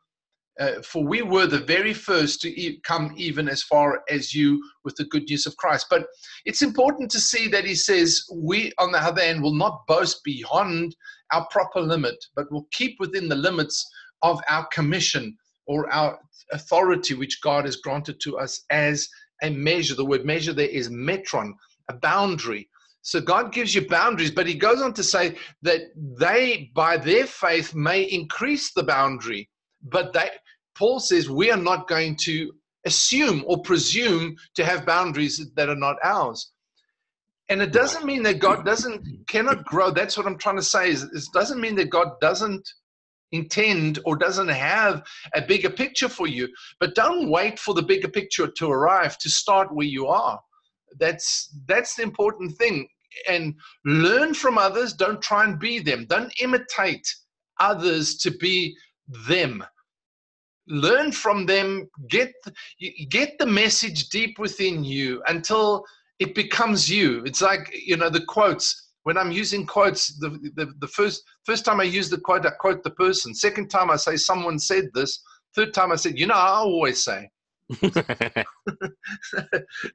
Uh, 0.59 0.83
for 0.83 1.03
we 1.03 1.23
were 1.23 1.47
the 1.47 1.57
very 1.57 1.95
first 1.95 2.39
to 2.39 2.61
e- 2.61 2.79
come 2.83 3.11
even 3.17 3.49
as 3.49 3.63
far 3.63 4.03
as 4.07 4.35
you 4.35 4.61
with 4.83 4.95
the 4.97 5.05
good 5.05 5.27
news 5.27 5.47
of 5.47 5.57
Christ. 5.57 5.87
But 5.89 6.05
it's 6.45 6.61
important 6.61 7.09
to 7.09 7.19
see 7.19 7.47
that 7.47 7.65
he 7.65 7.73
says, 7.73 8.23
We, 8.31 8.71
on 8.77 8.91
the 8.91 8.99
other 8.99 9.23
hand, 9.23 9.41
will 9.41 9.55
not 9.55 9.81
boast 9.87 10.23
beyond 10.23 10.95
our 11.31 11.47
proper 11.49 11.81
limit, 11.81 12.23
but 12.35 12.51
will 12.51 12.67
keep 12.71 12.97
within 12.99 13.27
the 13.29 13.35
limits 13.35 13.83
of 14.21 14.39
our 14.47 14.67
commission 14.67 15.35
or 15.65 15.91
our 15.91 16.19
authority, 16.51 17.15
which 17.15 17.41
God 17.41 17.65
has 17.65 17.77
granted 17.77 18.19
to 18.21 18.37
us 18.37 18.63
as 18.69 19.09
a 19.41 19.49
measure. 19.49 19.95
The 19.95 20.05
word 20.05 20.23
measure 20.23 20.53
there 20.53 20.67
is 20.67 20.89
metron, 20.89 21.53
a 21.89 21.95
boundary. 21.95 22.69
So 23.03 23.19
God 23.19 23.51
gives 23.51 23.75
you 23.75 23.85
boundaries, 23.85 24.31
but 24.31 24.47
he 24.47 24.55
goes 24.55 24.81
on 24.81 24.93
to 24.93 25.03
say 25.03 25.35
that 25.61 25.81
they, 25.95 26.71
by 26.73 26.95
their 26.95 27.27
faith, 27.27 27.75
may 27.75 28.03
increase 28.03 28.71
the 28.71 28.83
boundary. 28.83 29.49
But 29.83 30.13
they, 30.13 30.29
Paul 30.73 31.01
says 31.01 31.29
we 31.29 31.51
are 31.51 31.57
not 31.57 31.89
going 31.89 32.15
to 32.21 32.53
assume 32.85 33.43
or 33.45 33.61
presume 33.61 34.37
to 34.55 34.63
have 34.63 34.85
boundaries 34.85 35.51
that 35.55 35.67
are 35.67 35.75
not 35.75 35.97
ours. 36.01 36.51
And 37.49 37.61
it 37.61 37.73
doesn't 37.73 38.05
mean 38.05 38.23
that 38.23 38.39
God 38.39 38.65
doesn't 38.65 39.05
cannot 39.27 39.65
grow. 39.65 39.91
That's 39.91 40.17
what 40.17 40.25
I'm 40.25 40.37
trying 40.37 40.55
to 40.55 40.63
say. 40.63 40.89
Is 40.89 41.03
it 41.03 41.25
doesn't 41.33 41.59
mean 41.59 41.75
that 41.75 41.89
God 41.89 42.13
doesn't 42.21 42.67
intend 43.33 43.99
or 44.05 44.15
doesn't 44.15 44.47
have 44.47 45.03
a 45.35 45.41
bigger 45.41 45.69
picture 45.69 46.07
for 46.07 46.27
you. 46.27 46.47
But 46.79 46.95
don't 46.95 47.29
wait 47.29 47.59
for 47.59 47.73
the 47.73 47.81
bigger 47.81 48.07
picture 48.07 48.47
to 48.47 48.71
arrive 48.71 49.17
to 49.17 49.29
start 49.29 49.75
where 49.75 49.87
you 49.87 50.07
are 50.07 50.39
that's 50.99 51.55
that's 51.67 51.95
the 51.95 52.03
important 52.03 52.55
thing 52.57 52.87
and 53.29 53.55
learn 53.85 54.33
from 54.33 54.57
others 54.57 54.93
don't 54.93 55.21
try 55.21 55.43
and 55.43 55.59
be 55.59 55.79
them. 55.79 56.05
Don't 56.05 56.33
imitate 56.41 57.07
others 57.59 58.17
to 58.17 58.31
be 58.31 58.75
them. 59.27 59.63
Learn 60.67 61.11
from 61.11 61.45
them. 61.45 61.89
Get 62.09 62.33
get 63.09 63.37
the 63.37 63.45
message 63.45 64.09
deep 64.09 64.39
within 64.39 64.83
you 64.83 65.21
until 65.27 65.85
it 66.19 66.35
becomes 66.35 66.89
you. 66.89 67.23
It's 67.25 67.41
like 67.41 67.69
you 67.73 67.97
know 67.97 68.09
the 68.09 68.25
quotes. 68.25 68.79
When 69.03 69.17
i'm 69.17 69.33
using 69.33 69.65
quotes 69.65 70.17
the, 70.19 70.29
the, 70.55 70.73
the 70.79 70.87
first 70.87 71.23
first 71.45 71.65
time 71.65 71.81
i 71.81 71.83
use 71.83 72.09
the 72.09 72.17
quote 72.17 72.45
i 72.45 72.51
quote 72.51 72.83
the 72.83 72.91
person. 72.91 73.35
Second 73.35 73.67
time 73.67 73.91
i 73.91 73.97
say 73.97 74.15
someone 74.15 74.57
said 74.57 74.85
this. 74.93 75.21
Third 75.55 75.73
time 75.73 75.91
i 75.91 75.97
said 75.97 76.17
you 76.17 76.27
know 76.27 76.35
i 76.35 76.47
always 76.47 77.03
say 77.03 77.29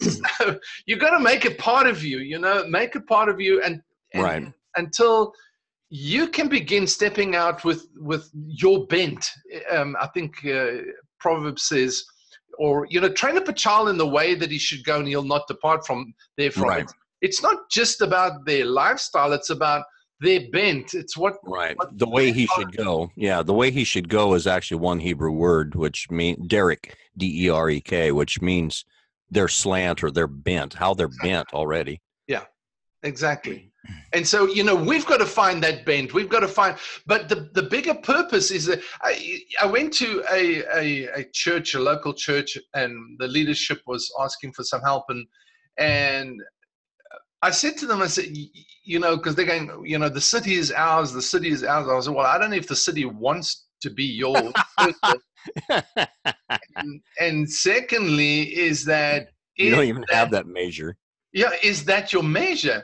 so 0.00 0.58
you 0.86 0.96
got 0.96 1.10
to 1.10 1.20
make 1.20 1.44
it 1.44 1.58
part 1.58 1.86
of 1.86 2.02
you, 2.02 2.18
you 2.18 2.38
know, 2.38 2.66
make 2.68 2.96
it 2.96 3.06
part 3.06 3.28
of 3.28 3.40
you 3.40 3.62
and, 3.62 3.82
and 4.14 4.22
right. 4.22 4.52
until 4.76 5.32
you 5.90 6.28
can 6.28 6.48
begin 6.48 6.86
stepping 6.86 7.34
out 7.34 7.64
with 7.64 7.88
with 7.96 8.30
your 8.34 8.86
bent. 8.86 9.26
Um, 9.70 9.96
I 10.00 10.06
think 10.08 10.44
uh, 10.44 10.82
Proverbs 11.18 11.64
says, 11.64 12.04
or 12.58 12.86
you 12.90 13.00
know, 13.00 13.08
train 13.08 13.38
up 13.38 13.48
a 13.48 13.52
child 13.52 13.88
in 13.88 13.96
the 13.96 14.06
way 14.06 14.34
that 14.34 14.50
he 14.50 14.58
should 14.58 14.84
go, 14.84 14.98
and 14.98 15.08
he'll 15.08 15.22
not 15.22 15.46
depart 15.48 15.86
from 15.86 16.12
therefrom. 16.36 16.68
Right. 16.68 16.92
It's 17.20 17.42
not 17.42 17.70
just 17.70 18.02
about 18.02 18.44
their 18.44 18.64
lifestyle; 18.64 19.32
it's 19.32 19.50
about 19.50 19.84
their 20.20 20.50
bent. 20.50 20.94
It's 20.94 21.16
what 21.16 21.36
Right. 21.44 21.76
what 21.76 21.96
The 21.96 22.08
way 22.08 22.32
he 22.32 22.46
should 22.56 22.76
go. 22.76 23.10
Yeah, 23.16 23.42
the 23.42 23.54
way 23.54 23.70
he 23.70 23.84
should 23.84 24.08
go 24.08 24.34
is 24.34 24.46
actually 24.46 24.78
one 24.78 25.00
Hebrew 25.00 25.32
word, 25.32 25.74
which 25.74 26.10
means 26.10 26.46
Derek, 26.48 26.96
D 27.16 27.46
E 27.46 27.48
R 27.48 27.70
E 27.70 27.80
K, 27.80 28.12
which 28.12 28.40
means 28.40 28.84
they're 29.30 29.48
slant 29.48 30.02
or 30.02 30.10
they're 30.10 30.26
bent. 30.26 30.74
How 30.74 30.94
they're 30.94 31.10
bent 31.22 31.52
already. 31.52 32.00
Yeah, 32.26 32.44
exactly. 33.02 33.72
And 34.12 34.26
so, 34.26 34.46
you 34.46 34.64
know, 34.64 34.74
we've 34.74 35.06
got 35.06 35.18
to 35.18 35.26
find 35.26 35.62
that 35.62 35.86
bent. 35.86 36.12
We've 36.12 36.28
got 36.28 36.40
to 36.40 36.48
find, 36.48 36.76
but 37.06 37.28
the, 37.28 37.48
the 37.54 37.62
bigger 37.62 37.94
purpose 37.94 38.50
is 38.50 38.66
that 38.66 38.80
I, 39.02 39.40
I 39.62 39.66
went 39.66 39.92
to 39.94 40.22
a, 40.30 40.62
a, 40.76 41.20
a 41.20 41.24
church, 41.32 41.74
a 41.74 41.80
local 41.80 42.12
church, 42.12 42.58
and 42.74 43.18
the 43.18 43.28
leadership 43.28 43.80
was 43.86 44.12
asking 44.20 44.52
for 44.52 44.62
some 44.64 44.82
help. 44.82 45.04
And, 45.08 45.26
and 45.78 46.40
I 47.42 47.50
said 47.50 47.76
to 47.78 47.86
them, 47.86 48.02
I 48.02 48.06
said, 48.08 48.26
"Y- 48.26 48.48
y- 48.54 48.62
you 48.84 48.98
know, 48.98 49.16
because 49.16 49.34
they're 49.34 49.46
going, 49.46 49.70
you 49.84 49.98
know, 49.98 50.08
the 50.08 50.20
city 50.20 50.54
is 50.54 50.72
ours, 50.72 51.12
the 51.12 51.22
city 51.22 51.50
is 51.50 51.62
ours. 51.62 51.86
I 51.88 52.00
said, 52.00 52.14
well, 52.14 52.26
I 52.26 52.38
don't 52.38 52.50
know 52.50 52.56
if 52.56 52.68
the 52.68 52.76
city 52.76 53.04
wants 53.04 53.66
to 53.82 53.90
be 53.90 54.04
yours. 54.04 54.52
and, 56.76 57.00
and 57.20 57.50
secondly, 57.50 58.42
is 58.56 58.84
that 58.86 59.28
you 59.56 59.70
don't 59.70 59.84
even 59.84 60.04
that- 60.08 60.14
have 60.16 60.30
that 60.32 60.46
measure. 60.46 60.96
yeah 61.32 61.50
is 61.62 61.84
that 61.84 62.12
your 62.12 62.22
measure 62.22 62.82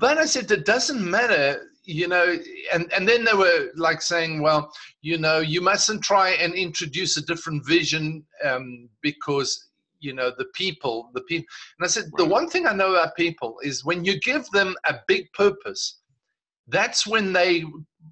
but 0.00 0.16
i 0.16 0.24
said 0.24 0.50
it 0.50 0.64
doesn't 0.64 1.02
matter 1.18 1.44
you 1.84 2.08
know 2.08 2.26
and 2.72 2.90
and 2.94 3.06
then 3.08 3.24
they 3.24 3.34
were 3.34 3.68
like 3.76 4.00
saying 4.00 4.40
well 4.40 4.72
you 5.02 5.18
know 5.18 5.38
you 5.40 5.60
mustn't 5.60 6.02
try 6.02 6.30
and 6.42 6.54
introduce 6.54 7.16
a 7.18 7.22
different 7.26 7.60
vision 7.66 8.24
um, 8.48 8.88
because 9.02 9.50
you 10.04 10.14
know 10.14 10.30
the 10.38 10.46
people 10.54 11.10
the 11.14 11.22
people 11.22 11.46
and 11.78 11.84
i 11.84 11.88
said 11.88 12.04
the 12.16 12.24
one 12.24 12.48
thing 12.48 12.66
i 12.66 12.72
know 12.72 12.92
about 12.92 13.16
people 13.16 13.56
is 13.62 13.84
when 13.84 14.04
you 14.04 14.20
give 14.20 14.48
them 14.50 14.74
a 14.86 14.94
big 15.08 15.32
purpose 15.32 16.00
that's 16.68 17.06
when 17.06 17.32
they 17.32 17.64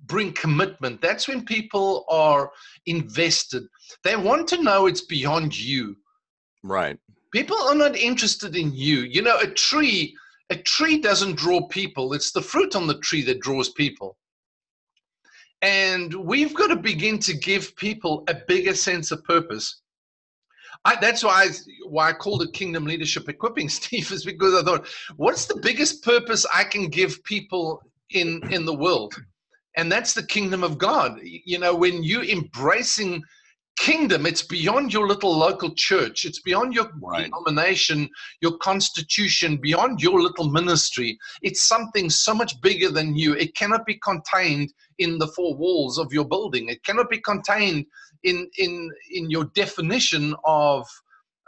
bring 0.07 0.33
commitment. 0.33 1.01
That's 1.01 1.29
when 1.29 1.45
people 1.45 2.05
are 2.09 2.51
invested. 2.87 3.65
They 4.05 4.17
want 4.17 4.49
to 4.49 4.63
know 4.63 4.87
it's 4.87 5.05
beyond 5.05 5.59
you. 5.59 5.97
Right. 6.65 6.97
people 7.33 7.57
are 7.57 7.75
not 7.75 7.97
interested 7.97 8.55
in 8.55 8.73
you. 8.73 9.01
You 9.01 9.23
know 9.23 9.39
a 9.39 9.49
tree 9.49 10.15
a 10.51 10.57
tree 10.57 10.99
doesn't 11.01 11.37
draw 11.37 11.67
people. 11.69 12.13
It's 12.13 12.31
the 12.31 12.43
fruit 12.43 12.77
on 12.77 12.87
the 12.87 12.99
tree 12.99 13.23
that 13.23 13.41
draws 13.41 13.71
people. 13.71 14.17
And 15.63 16.13
we've 16.13 16.55
got 16.55 16.67
to 16.69 16.77
begin 16.77 17.19
to 17.21 17.33
give 17.33 17.75
people 17.77 18.25
a 18.29 18.35
bigger 18.35 18.75
sense 18.75 19.11
of 19.13 19.25
purpose 19.25 19.81
I, 20.85 20.97
that's 21.01 21.23
why 21.23 21.45
I, 21.45 21.49
why 21.87 22.09
I 22.09 22.13
called 22.13 22.43
it 22.43 22.53
kingdom 22.53 22.85
leadership 22.87 23.29
equipping 23.29 23.69
steve 23.79 24.11
is 24.11 24.25
because 24.25 24.55
i 24.55 24.63
thought 24.65 24.87
what's 25.17 25.47
the 25.47 25.57
biggest 25.57 26.03
purpose 26.03 26.45
i 26.53 26.65
can 26.65 26.89
give 26.89 27.23
people 27.25 27.81
in 28.15 28.43
in 28.51 28.65
the 28.65 28.75
world? 28.75 29.15
And 29.77 29.91
that's 29.91 30.13
the 30.13 30.27
kingdom 30.27 30.63
of 30.63 30.79
god. 30.79 31.19
You 31.23 31.59
know 31.59 31.75
when 31.75 32.03
you 32.03 32.23
embracing 32.23 33.23
kingdom 33.79 34.27
it's 34.27 34.43
beyond 34.43 34.93
your 34.93 35.07
little 35.09 35.35
local 35.37 35.75
church. 35.75 36.25
It's 36.27 36.41
beyond 36.43 36.75
your 36.75 36.91
Right. 37.01 37.25
denomination 37.25 38.09
your 38.43 38.59
constitution 38.59 39.57
beyond 39.57 40.03
your 40.03 40.21
little 40.21 40.51
ministry. 40.51 41.19
It's 41.41 41.63
something 41.67 42.11
so 42.11 42.35
much 42.35 42.61
bigger 42.61 42.91
than 42.91 43.17
you. 43.17 43.33
It 43.35 43.57
cannot 43.57 43.87
be 43.87 43.99
contained 44.05 44.73
in 44.99 45.19
the 45.19 45.29
four 45.29 45.57
walls 45.57 45.99
of 45.99 46.13
your 46.13 46.27
building. 46.27 46.69
It 46.69 46.85
cannot 46.85 47.09
be 47.09 47.19
contained 47.19 47.87
in 48.25 48.49
in 48.59 48.91
in 49.11 49.31
your 49.31 49.45
definition 49.55 50.35
of 50.45 50.87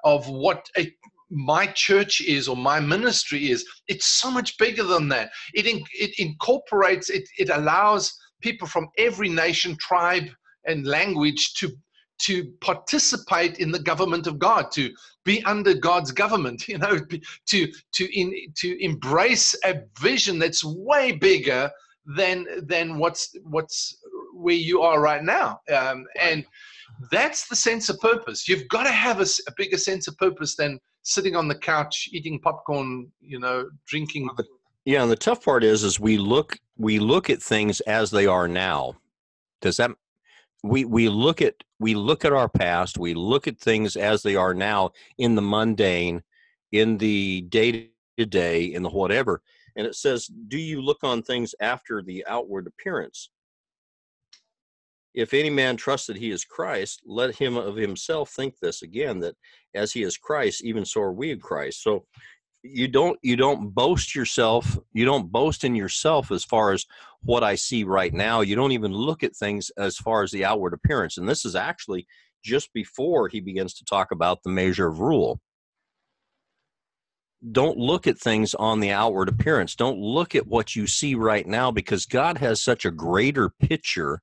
of 0.05 0.29
what 0.29 0.66
a 0.77 0.93
my 1.31 1.66
church 1.68 2.20
is 2.20 2.49
or 2.49 2.57
my 2.57 2.79
ministry 2.79 3.51
is 3.51 3.66
it's 3.89 4.07
so 4.07 4.31
much 4.31 4.57
bigger 4.59 4.85
than 4.85 5.09
that. 5.09 5.31
It 5.55 5.66
in, 5.66 5.83
it 5.93 6.18
incorporates 6.18 7.11
it 7.11 7.29
it 7.39 7.51
allows 7.51 8.12
people 8.41 8.68
from 8.68 8.89
every 8.99 9.29
nation 9.29 9.77
tribe 9.81 10.29
and 10.66 10.87
language 10.87 11.55
to 11.55 11.70
to 12.16 12.53
participate 12.61 13.59
in 13.59 13.72
the 13.72 13.79
government 13.79 14.27
of 14.27 14.39
God, 14.39 14.70
to 14.72 14.91
be 15.25 15.43
under 15.45 15.75
God's 15.75 16.12
government, 16.12 16.68
you 16.68 16.79
know, 16.79 16.99
to 17.47 17.72
to 17.95 18.20
in 18.20 18.33
to 18.57 18.85
embrace 18.85 19.55
a 19.64 19.81
vision 20.01 20.39
that's 20.39 20.64
way 20.64 21.12
bigger 21.12 21.70
than 22.16 22.47
than 22.66 22.99
what's 22.99 23.35
what's 23.45 23.97
where 24.35 24.55
you 24.55 24.82
are 24.82 25.01
right 25.01 25.22
now, 25.22 25.61
um, 25.74 26.07
and 26.20 26.45
that's 27.11 27.49
the 27.49 27.57
sense 27.57 27.89
of 27.89 27.99
purpose. 28.01 28.49
You've 28.49 28.68
got 28.68 28.85
to 28.85 28.93
have 28.93 29.20
a 29.20 29.26
bigger 29.57 29.78
sense 29.78 30.09
of 30.09 30.16
purpose 30.18 30.57
than 30.57 30.78
sitting 31.03 31.37
on 31.37 31.49
the 31.49 31.55
couch 31.55 32.09
eating 32.12 32.41
popcorn, 32.41 33.11
you 33.20 33.39
know, 33.39 33.68
drinking. 33.87 34.28
Yeah, 34.85 35.03
and 35.03 35.11
the 35.11 35.16
tough 35.16 35.45
part 35.45 35.64
is 35.64 35.82
is 35.82 35.99
we 35.99 36.18
look 36.18 36.59
we 36.76 36.99
look 36.99 37.30
at 37.30 37.43
things 37.43 37.80
as 37.82 38.11
they 38.11 38.26
are 38.26 38.49
now. 38.49 38.97
Does 39.61 39.76
that 39.78 39.93
we 40.62 40.85
we 40.85 41.09
look 41.09 41.43
at 41.43 41.62
we 41.78 41.95
look 41.95 42.24
at 42.24 42.32
our 42.32 42.49
past, 42.49 42.99
we 42.99 43.14
look 43.14 43.47
at 43.47 43.59
things 43.59 43.97
as 43.97 44.22
they 44.22 44.37
are 44.37 44.55
now 44.55 44.91
in 45.18 45.35
the 45.35 45.43
mundane, 45.43 46.22
in 46.72 46.99
the 46.99 47.43
day 47.43 47.91
to 48.18 48.26
day, 48.26 48.64
in 48.64 48.82
the 48.82 48.91
whatever. 48.91 49.43
And 49.76 49.87
it 49.87 49.95
says, 49.95 50.26
Do 50.49 50.59
you 50.59 50.80
look 50.80 51.03
on 51.03 51.22
things 51.22 51.55
after 51.61 52.03
the 52.03 52.24
outward 52.26 52.66
appearance? 52.66 53.30
If 55.15 55.33
any 55.33 55.51
man 55.51 55.77
trusts 55.77 56.09
that 56.09 56.17
he 56.17 56.31
is 56.31 56.45
Christ, 56.45 57.03
let 57.07 57.37
him 57.37 57.57
of 57.57 57.77
himself 57.77 58.31
think 58.31 58.59
this 58.59 58.83
again, 58.83 59.21
that 59.21 59.37
as 59.75 59.93
he 59.93 60.03
is 60.03 60.17
Christ, 60.17 60.65
even 60.65 60.85
so 60.85 61.01
are 61.03 61.12
we 61.12 61.31
in 61.31 61.41
Christ. 61.41 61.83
So 61.83 62.05
you 62.65 62.89
don't 62.89 63.19
you 63.23 63.37
don't 63.37 63.75
boast 63.75 64.15
yourself 64.15 64.79
you 64.95 65.05
don't 65.05 65.31
boast 65.31 65.65
in 65.65 65.75
yourself 65.75 66.31
as 66.33 66.45
far 66.45 66.73
as 66.73 66.87
what 67.21 67.45
i 67.45 67.55
see 67.55 67.85
right 67.85 68.12
now. 68.12 68.41
You 68.41 68.57
don't 68.57 68.73
even 68.73 68.93
look 68.93 69.23
at 69.23 69.37
things 69.37 69.71
as 69.79 69.97
far 69.97 70.23
as 70.23 70.31
the 70.31 70.45
outward 70.45 70.73
appearance. 70.73 71.17
And 71.19 71.29
this 71.29 71.45
is 71.45 71.55
actually 71.55 72.07
just 72.43 72.73
before 72.73 73.29
he 73.29 73.41
begins 73.41 73.75
to 73.75 73.85
talk 73.85 74.11
about 74.11 74.43
the 74.43 74.51
measure 74.51 74.89
of 74.89 75.01
rule. 75.01 75.41
Don't 77.53 77.79
look 77.79 78.07
at 78.07 78.19
things 78.19 78.55
on 78.55 78.81
the 78.81 78.91
outward 78.91 79.29
appearance. 79.29 79.75
Don't 79.75 79.99
look 79.99 80.35
at 80.35 80.47
what 80.47 80.75
you 80.75 80.87
see 80.87 81.15
right 81.15 81.47
now 81.47 81.71
because 81.71 82.07
god 82.07 82.39
has 82.39 82.62
such 82.62 82.85
a 82.85 82.91
greater 82.91 83.51
picture 83.51 84.21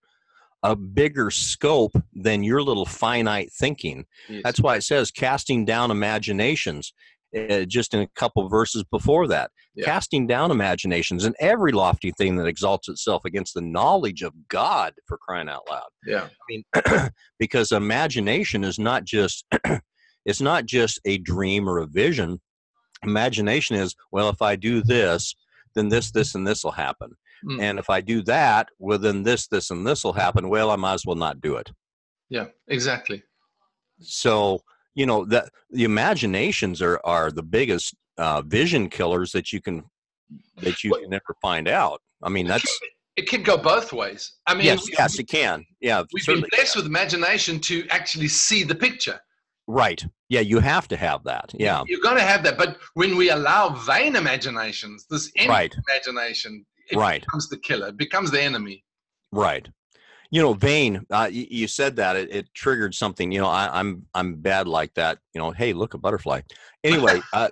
a 0.64 0.76
bigger 0.76 1.32
scope 1.32 1.94
than 2.14 2.44
your 2.44 2.62
little 2.62 2.86
finite 2.86 3.52
thinking 3.52 4.06
Yes. 4.30 4.42
that's 4.44 4.60
why 4.60 4.76
it 4.76 4.84
says 4.84 5.10
casting 5.12 5.66
down 5.66 5.90
imaginations 5.92 6.94
uh, 7.38 7.64
just 7.66 7.94
in 7.94 8.02
a 8.02 8.08
couple 8.16 8.48
verses 8.50 8.84
before 8.92 9.26
that. 9.28 9.52
Yeah. 9.74 9.86
Casting 9.86 10.28
down 10.28 10.52
imaginations 10.52 11.24
and 11.24 11.34
every 11.40 11.72
lofty 11.72 12.12
thing 12.18 12.36
that 12.36 12.46
exalts 12.46 12.90
itself 12.90 13.24
against 13.24 13.54
the 13.54 13.62
knowledge 13.62 14.22
of 14.22 14.34
God 14.50 14.94
for 15.08 15.18
crying 15.18 15.48
out 15.48 15.62
loud. 15.70 15.88
yeah, 16.06 16.26
I 16.26 16.30
mean, 16.50 17.10
because 17.40 17.72
imagination 17.72 18.66
is 18.66 18.78
not 18.78 19.06
just 19.06 19.46
it's 20.26 20.42
not 20.42 20.66
just 20.66 21.00
a 21.06 21.18
dream 21.20 21.70
or 21.70 21.78
a 21.80 21.88
vision. 21.88 22.42
Imagination 23.04 23.78
is, 23.78 23.96
well, 24.12 24.28
if 24.30 24.42
I 24.42 24.56
do 24.56 24.84
this, 24.84 25.34
then 25.74 25.90
this, 25.90 26.12
this, 26.12 26.36
and 26.36 26.46
this 26.46 26.64
will 26.64 26.72
happen. 26.72 27.12
Mm. 27.46 27.62
And 27.62 27.80
if 27.80 27.90
I 27.90 28.02
do 28.02 28.22
that, 28.24 28.70
well, 28.80 29.00
then 29.00 29.24
this, 29.24 29.48
this, 29.48 29.70
and 29.72 29.86
this 29.86 30.04
will 30.04 30.14
happen. 30.14 30.50
Well, 30.50 30.70
I 30.72 30.76
might 30.76 30.94
as 30.94 31.06
well 31.06 31.16
not 31.16 31.42
do 31.42 31.56
it. 31.56 31.72
yeah, 32.30 32.46
exactly. 32.68 33.24
so 34.00 34.62
you 34.96 35.06
know 35.06 35.26
that 35.26 35.50
the 35.70 35.84
imaginations 35.84 36.82
are 36.82 37.00
are 37.06 37.32
the 37.32 37.44
biggest 37.44 37.96
uh, 38.18 38.42
vision 38.42 38.90
killers 38.90 39.32
that 39.32 39.54
you 39.54 39.62
can 39.62 39.84
that 40.58 40.84
you 40.84 40.92
Well- 40.92 41.02
can 41.02 41.14
ever 41.14 41.36
find 41.42 41.68
out 41.68 42.02
i 42.24 42.30
mean 42.30 42.48
that's 42.48 42.80
It 43.18 43.28
can 43.28 43.44
go 43.44 43.58
both 43.58 43.92
ways. 43.94 44.24
I 44.48 44.54
mean, 44.56 44.66
yes 44.66 44.86
we- 44.88 44.94
yes 44.98 45.20
it 45.20 45.28
can 45.38 45.66
yeah 45.82 46.04
we've 46.14 46.26
been 46.26 46.44
blessed 46.52 46.74
can. 46.74 46.80
with 46.80 46.88
imagination 46.88 47.60
to 47.70 47.86
actually 47.90 48.28
see 48.30 48.64
the 48.64 48.76
picture. 48.88 49.20
right 49.68 50.02
yeah 50.30 50.40
you 50.52 50.60
have 50.60 50.88
to 50.94 50.98
have 51.08 51.22
that 51.32 51.48
yeah 51.66 51.84
You've 51.88 52.04
got 52.08 52.16
to 52.16 52.26
have 52.32 52.42
that. 52.46 52.58
But 52.58 52.72
when 53.02 53.12
we 53.22 53.30
allow 53.38 53.64
vain 53.94 54.16
imaginations, 54.16 55.06
this 55.10 55.26
empty 55.38 55.50
right 55.50 55.74
imagination, 55.88 56.66
right 56.98 57.22
becomes 57.22 57.50
the 57.50 57.58
killer. 57.58 57.88
It 57.90 57.98
becomes 57.98 58.32
the 58.32 58.42
enemy. 58.42 58.84
right 59.32 59.68
you 60.32 60.42
know 60.42 60.54
vain 60.54 61.06
uh, 61.12 61.30
you, 61.32 61.46
you 61.50 61.68
said 61.68 61.96
that 61.98 62.16
it, 62.16 62.34
it 62.34 62.54
triggered 62.54 62.96
something 62.96 63.32
you 63.32 63.40
know 63.40 63.48
I, 63.50 63.70
i'm 63.80 64.06
i'm 64.14 64.36
bad 64.36 64.68
like 64.68 64.94
that 64.96 65.20
you 65.34 65.42
know 65.42 65.52
hey 65.52 65.74
look 65.74 65.94
a 65.94 65.98
butterfly 65.98 66.42
anyway 66.84 67.20
uh, 67.34 67.50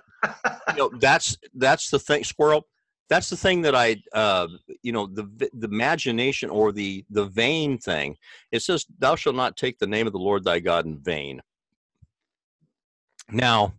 you 0.70 0.76
know 0.76 0.90
that's 0.98 1.36
that's 1.54 1.90
the 1.90 1.98
thing 1.98 2.24
squirrel 2.24 2.66
that's 3.10 3.28
the 3.28 3.36
thing 3.36 3.60
that 3.62 3.74
i 3.74 3.96
uh 4.14 4.46
you 4.82 4.92
know 4.92 5.06
the 5.06 5.24
the 5.52 5.68
imagination 5.68 6.48
or 6.48 6.72
the 6.72 7.04
the 7.10 7.26
vain 7.26 7.76
thing 7.78 8.16
it 8.50 8.62
says 8.62 8.86
thou 8.98 9.14
shalt 9.14 9.36
not 9.36 9.56
take 9.58 9.78
the 9.78 9.86
name 9.86 10.06
of 10.06 10.12
the 10.14 10.18
lord 10.18 10.42
thy 10.44 10.58
god 10.58 10.86
in 10.86 10.98
vain 10.98 11.40
now 13.30 13.74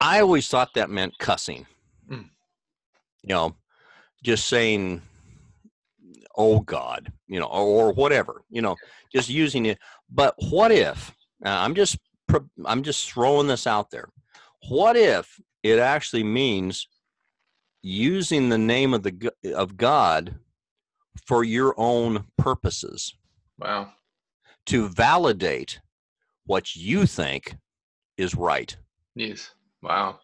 i 0.00 0.20
always 0.20 0.48
thought 0.48 0.70
that 0.74 0.90
meant 0.90 1.16
cussing 1.18 1.66
Mm. 2.10 2.30
you 3.24 3.34
know 3.34 3.56
just 4.26 4.48
saying 4.48 5.00
oh 6.36 6.60
God, 6.60 7.12
you 7.26 7.40
know, 7.40 7.46
or, 7.46 7.88
or 7.88 7.92
whatever, 7.92 8.42
you 8.50 8.60
know, 8.60 8.76
just 9.12 9.30
using 9.30 9.66
it. 9.66 9.78
But 10.10 10.34
what 10.50 10.70
if? 10.70 11.14
Uh, 11.44 11.48
I'm 11.48 11.74
just 11.74 11.96
I'm 12.64 12.82
just 12.82 13.10
throwing 13.10 13.46
this 13.46 13.66
out 13.66 13.90
there. 13.90 14.08
What 14.68 14.96
if 14.96 15.40
it 15.62 15.78
actually 15.78 16.24
means 16.24 16.88
using 17.82 18.48
the 18.48 18.58
name 18.58 18.94
of 18.94 19.02
the 19.02 19.32
of 19.54 19.76
God 19.76 20.34
for 21.26 21.44
your 21.44 21.74
own 21.76 22.24
purposes? 22.36 23.14
Wow. 23.58 23.92
To 24.66 24.88
validate 24.88 25.80
what 26.46 26.74
you 26.74 27.06
think 27.06 27.56
is 28.16 28.34
right. 28.34 28.76
Yes. 29.14 29.52
Wow. 29.82 30.18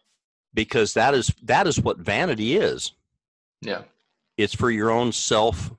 Because 0.53 0.93
that 0.93 1.13
is 1.13 1.33
that 1.43 1.67
is 1.67 1.79
what 1.79 1.97
vanity 1.99 2.57
is. 2.57 2.91
Yeah. 3.61 3.83
It's 4.37 4.55
for 4.55 4.71
your 4.71 4.91
own 4.91 5.11
self 5.11 5.71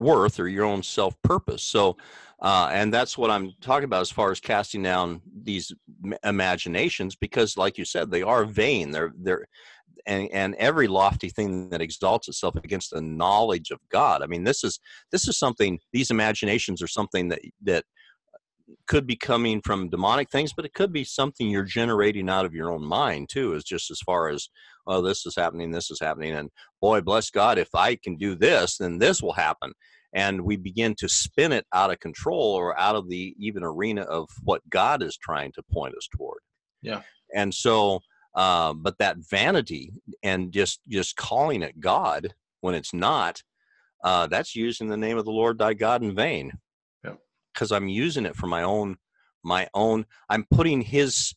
worth 0.00 0.40
or 0.40 0.48
your 0.48 0.64
own 0.64 0.82
self 0.82 1.14
purpose. 1.22 1.62
So, 1.62 1.96
uh, 2.40 2.70
and 2.72 2.92
that's 2.92 3.16
what 3.16 3.30
I'm 3.30 3.52
talking 3.60 3.84
about 3.84 4.00
as 4.00 4.10
far 4.10 4.30
as 4.32 4.40
casting 4.40 4.82
down 4.82 5.22
these 5.42 5.72
imaginations, 6.24 7.14
because, 7.14 7.56
like 7.56 7.78
you 7.78 7.84
said, 7.84 8.10
they 8.10 8.22
are 8.22 8.44
vain. 8.44 8.90
They're 8.90 9.12
they're 9.16 9.46
and, 10.06 10.28
and 10.32 10.54
every 10.56 10.88
lofty 10.88 11.28
thing 11.28 11.68
that 11.70 11.80
exalts 11.80 12.28
itself 12.28 12.56
against 12.56 12.90
the 12.90 13.00
knowledge 13.00 13.70
of 13.70 13.78
God. 13.90 14.22
I 14.22 14.26
mean, 14.26 14.44
this 14.44 14.64
is 14.64 14.80
this 15.12 15.28
is 15.28 15.38
something. 15.38 15.78
These 15.92 16.10
imaginations 16.10 16.82
are 16.82 16.88
something 16.88 17.28
that 17.28 17.40
that 17.62 17.84
could 18.86 19.06
be 19.06 19.16
coming 19.16 19.60
from 19.62 19.88
demonic 19.88 20.30
things, 20.30 20.52
but 20.54 20.64
it 20.64 20.74
could 20.74 20.92
be 20.92 21.04
something 21.04 21.48
you're 21.48 21.64
generating 21.64 22.28
out 22.28 22.44
of 22.44 22.54
your 22.54 22.70
own 22.70 22.84
mind 22.84 23.28
too. 23.28 23.54
Is 23.54 23.64
just 23.64 23.90
as 23.90 24.00
far 24.00 24.28
as 24.28 24.48
oh, 24.86 25.00
this 25.00 25.26
is 25.26 25.36
happening, 25.36 25.70
this 25.70 25.90
is 25.90 26.00
happening, 26.00 26.34
and 26.34 26.50
boy, 26.80 27.00
bless 27.00 27.30
God, 27.30 27.58
if 27.58 27.74
I 27.74 27.96
can 27.96 28.16
do 28.16 28.34
this, 28.34 28.78
then 28.78 28.98
this 28.98 29.22
will 29.22 29.32
happen. 29.32 29.72
And 30.14 30.42
we 30.42 30.56
begin 30.56 30.94
to 30.96 31.08
spin 31.08 31.52
it 31.52 31.66
out 31.72 31.90
of 31.90 32.00
control 32.00 32.54
or 32.54 32.78
out 32.78 32.96
of 32.96 33.08
the 33.08 33.34
even 33.38 33.62
arena 33.62 34.02
of 34.02 34.28
what 34.44 34.68
God 34.68 35.02
is 35.02 35.16
trying 35.16 35.52
to 35.52 35.62
point 35.72 35.94
us 35.96 36.08
toward. 36.14 36.40
Yeah. 36.82 37.02
And 37.34 37.54
so, 37.54 38.00
uh, 38.34 38.74
but 38.74 38.98
that 38.98 39.16
vanity 39.30 39.90
and 40.22 40.52
just 40.52 40.80
just 40.88 41.16
calling 41.16 41.62
it 41.62 41.80
God 41.80 42.34
when 42.60 42.74
it's 42.74 42.92
not, 42.92 43.42
uh, 44.04 44.26
that's 44.26 44.54
using 44.54 44.88
the 44.88 44.96
name 44.96 45.16
of 45.16 45.24
the 45.24 45.30
Lord 45.30 45.58
thy 45.58 45.74
God 45.74 46.02
in 46.02 46.14
vain 46.14 46.52
because 47.52 47.72
I'm 47.72 47.88
using 47.88 48.26
it 48.26 48.36
for 48.36 48.46
my 48.46 48.62
own 48.62 48.96
my 49.44 49.68
own 49.74 50.06
I'm 50.28 50.46
putting 50.50 50.80
his 50.80 51.34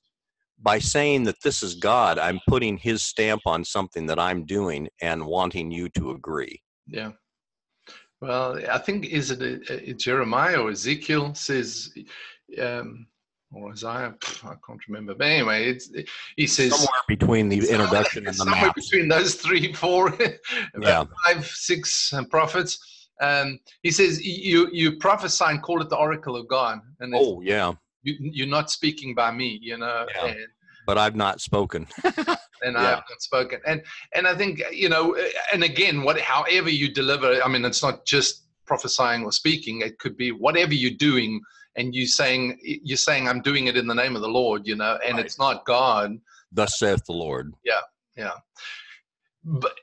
by 0.61 0.79
saying 0.79 1.23
that 1.25 1.41
this 1.43 1.61
is 1.61 1.75
God, 1.75 2.17
I'm 2.17 2.39
putting 2.47 2.77
his 2.77 3.03
stamp 3.03 3.41
on 3.45 3.63
something 3.63 4.05
that 4.07 4.19
I'm 4.19 4.45
doing 4.45 4.87
and 5.01 5.25
wanting 5.25 5.69
you 5.69 5.89
to 5.89 6.11
agree. 6.11 6.61
Yeah. 6.87 7.11
Well, 8.21 8.59
I 8.71 8.77
think 8.77 9.05
is 9.05 9.31
it 9.31 9.69
uh, 9.69 9.93
Jeremiah 9.97 10.61
or 10.61 10.71
Ezekiel 10.71 11.35
says, 11.35 11.93
um, 12.59 13.05
or 13.51 13.71
Isaiah, 13.71 14.15
I 14.43 14.55
can't 14.65 14.87
remember. 14.87 15.13
But 15.13 15.27
anyway, 15.27 15.69
it's, 15.69 15.91
he 16.37 16.47
says 16.47 16.71
somewhere 16.71 17.01
between 17.07 17.49
the 17.49 17.57
introduction 17.69 18.25
and 18.25 18.33
the 18.33 18.45
somewhere 18.45 18.61
maps. 18.61 18.89
between 18.89 19.09
those 19.09 19.35
three, 19.35 19.73
four, 19.73 20.17
yeah. 20.81 21.03
five, 21.25 21.45
six 21.45 22.13
uh, 22.13 22.23
prophets 22.25 22.79
um, 23.21 23.59
he 23.83 23.91
says 23.91 24.23
you 24.23 24.69
you 24.71 24.97
prophesy 24.97 25.45
and 25.45 25.61
call 25.61 25.81
it 25.81 25.89
the 25.89 25.95
oracle 25.95 26.35
of 26.35 26.47
God. 26.47 26.79
And 26.99 27.13
oh 27.15 27.41
yeah, 27.41 27.73
you, 28.03 28.43
are 28.43 28.47
not 28.47 28.69
speaking 28.69 29.15
by 29.15 29.31
me, 29.31 29.59
you 29.61 29.77
know. 29.77 30.05
Yeah. 30.15 30.25
And, 30.25 30.47
but 30.85 30.97
I've 30.97 31.15
not 31.15 31.41
spoken. 31.41 31.87
and 32.03 32.73
yeah. 32.73 32.79
I 32.79 32.83
have 32.83 33.03
not 33.09 33.21
spoken. 33.21 33.59
And 33.65 33.81
and 34.13 34.27
I 34.27 34.35
think 34.35 34.61
you 34.71 34.89
know, 34.89 35.17
and 35.53 35.63
again, 35.63 36.03
what 36.03 36.19
however 36.19 36.69
you 36.69 36.93
deliver, 36.93 37.41
I 37.41 37.47
mean, 37.47 37.65
it's 37.65 37.83
not 37.83 38.05
just 38.05 38.43
prophesying 38.65 39.23
or 39.23 39.31
speaking. 39.31 39.81
It 39.81 39.99
could 39.99 40.17
be 40.17 40.31
whatever 40.31 40.73
you're 40.73 40.91
doing, 40.91 41.41
and 41.75 41.95
you 41.95 42.07
saying 42.07 42.59
you're 42.61 42.97
saying 42.97 43.27
I'm 43.27 43.41
doing 43.41 43.67
it 43.67 43.77
in 43.77 43.87
the 43.87 43.95
name 43.95 44.15
of 44.15 44.21
the 44.21 44.29
Lord, 44.29 44.67
you 44.67 44.75
know, 44.75 44.99
and 45.05 45.17
right. 45.17 45.25
it's 45.25 45.39
not 45.39 45.65
God. 45.65 46.17
Thus 46.51 46.79
saith 46.79 47.03
the 47.05 47.13
Lord. 47.13 47.53
Yeah, 47.63 47.81
yeah. 48.15 48.33
But 49.43 49.77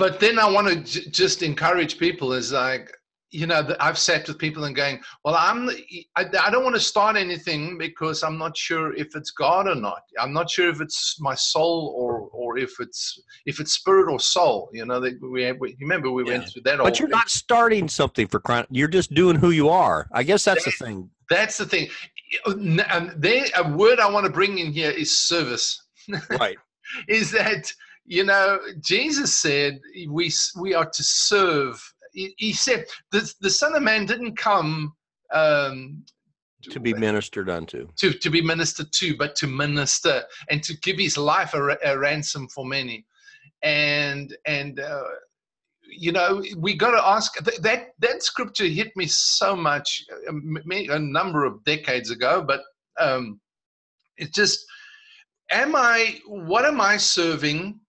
but 0.00 0.18
then 0.18 0.38
I 0.38 0.50
want 0.50 0.66
to 0.66 0.76
j- 0.76 1.10
just 1.10 1.42
encourage 1.42 1.98
people 1.98 2.32
is 2.32 2.52
like, 2.52 2.90
you 3.32 3.46
know, 3.46 3.76
I've 3.78 3.98
sat 3.98 4.26
with 4.26 4.38
people 4.38 4.64
and 4.64 4.74
going, 4.74 4.98
well, 5.24 5.36
I'm, 5.38 5.68
I, 6.16 6.24
I 6.40 6.50
don't 6.50 6.64
want 6.64 6.74
to 6.74 6.80
start 6.80 7.16
anything 7.16 7.76
because 7.76 8.22
I'm 8.24 8.38
not 8.38 8.56
sure 8.56 8.94
if 8.94 9.14
it's 9.14 9.30
God 9.30 9.68
or 9.68 9.74
not. 9.74 10.00
I'm 10.18 10.32
not 10.32 10.50
sure 10.50 10.70
if 10.70 10.80
it's 10.80 11.18
my 11.20 11.34
soul 11.34 11.94
or, 11.96 12.28
or 12.32 12.58
if 12.58 12.80
it's, 12.80 13.22
if 13.44 13.60
it's 13.60 13.74
spirit 13.74 14.10
or 14.10 14.18
soul. 14.18 14.70
You 14.72 14.86
know, 14.86 15.00
that 15.00 15.20
we, 15.20 15.52
we 15.52 15.76
remember 15.80 16.10
we 16.10 16.24
yeah. 16.24 16.38
went 16.38 16.48
through 16.48 16.62
that. 16.62 16.78
But 16.78 16.98
you're 16.98 17.08
thing. 17.08 17.18
not 17.18 17.28
starting 17.28 17.86
something 17.86 18.26
for 18.26 18.40
crying. 18.40 18.66
You're 18.70 18.88
just 18.88 19.12
doing 19.12 19.36
who 19.36 19.50
you 19.50 19.68
are. 19.68 20.08
I 20.12 20.22
guess 20.22 20.44
that's 20.44 20.64
that, 20.64 20.74
the 20.78 20.84
thing. 20.84 21.10
That's 21.28 21.58
the 21.58 21.66
thing. 21.66 21.88
And 22.46 23.12
there, 23.16 23.44
a 23.56 23.70
word 23.76 24.00
I 24.00 24.10
want 24.10 24.24
to 24.24 24.32
bring 24.32 24.58
in 24.58 24.72
here 24.72 24.90
is 24.90 25.18
service. 25.18 25.80
Right. 26.30 26.56
is 27.08 27.30
that 27.32 27.72
you 28.10 28.24
know, 28.24 28.58
Jesus 28.80 29.32
said 29.32 29.80
we 30.08 30.32
we 30.58 30.74
are 30.74 30.90
to 30.90 31.02
serve. 31.04 31.80
He, 32.12 32.34
he 32.38 32.52
said 32.52 32.86
the 33.12 33.32
the 33.40 33.48
Son 33.48 33.76
of 33.76 33.84
Man 33.84 34.04
didn't 34.04 34.36
come 34.36 34.92
um, 35.32 36.02
to 36.62 36.80
be 36.80 36.92
ministered 36.92 37.48
unto, 37.48 37.86
to 37.98 38.12
to 38.12 38.28
be 38.28 38.42
ministered 38.42 38.92
to, 38.94 39.16
but 39.16 39.36
to 39.36 39.46
minister 39.46 40.24
and 40.50 40.60
to 40.64 40.76
give 40.78 40.98
His 40.98 41.16
life 41.16 41.54
a, 41.54 41.78
a 41.84 41.96
ransom 41.96 42.48
for 42.48 42.66
many. 42.66 43.06
And 43.62 44.36
and 44.44 44.80
uh, 44.80 45.04
you 45.88 46.10
know 46.10 46.42
we 46.58 46.74
got 46.74 46.90
to 46.90 47.08
ask 47.08 47.38
that 47.44 47.90
that 48.00 48.22
scripture 48.24 48.66
hit 48.66 48.90
me 48.96 49.06
so 49.06 49.54
much 49.54 50.04
a, 50.28 50.32
uh, 50.32 50.96
a 50.96 50.98
number 50.98 51.44
of 51.44 51.62
decades 51.62 52.10
ago, 52.10 52.44
but 52.44 52.62
um, 52.98 53.40
it 54.16 54.34
just 54.34 54.66
am 55.52 55.76
I 55.76 56.18
what 56.26 56.64
am 56.64 56.80
I 56.80 56.96
serving 56.96 57.79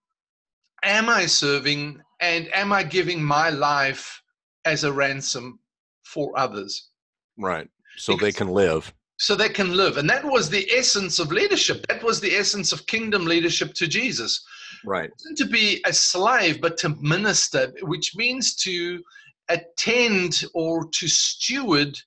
am 0.82 1.08
I 1.08 1.26
serving 1.26 2.00
and 2.20 2.48
am 2.54 2.72
I 2.72 2.82
giving 2.82 3.22
my 3.22 3.50
life 3.50 4.22
as 4.64 4.84
a 4.84 4.92
ransom 4.92 5.58
for 6.04 6.32
others? 6.36 6.90
Right. 7.38 7.68
So 7.96 8.14
because, 8.14 8.26
they 8.26 8.32
can 8.32 8.48
live. 8.48 8.92
So 9.18 9.34
they 9.34 9.48
can 9.48 9.76
live. 9.76 9.96
And 9.96 10.08
that 10.08 10.24
was 10.24 10.48
the 10.48 10.70
essence 10.72 11.18
of 11.18 11.32
leadership. 11.32 11.86
That 11.88 12.02
was 12.02 12.20
the 12.20 12.34
essence 12.34 12.72
of 12.72 12.86
kingdom 12.86 13.24
leadership 13.24 13.74
to 13.74 13.86
Jesus. 13.86 14.44
Right. 14.84 15.10
To 15.36 15.46
be 15.46 15.82
a 15.86 15.92
slave, 15.92 16.60
but 16.60 16.76
to 16.78 16.90
minister, 17.00 17.72
which 17.82 18.16
means 18.16 18.54
to 18.56 19.02
attend 19.48 20.44
or 20.54 20.86
to 20.92 21.08
steward 21.08 21.98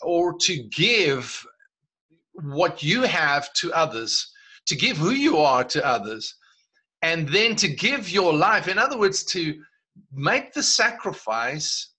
or 0.00 0.36
to 0.40 0.56
give 0.74 1.46
what 2.32 2.82
you 2.82 3.02
have 3.02 3.52
to 3.54 3.72
others, 3.72 4.30
to 4.66 4.76
give 4.76 4.96
who 4.96 5.10
you 5.10 5.38
are 5.38 5.64
to 5.64 5.84
others 5.86 6.34
and 7.02 7.28
then 7.28 7.54
to 7.56 7.68
give 7.68 8.10
your 8.10 8.32
life 8.32 8.68
in 8.68 8.78
other 8.78 8.98
words 8.98 9.24
to 9.24 9.60
make 10.12 10.52
the 10.52 10.62
sacrifice 10.62 11.92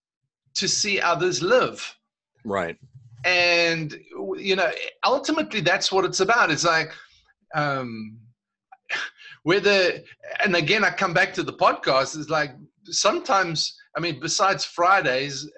to 0.55 0.67
see 0.67 0.99
others 0.99 1.41
live. 1.41 1.95
Right. 2.43 2.77
And 3.25 3.97
you 4.37 4.55
know 4.55 4.71
ultimately 5.05 5.61
that's 5.61 5.91
what 5.91 6.05
it's 6.05 6.19
about. 6.19 6.51
It's 6.51 6.65
like 6.65 6.91
um 7.55 8.19
whether 9.43 9.99
and 10.43 10.55
again 10.55 10.83
i 10.83 10.89
come 10.89 11.13
back 11.13 11.33
to 11.33 11.43
the 11.43 11.53
podcast 11.53 12.17
it's 12.17 12.29
like 12.29 12.51
sometimes 12.85 13.75
i 13.95 13.99
mean 13.99 14.19
besides 14.19 14.65
fridays 14.65 15.49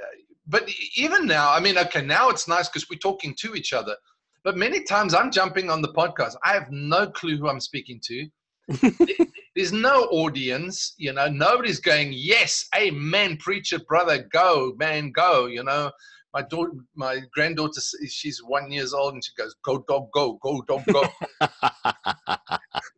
but 0.47 0.69
even 0.95 1.25
now 1.25 1.51
i 1.51 1.59
mean 1.59 1.77
okay 1.77 2.01
now 2.01 2.29
it's 2.29 2.47
nice 2.47 2.69
because 2.69 2.89
we're 2.89 2.97
talking 2.97 3.35
to 3.37 3.55
each 3.55 3.73
other 3.73 3.95
but 4.43 4.55
many 4.55 4.83
times 4.83 5.13
i'm 5.13 5.31
jumping 5.31 5.69
on 5.69 5.81
the 5.81 5.93
podcast. 5.93 6.35
I 6.45 6.53
have 6.53 6.67
no 6.71 7.07
clue 7.07 7.37
who 7.37 7.49
i'm 7.49 7.59
speaking 7.59 7.99
to 8.05 8.27
there's 9.55 9.73
no 9.73 10.05
audience, 10.05 10.93
you 10.97 11.13
know, 11.13 11.27
nobody's 11.27 11.79
going, 11.79 12.11
yes, 12.13 12.67
amen, 12.77 13.37
preacher, 13.37 13.79
brother, 13.87 14.27
go, 14.31 14.73
man, 14.77 15.11
go, 15.11 15.47
you 15.47 15.63
know. 15.63 15.91
My 16.33 16.43
daughter, 16.43 16.71
my 16.95 17.19
granddaughter, 17.33 17.81
she's 18.07 18.41
one 18.41 18.71
years 18.71 18.93
old, 18.93 19.15
and 19.15 19.23
she 19.23 19.31
goes, 19.37 19.53
"Go 19.65 19.83
dog, 19.85 20.07
go, 20.13 20.39
go 20.41 20.61
dog, 20.61 20.85
go." 20.85 21.03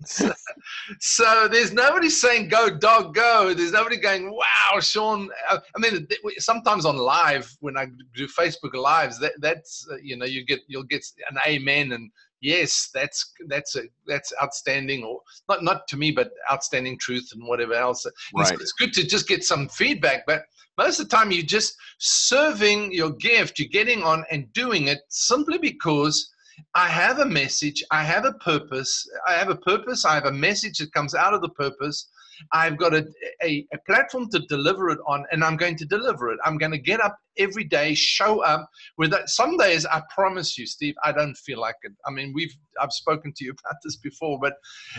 so, 0.05 0.31
so, 0.99 1.47
there's 1.47 1.73
nobody 1.73 2.11
saying 2.11 2.49
"Go 2.49 2.77
dog, 2.77 3.15
go." 3.15 3.55
There's 3.55 3.71
nobody 3.71 3.97
going, 3.97 4.31
"Wow, 4.31 4.79
Sean." 4.81 5.31
Uh, 5.49 5.57
I 5.75 5.79
mean, 5.79 6.07
sometimes 6.37 6.85
on 6.85 6.97
live 6.97 7.51
when 7.59 7.75
I 7.75 7.87
do 8.15 8.27
Facebook 8.27 8.75
lives, 8.75 9.19
that 9.19 9.33
that's 9.39 9.87
uh, 9.91 9.95
you 10.03 10.15
know 10.15 10.25
you 10.25 10.45
get 10.45 10.59
you'll 10.67 10.83
get 10.83 11.03
an 11.31 11.39
amen 11.47 11.93
and 11.93 12.11
yes, 12.43 12.89
that's 12.93 13.33
that's 13.47 13.75
a 13.75 13.83
that's 14.05 14.31
outstanding, 14.41 15.03
or 15.03 15.21
not 15.49 15.63
not 15.63 15.87
to 15.87 15.97
me, 15.97 16.11
but 16.11 16.31
outstanding 16.51 16.99
truth 16.99 17.29
and 17.33 17.47
whatever 17.47 17.73
else. 17.73 18.05
Right. 18.35 18.51
It's, 18.51 18.61
it's 18.61 18.73
good 18.73 18.93
to 18.93 19.07
just 19.07 19.27
get 19.27 19.43
some 19.43 19.69
feedback, 19.69 20.25
but 20.27 20.43
most 20.77 20.99
of 20.99 21.09
the 21.09 21.15
time 21.15 21.31
you're 21.31 21.43
just 21.43 21.75
serving 21.99 22.91
your 22.91 23.11
gift, 23.11 23.59
you're 23.59 23.69
getting 23.69 24.03
on 24.03 24.25
and 24.29 24.51
doing 24.53 24.87
it 24.87 24.99
simply 25.09 25.57
because 25.57 26.29
I 26.75 26.87
have 26.87 27.19
a 27.19 27.25
message, 27.25 27.83
I 27.91 28.03
have 28.03 28.25
a 28.25 28.33
purpose, 28.33 29.07
I 29.27 29.33
have 29.33 29.49
a 29.49 29.55
purpose, 29.55 30.05
I 30.05 30.15
have 30.15 30.25
a 30.25 30.31
message 30.31 30.79
that 30.79 30.93
comes 30.93 31.15
out 31.15 31.33
of 31.33 31.41
the 31.41 31.49
purpose, 31.49 32.09
I've 32.51 32.77
got 32.77 32.93
a, 32.93 33.05
a, 33.41 33.65
a 33.73 33.77
platform 33.85 34.29
to 34.29 34.39
deliver 34.39 34.89
it 34.89 34.99
on, 35.07 35.25
and 35.31 35.43
I'm 35.43 35.57
going 35.57 35.75
to 35.77 35.85
deliver 35.85 36.31
it. 36.31 36.39
I'm 36.43 36.57
going 36.57 36.71
to 36.71 36.77
get 36.77 37.01
up 37.01 37.17
every 37.37 37.63
day, 37.63 37.93
show 37.93 38.41
up. 38.43 38.69
With 38.97 39.11
that, 39.11 39.29
some 39.29 39.57
days, 39.57 39.85
I 39.85 40.01
promise 40.13 40.57
you, 40.57 40.65
Steve, 40.65 40.95
I 41.03 41.11
don't 41.11 41.35
feel 41.35 41.59
like 41.59 41.75
it. 41.83 41.93
I 42.05 42.11
mean, 42.11 42.33
we've 42.33 42.55
I've 42.79 42.93
spoken 42.93 43.33
to 43.35 43.45
you 43.45 43.51
about 43.51 43.77
this 43.83 43.97
before, 43.97 44.39
but 44.39 44.53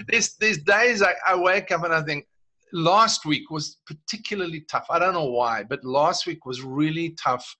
there's 0.08 0.34
there's 0.36 0.58
days 0.58 1.02
I, 1.02 1.14
I 1.26 1.36
wake 1.36 1.70
up 1.70 1.84
and 1.84 1.94
I 1.94 2.02
think, 2.02 2.26
last 2.72 3.24
week 3.24 3.50
was 3.50 3.78
particularly 3.86 4.60
tough. 4.70 4.86
I 4.90 4.98
don't 4.98 5.14
know 5.14 5.30
why, 5.30 5.62
but 5.62 5.84
last 5.84 6.26
week 6.26 6.44
was 6.44 6.62
really 6.62 7.16
tough 7.22 7.56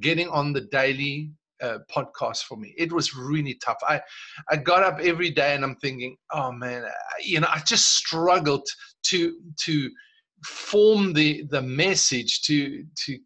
getting 0.00 0.28
on 0.28 0.52
the 0.52 0.60
daily 0.60 1.32
uh, 1.62 1.78
podcast 1.94 2.44
for 2.44 2.56
me. 2.56 2.74
It 2.76 2.92
was 2.92 3.14
really 3.14 3.54
tough. 3.54 3.78
I, 3.88 4.00
I 4.50 4.56
got 4.56 4.82
up 4.82 5.00
every 5.00 5.30
day 5.30 5.54
and 5.54 5.64
I'm 5.64 5.76
thinking, 5.76 6.16
oh 6.32 6.52
man, 6.52 6.84
you 7.20 7.40
know, 7.40 7.48
I 7.50 7.60
just 7.60 7.96
struggled 7.96 8.66
to 9.04 9.36
to 9.64 9.90
form 10.44 11.12
the 11.12 11.44
the 11.50 11.62
message 11.62 12.42
to 12.42 12.84
to 13.04 13.18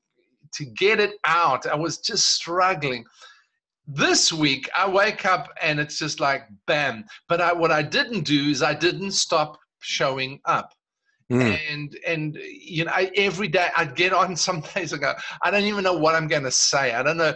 to 0.54 0.64
get 0.64 1.00
it 1.00 1.14
out. 1.26 1.66
I 1.66 1.74
was 1.74 1.98
just 1.98 2.34
struggling. 2.34 3.04
This 3.86 4.32
week 4.32 4.68
I 4.76 4.88
wake 4.88 5.26
up 5.26 5.48
and 5.60 5.80
it's 5.80 5.98
just 5.98 6.20
like 6.20 6.42
bam. 6.66 7.04
But 7.28 7.40
I, 7.40 7.52
what 7.52 7.72
I 7.72 7.82
didn't 7.82 8.22
do 8.22 8.50
is 8.50 8.62
I 8.62 8.74
didn't 8.74 9.12
stop 9.12 9.58
showing 9.80 10.40
up. 10.44 10.72
Mm. 11.32 11.58
And 11.70 11.98
and 12.06 12.38
you 12.44 12.84
know, 12.84 12.92
I, 12.92 13.10
every 13.16 13.48
day 13.48 13.68
I'd 13.74 13.96
get 13.96 14.12
on. 14.12 14.36
Some 14.42 14.62
days 14.74 14.92
I 14.92 14.98
go, 14.98 15.14
I 15.42 15.50
don't 15.50 15.64
even 15.64 15.82
know 15.82 15.96
what 15.96 16.14
I'm 16.14 16.28
going 16.28 16.42
to 16.42 16.50
say. 16.50 16.92
I 16.92 17.02
don't 17.02 17.16
know, 17.16 17.34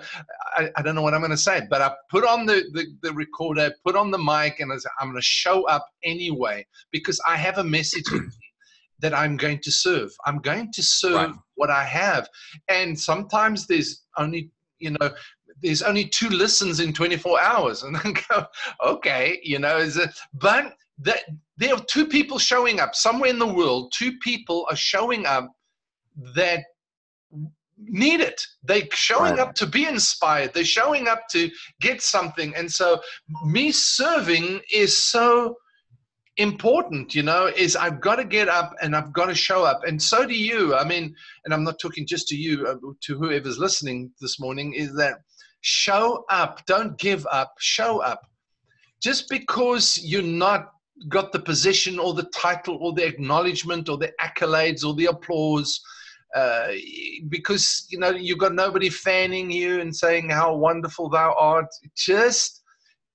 I, 0.57 0.70
I 0.76 0.82
don't 0.82 0.94
know 0.94 1.03
what 1.03 1.14
I'm 1.14 1.20
going 1.20 1.30
to 1.30 1.36
say. 1.36 1.62
But 1.70 1.80
I 1.80 1.92
put 2.11 2.26
on 2.26 2.44
the, 2.44 2.64
the 2.72 2.86
the 3.03 3.12
recorder, 3.14 3.72
put 3.84 3.97
on 3.97 4.11
the 4.11 4.18
mic, 4.18 4.61
and 4.61 4.70
I 4.70 4.76
say, 4.76 4.90
I'm 5.01 5.09
going 5.09 5.20
to 5.20 5.26
show 5.26 5.64
up 5.64 5.88
anyway 6.05 6.66
because 6.92 7.18
I 7.26 7.36
have 7.36 7.57
a 7.57 7.64
message 7.64 8.05
that 9.01 9.14
I'm 9.14 9.38
going 9.38 9.61
to 9.61 9.72
serve. 9.72 10.11
I'm 10.26 10.38
going 10.40 10.72
to 10.72 10.82
serve 10.82 11.14
right. 11.14 11.34
what 11.55 11.70
I 11.70 11.84
have, 11.84 12.28
and 12.68 12.99
sometimes 12.99 13.66
there's 13.66 14.03
only 14.18 14.51
you 14.78 14.90
know 14.90 15.11
there's 15.62 15.80
only 15.82 16.05
two 16.05 16.28
listens 16.28 16.80
in 16.80 16.92
24 16.92 17.40
hours 17.40 17.82
and 17.82 17.97
then 17.97 18.14
go 18.28 18.44
okay 18.84 19.40
you 19.42 19.59
know 19.59 19.78
is 19.78 19.97
it 19.97 20.11
but 20.34 20.74
that 20.99 21.20
there 21.57 21.74
are 21.74 21.84
two 21.88 22.07
people 22.07 22.38
showing 22.38 22.80
up 22.80 22.94
somewhere 22.94 23.30
in 23.30 23.38
the 23.38 23.46
world. 23.46 23.92
Two 23.96 24.12
people 24.18 24.66
are 24.70 24.76
showing 24.76 25.26
up 25.26 25.50
that 26.34 26.64
need 27.78 28.20
it. 28.20 28.40
They're 28.62 28.88
showing 28.92 29.36
right. 29.36 29.40
up 29.40 29.54
to 29.57 29.66
be 29.66 29.86
inspired. 29.86 30.54
They're 30.54 30.64
showing 30.64 31.09
up 31.09 31.28
to 31.30 31.50
get 31.80 32.02
something. 32.02 32.54
And 32.57 32.70
so 32.70 33.00
me 33.44 33.72
serving 33.72 34.61
is 34.72 34.96
so 34.96 35.57
important 36.38 37.14
you 37.14 37.22
know 37.22 37.46
is 37.46 37.76
i've 37.76 37.98
got 37.98 38.16
to 38.16 38.24
get 38.24 38.46
up 38.46 38.74
and 38.82 38.94
i've 38.94 39.11
got 39.14 39.24
to 39.24 39.34
show 39.34 39.64
up. 39.64 39.80
And 39.86 40.00
so 40.00 40.26
do 40.26 40.34
you. 40.34 40.74
I 40.74 40.84
mean 40.84 41.14
and 41.44 41.54
i'm 41.54 41.64
not 41.64 41.78
talking 41.80 42.07
just 42.07 42.28
to 42.28 42.36
you 42.36 42.66
uh, 42.66 42.74
to 43.04 43.18
whoever's 43.18 43.59
listening 43.59 44.11
this 44.20 44.38
morning 44.38 44.74
is 44.74 44.94
that 44.96 45.20
show 45.66 46.24
up. 46.30 46.64
Don't 46.66 46.96
give 46.98 47.26
up. 47.30 47.54
Show 47.59 47.98
up. 47.98 48.22
Just 49.02 49.28
because 49.28 49.98
you're 50.02 50.22
not 50.22 50.70
got 51.09 51.32
the 51.32 51.38
position 51.38 51.99
or 51.99 52.14
the 52.14 52.28
title 52.34 52.78
or 52.80 52.92
the 52.92 53.07
acknowledgement 53.07 53.88
or 53.88 53.99
the 53.99 54.12
accolades 54.20 54.84
or 54.84 54.94
the 54.94 55.07
applause 55.07 55.80
uh, 56.34 56.72
because 57.28 57.86
you 57.88 57.99
know 57.99 58.11
you've 58.11 58.38
got 58.38 58.55
nobody 58.55 58.90
fanning 58.90 59.51
you 59.51 59.80
and 59.80 59.94
saying 59.94 60.28
how 60.28 60.55
wonderful 60.55 61.09
thou 61.09 61.34
art. 61.38 61.66
Just 61.97 62.62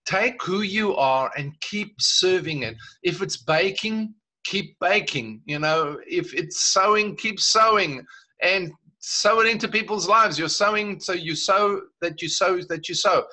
take 0.05 0.41
who 0.41 0.61
you 0.61 0.95
are 0.95 1.31
and 1.37 1.53
keep 1.61 1.93
serving 1.99 2.63
it. 2.63 2.75
If 3.03 3.21
it's 3.21 3.37
baking 3.37 4.13
keep 4.43 4.75
baking 4.79 5.41
you 5.45 5.59
know. 5.59 5.99
If 6.07 6.33
it's 6.33 6.61
sowing 6.73 7.15
keep 7.15 7.39
sowing 7.39 8.03
and 8.41 8.71
sow 8.99 9.39
it 9.41 9.47
into 9.47 9.67
people's 9.67 10.07
lives. 10.07 10.39
You're 10.39 10.49
sowing 10.49 10.99
so 10.99 11.13
you 11.13 11.35
sow 11.35 11.81
that 12.01 12.21
you 12.21 12.29
sow 12.29 12.59
that 12.69 12.89
you 12.89 12.95
sow. 12.95 13.25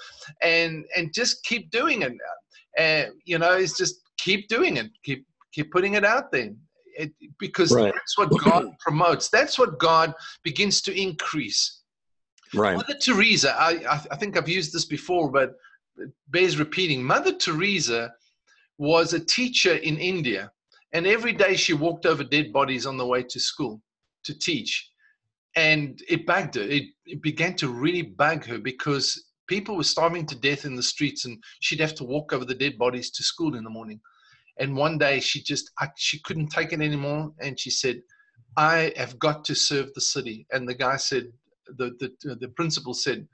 And 0.42 0.84
and 0.96 1.14
just 1.14 1.44
keep 1.44 1.70
doing 1.70 2.02
it. 2.02 2.12
And 2.76 3.12
you 3.24 3.38
know 3.38 3.52
it's 3.52 3.76
just 3.76 4.02
keep 4.18 4.48
doing 4.48 4.76
it 4.76 4.90
keep 5.02 5.26
keep 5.52 5.70
putting 5.70 5.94
it 5.94 6.04
out 6.04 6.30
there. 6.30 6.52
It, 6.96 7.12
because 7.38 7.72
right. 7.72 7.94
that's 7.94 8.18
what 8.18 8.30
god 8.42 8.66
promotes. 8.80 9.28
That's 9.28 9.58
what 9.58 9.78
god 9.78 10.12
begins 10.42 10.80
to 10.82 11.00
increase. 11.00 11.82
Right. 12.54 12.76
Mother 12.76 12.94
teresa 13.02 13.54
I, 13.58 14.00
I 14.10 14.16
think 14.16 14.36
i've 14.36 14.48
used 14.48 14.72
this 14.72 14.86
before 14.86 15.30
but 15.30 15.54
it 15.96 16.10
bears 16.28 16.58
repeating. 16.58 17.02
Mother 17.02 17.32
teresa 17.32 18.12
was 18.78 19.12
a 19.12 19.20
teacher 19.20 19.74
in 19.74 19.98
india 19.98 20.50
and 20.92 21.06
every 21.06 21.32
day 21.32 21.56
she 21.56 21.74
walked 21.74 22.06
over 22.06 22.24
dead 22.24 22.52
bodies 22.52 22.86
on 22.86 22.96
the 22.96 23.06
way 23.06 23.22
to 23.22 23.40
school 23.40 23.82
to 24.24 24.38
teach. 24.38 24.90
And 25.56 26.00
it 26.08 26.26
bugged 26.26 26.54
her. 26.54 26.62
It, 26.62 26.84
it 27.06 27.22
began 27.22 27.54
to 27.56 27.68
really 27.68 28.02
bug 28.02 28.44
her 28.46 28.58
because 28.58 29.27
people 29.48 29.76
were 29.76 29.82
starving 29.82 30.26
to 30.26 30.36
death 30.36 30.64
in 30.64 30.76
the 30.76 30.82
streets 30.82 31.24
and 31.24 31.42
she'd 31.60 31.80
have 31.80 31.94
to 31.96 32.04
walk 32.04 32.32
over 32.32 32.44
the 32.44 32.54
dead 32.54 32.78
bodies 32.78 33.10
to 33.10 33.24
school 33.24 33.56
in 33.56 33.64
the 33.64 33.70
morning. 33.70 34.00
And 34.58 34.76
one 34.76 34.98
day 34.98 35.18
she 35.20 35.42
just 35.42 35.70
I, 35.80 35.88
she 35.96 36.20
couldn't 36.20 36.48
take 36.48 36.72
it 36.72 36.80
anymore 36.80 37.32
and 37.40 37.58
she 37.58 37.70
said 37.70 38.02
i 38.56 38.92
have 38.96 39.18
got 39.18 39.44
to 39.46 39.54
serve 39.54 39.92
the 39.94 40.00
city. 40.00 40.46
And 40.52 40.68
the 40.68 40.74
guy 40.74 40.96
said 40.96 41.32
the 41.66 41.90
the, 41.98 42.36
the 42.36 42.48
principal 42.48 42.94
said 42.94 43.26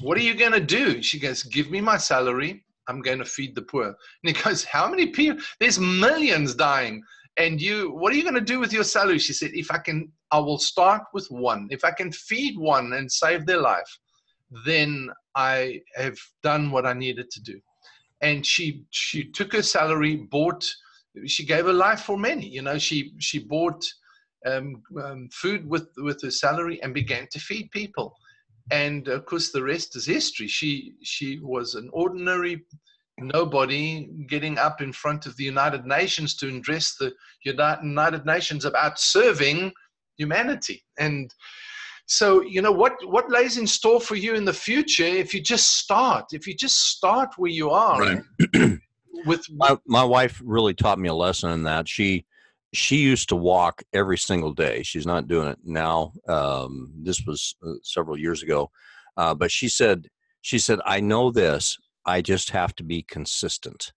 what 0.00 0.16
are 0.18 0.22
you 0.22 0.34
going 0.34 0.52
to 0.52 0.60
do? 0.60 1.02
She 1.02 1.18
goes 1.18 1.42
give 1.42 1.70
me 1.70 1.80
my 1.80 1.96
salary. 1.96 2.64
I'm 2.88 3.00
going 3.00 3.18
to 3.18 3.24
feed 3.24 3.54
the 3.54 3.62
poor. 3.62 3.86
And 3.86 3.96
he 4.22 4.32
goes 4.32 4.64
how 4.64 4.88
many 4.90 5.06
people 5.06 5.42
there's 5.60 5.78
millions 5.78 6.54
dying. 6.54 7.02
And 7.36 7.60
you 7.60 7.92
what 7.92 8.12
are 8.12 8.16
you 8.16 8.22
going 8.22 8.34
to 8.34 8.52
do 8.52 8.58
with 8.58 8.72
your 8.72 8.84
salary? 8.84 9.18
She 9.18 9.32
said 9.32 9.50
if 9.54 9.70
i 9.70 9.78
can 9.78 10.10
i 10.30 10.38
will 10.38 10.58
start 10.58 11.02
with 11.12 11.26
one. 11.28 11.68
If 11.70 11.84
i 11.84 11.90
can 11.90 12.10
feed 12.10 12.58
one 12.58 12.94
and 12.94 13.10
save 13.10 13.46
their 13.46 13.60
life 13.60 13.98
then 14.64 15.10
I 15.34 15.80
have 15.96 16.18
done 16.42 16.70
what 16.70 16.86
I 16.86 16.92
needed 16.92 17.30
to 17.30 17.42
do. 17.42 17.60
And 18.20 18.46
she 18.46 18.84
she 18.90 19.30
took 19.30 19.52
her 19.52 19.62
salary, 19.62 20.16
bought, 20.16 20.64
she 21.26 21.44
gave 21.44 21.66
her 21.66 21.72
life 21.72 22.00
for 22.00 22.16
many. 22.16 22.48
You 22.48 22.62
know, 22.62 22.78
she 22.78 23.14
she 23.18 23.38
bought 23.38 23.84
um, 24.46 24.82
um, 25.02 25.28
food 25.32 25.68
with 25.68 25.88
with 25.98 26.22
her 26.22 26.30
salary 26.30 26.82
and 26.82 26.94
began 26.94 27.26
to 27.32 27.40
feed 27.40 27.70
people. 27.70 28.14
And 28.70 29.08
of 29.08 29.26
course, 29.26 29.50
the 29.50 29.62
rest 29.62 29.96
is 29.96 30.06
history. 30.06 30.48
She 30.48 30.94
she 31.02 31.38
was 31.40 31.74
an 31.74 31.90
ordinary 31.92 32.64
nobody 33.18 34.08
getting 34.28 34.58
up 34.58 34.80
in 34.80 34.92
front 34.92 35.26
of 35.26 35.36
the 35.36 35.44
United 35.44 35.86
Nations 35.86 36.34
to 36.36 36.48
address 36.48 36.96
the 36.96 37.12
United 37.44 38.26
Nations 38.26 38.64
about 38.64 38.98
serving 38.98 39.72
humanity. 40.16 40.84
And 40.98 41.32
so 42.06 42.42
you 42.42 42.60
know 42.60 42.72
what 42.72 42.96
what 43.06 43.30
lays 43.30 43.56
in 43.56 43.66
store 43.66 44.00
for 44.00 44.14
you 44.14 44.34
in 44.34 44.44
the 44.44 44.52
future 44.52 45.04
if 45.04 45.32
you 45.32 45.40
just 45.40 45.78
start 45.78 46.26
if 46.32 46.46
you 46.46 46.54
just 46.54 46.90
start 46.90 47.30
where 47.38 47.50
you 47.50 47.70
are 47.70 47.98
right. 48.00 48.78
with 49.26 49.46
my, 49.50 49.76
my 49.86 50.04
wife 50.04 50.40
really 50.44 50.74
taught 50.74 50.98
me 50.98 51.08
a 51.08 51.14
lesson 51.14 51.50
in 51.50 51.62
that. 51.64 51.88
She 51.88 52.24
she 52.72 52.96
used 52.96 53.28
to 53.28 53.36
walk 53.36 53.84
every 53.92 54.18
single 54.18 54.52
day. 54.52 54.82
She's 54.82 55.06
not 55.06 55.28
doing 55.28 55.48
it 55.48 55.58
now. 55.64 56.12
Um, 56.26 56.92
this 57.02 57.22
was 57.24 57.54
uh, 57.64 57.74
several 57.84 58.18
years 58.18 58.42
ago. 58.42 58.70
Uh, 59.16 59.32
but 59.32 59.52
she 59.52 59.68
said 59.68 60.08
she 60.40 60.58
said 60.58 60.80
i 60.84 61.00
know 61.00 61.30
this. 61.30 61.78
I 62.06 62.20
just 62.20 62.50
have 62.50 62.74
to 62.76 62.82
be 62.82 63.02
consistent 63.02 63.92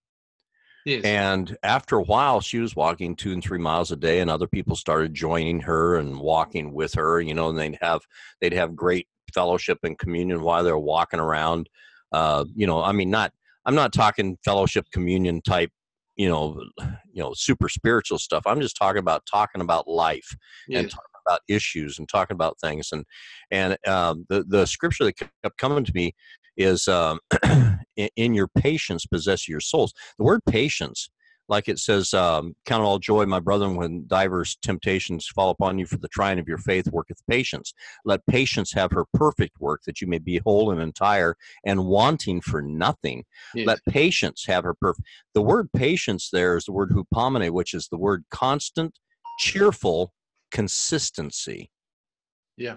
Yes. 0.88 1.04
And 1.04 1.54
after 1.62 1.96
a 1.96 2.02
while, 2.02 2.40
she 2.40 2.60
was 2.60 2.74
walking 2.74 3.14
two 3.14 3.32
and 3.34 3.44
three 3.44 3.58
miles 3.58 3.92
a 3.92 3.96
day, 3.96 4.20
and 4.20 4.30
other 4.30 4.46
people 4.46 4.74
started 4.74 5.12
joining 5.12 5.60
her 5.60 5.96
and 5.96 6.18
walking 6.18 6.72
with 6.72 6.94
her. 6.94 7.20
You 7.20 7.34
know, 7.34 7.50
and 7.50 7.58
they'd 7.58 7.78
have 7.82 8.00
they'd 8.40 8.54
have 8.54 8.74
great 8.74 9.06
fellowship 9.34 9.80
and 9.82 9.98
communion 9.98 10.40
while 10.40 10.64
they're 10.64 10.78
walking 10.78 11.20
around. 11.20 11.68
Uh, 12.10 12.46
you 12.54 12.66
know, 12.66 12.82
I 12.82 12.92
mean, 12.92 13.10
not 13.10 13.34
I'm 13.66 13.74
not 13.74 13.92
talking 13.92 14.38
fellowship 14.42 14.86
communion 14.90 15.42
type, 15.42 15.70
you 16.16 16.26
know, 16.26 16.58
you 17.12 17.22
know, 17.22 17.34
super 17.34 17.68
spiritual 17.68 18.18
stuff. 18.18 18.44
I'm 18.46 18.62
just 18.62 18.78
talking 18.78 19.00
about 19.00 19.26
talking 19.30 19.60
about 19.60 19.88
life 19.88 20.34
yes. 20.68 20.80
and 20.80 20.90
talking 20.90 21.04
about 21.26 21.40
issues 21.48 21.98
and 21.98 22.08
talking 22.08 22.34
about 22.34 22.58
things. 22.60 22.88
And 22.92 23.04
and 23.50 23.76
um, 23.86 24.24
the 24.30 24.42
the 24.48 24.64
scripture 24.64 25.04
that 25.04 25.18
kept 25.18 25.58
coming 25.58 25.84
to 25.84 25.92
me 25.94 26.14
is 26.58 26.88
um, 26.88 27.20
in 27.96 28.34
your 28.34 28.48
patience 28.48 29.06
possess 29.06 29.48
your 29.48 29.60
souls. 29.60 29.94
The 30.18 30.24
word 30.24 30.40
patience, 30.44 31.08
like 31.48 31.68
it 31.68 31.78
says, 31.78 32.12
um, 32.12 32.54
count 32.66 32.82
all 32.82 32.98
joy, 32.98 33.24
my 33.24 33.40
brethren, 33.40 33.76
when 33.76 34.04
divers 34.06 34.58
temptations 34.60 35.26
fall 35.26 35.50
upon 35.50 35.78
you 35.78 35.86
for 35.86 35.96
the 35.96 36.08
trying 36.08 36.38
of 36.38 36.46
your 36.46 36.58
faith 36.58 36.90
worketh 36.92 37.26
patience. 37.26 37.72
Let 38.04 38.26
patience 38.26 38.72
have 38.72 38.90
her 38.92 39.06
perfect 39.14 39.58
work, 39.60 39.82
that 39.86 40.02
you 40.02 40.06
may 40.08 40.18
be 40.18 40.42
whole 40.44 40.70
and 40.70 40.80
entire 40.80 41.36
and 41.64 41.86
wanting 41.86 42.42
for 42.42 42.60
nothing. 42.60 43.24
Yes. 43.54 43.66
Let 43.66 43.84
patience 43.88 44.44
have 44.46 44.64
her 44.64 44.74
perfect. 44.74 45.06
The 45.34 45.42
word 45.42 45.70
patience 45.72 46.28
there 46.30 46.56
is 46.56 46.64
the 46.64 46.72
word 46.72 46.90
hupomene, 46.90 47.50
which 47.50 47.72
is 47.72 47.88
the 47.88 47.98
word 47.98 48.24
constant, 48.30 48.98
cheerful 49.38 50.12
consistency. 50.50 51.70
Yeah. 52.56 52.76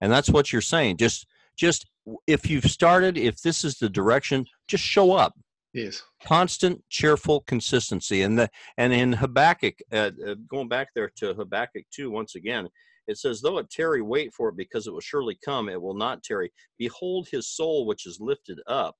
And 0.00 0.10
that's 0.12 0.30
what 0.30 0.52
you're 0.52 0.62
saying. 0.62 0.96
Just 0.96 1.26
just 1.60 1.86
if 2.26 2.48
you've 2.48 2.64
started, 2.64 3.18
if 3.18 3.42
this 3.42 3.64
is 3.64 3.76
the 3.76 3.90
direction, 3.90 4.46
just 4.66 4.82
show 4.82 5.12
up. 5.12 5.34
Yes. 5.74 6.02
Constant, 6.24 6.82
cheerful 6.88 7.42
consistency. 7.42 8.22
And 8.22 8.38
the 8.38 8.48
and 8.78 8.92
in 8.92 9.12
Habakkuk, 9.12 9.74
uh, 9.92 10.10
uh, 10.26 10.34
going 10.48 10.68
back 10.68 10.88
there 10.94 11.12
to 11.18 11.34
Habakkuk 11.34 11.84
two 11.94 12.10
once 12.10 12.34
again, 12.34 12.68
it 13.06 13.18
says, 13.18 13.40
"Though 13.40 13.58
it 13.58 13.70
tarry, 13.70 14.02
wait 14.02 14.32
for 14.34 14.48
it, 14.48 14.56
because 14.56 14.86
it 14.86 14.92
will 14.92 15.00
surely 15.00 15.38
come. 15.44 15.68
It 15.68 15.80
will 15.80 15.94
not 15.94 16.24
tarry. 16.24 16.50
Behold, 16.78 17.28
his 17.30 17.46
soul, 17.46 17.86
which 17.86 18.06
is 18.06 18.18
lifted 18.18 18.58
up, 18.66 18.96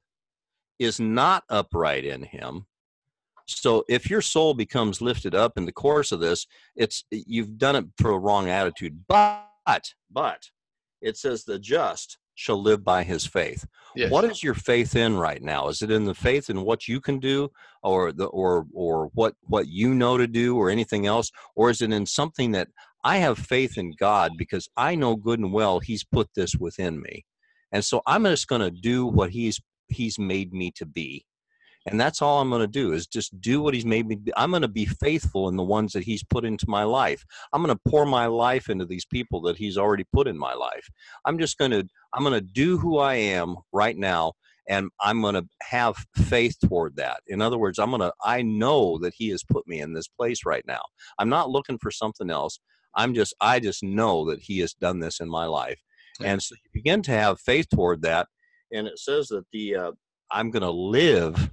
is 0.79 1.01
not 1.01 1.45
upright 1.49 2.05
in 2.05 2.23
him." 2.23 2.67
So 3.47 3.85
if 3.89 4.09
your 4.09 4.23
soul 4.23 4.55
becomes 4.55 5.01
lifted 5.01 5.35
up 5.35 5.57
in 5.57 5.65
the 5.65 5.73
course 5.73 6.13
of 6.13 6.21
this, 6.21 6.47
it's 6.77 7.05
you've 7.11 7.59
done 7.59 7.75
it 7.75 7.87
for 7.97 8.11
a 8.13 8.19
wrong 8.19 8.49
attitude. 8.49 9.07
But 9.09 9.93
but 10.09 10.43
it 11.01 11.17
says 11.17 11.45
the 11.45 11.59
just 11.59 12.19
shall 12.41 12.61
live 12.61 12.83
by 12.83 13.03
his 13.03 13.27
faith. 13.27 13.67
Yes. 13.95 14.11
What 14.11 14.25
is 14.25 14.43
your 14.43 14.55
faith 14.55 14.97
in 14.97 15.19
right 15.19 15.43
now? 15.43 15.69
Is 15.69 15.83
it 15.83 15.91
in 15.91 16.05
the 16.05 16.15
faith 16.15 16.49
in 16.49 16.63
what 16.63 16.89
you 16.89 17.01
can 17.01 17.19
do 17.19 17.51
or 17.83 18.13
the 18.13 18.27
or 18.27 18.67
or 18.73 19.11
what 19.15 19.35
what 19.43 19.69
you 19.69 19.95
know 19.95 20.17
to 20.17 20.27
do 20.27 20.57
or 20.57 20.71
anything 20.71 21.07
else 21.07 21.31
or 21.55 21.69
is 21.69 21.83
it 21.83 21.93
in 21.93 22.07
something 22.07 22.53
that 22.53 22.69
I 23.05 23.19
have 23.19 23.39
faith 23.39 23.77
in 23.77 23.93
God 23.93 24.33
because 24.39 24.69
I 24.77 24.95
know 24.95 25.17
good 25.17 25.39
and 25.39 25.53
well 25.53 25.81
he's 25.81 26.05
put 26.05 26.29
this 26.35 26.55
within 26.55 27.03
me. 27.03 27.27
And 27.73 27.85
so 27.85 28.01
I'm 28.07 28.25
just 28.25 28.49
going 28.49 28.63
to 28.63 28.71
do 28.71 29.07
what 29.07 29.31
he's 29.31 29.61
he's 29.89 30.19
made 30.19 30.53
me 30.53 30.73
to 30.77 30.87
be 30.87 31.27
and 31.87 32.01
that's 32.01 32.21
all 32.21 32.41
i'm 32.41 32.51
going 32.51 32.61
to 32.61 32.67
do 32.67 32.93
is 32.93 33.07
just 33.07 33.39
do 33.41 33.61
what 33.61 33.75
he's 33.75 33.85
made 33.87 34.07
me 34.07 34.17
do. 34.17 34.33
i'm 34.37 34.51
going 34.51 34.63
to 34.63 34.69
be 34.69 34.85
faithful 34.85 35.49
in 35.49 35.57
the 35.57 35.63
ones 35.63 35.93
that 35.93 36.03
he's 36.03 36.23
put 36.25 36.45
into 36.45 36.69
my 36.69 36.83
life. 36.83 37.25
I'm 37.53 37.63
going 37.63 37.75
to 37.75 37.91
pour 37.91 38.07
my 38.07 38.27
life 38.27 38.69
into 38.69 38.85
these 38.85 39.05
people 39.05 39.41
that 39.43 39.57
he's 39.57 39.79
already 39.79 40.05
put 40.13 40.29
in 40.29 40.39
my 40.39 40.55
life. 40.55 40.89
I'm 41.25 41.39
just 41.39 41.59
going 41.59 41.71
to 41.73 41.87
i'm 42.15 42.23
going 42.23 42.35
to 42.35 42.41
do 42.41 42.79
who 42.79 42.99
i 42.99 43.15
am 43.15 43.57
right 43.73 43.97
now 43.97 44.33
and 44.69 44.91
i'm 45.01 45.21
going 45.21 45.35
to 45.35 45.47
have 45.63 45.97
faith 46.17 46.57
toward 46.63 46.97
that. 46.97 47.21
In 47.29 47.41
other 47.41 47.59
words 47.59 47.79
i'm 47.79 47.91
going 47.91 48.01
to 48.01 48.13
i 48.25 48.43
know 48.43 48.99
that 48.99 49.15
he 49.17 49.29
has 49.31 49.43
put 49.43 49.67
me 49.67 49.81
in 49.81 49.93
this 49.93 50.09
place 50.09 50.45
right 50.45 50.65
now. 50.67 50.83
I'm 51.19 51.29
not 51.29 51.51
looking 51.51 51.79
for 51.79 51.91
something 51.91 52.31
else. 52.31 52.61
I'm 52.95 53.15
just 53.15 53.35
i 53.41 53.61
just 53.61 53.83
know 53.83 54.29
that 54.31 54.41
he 54.41 54.59
has 54.61 54.75
done 54.75 55.01
this 55.01 55.21
in 55.21 55.29
my 55.29 55.47
life. 55.47 55.81
And 56.23 56.43
so 56.43 56.55
you 56.55 56.71
begin 56.75 57.01
to 57.03 57.13
have 57.13 57.41
faith 57.41 57.69
toward 57.71 58.03
that 58.03 58.29
and 58.73 58.87
it 58.87 58.99
says 58.99 59.29
that 59.29 59.45
the 59.53 59.77
uh, 59.77 59.93
i'm 60.31 60.51
going 60.51 60.63
to 60.63 60.71
live 60.71 61.51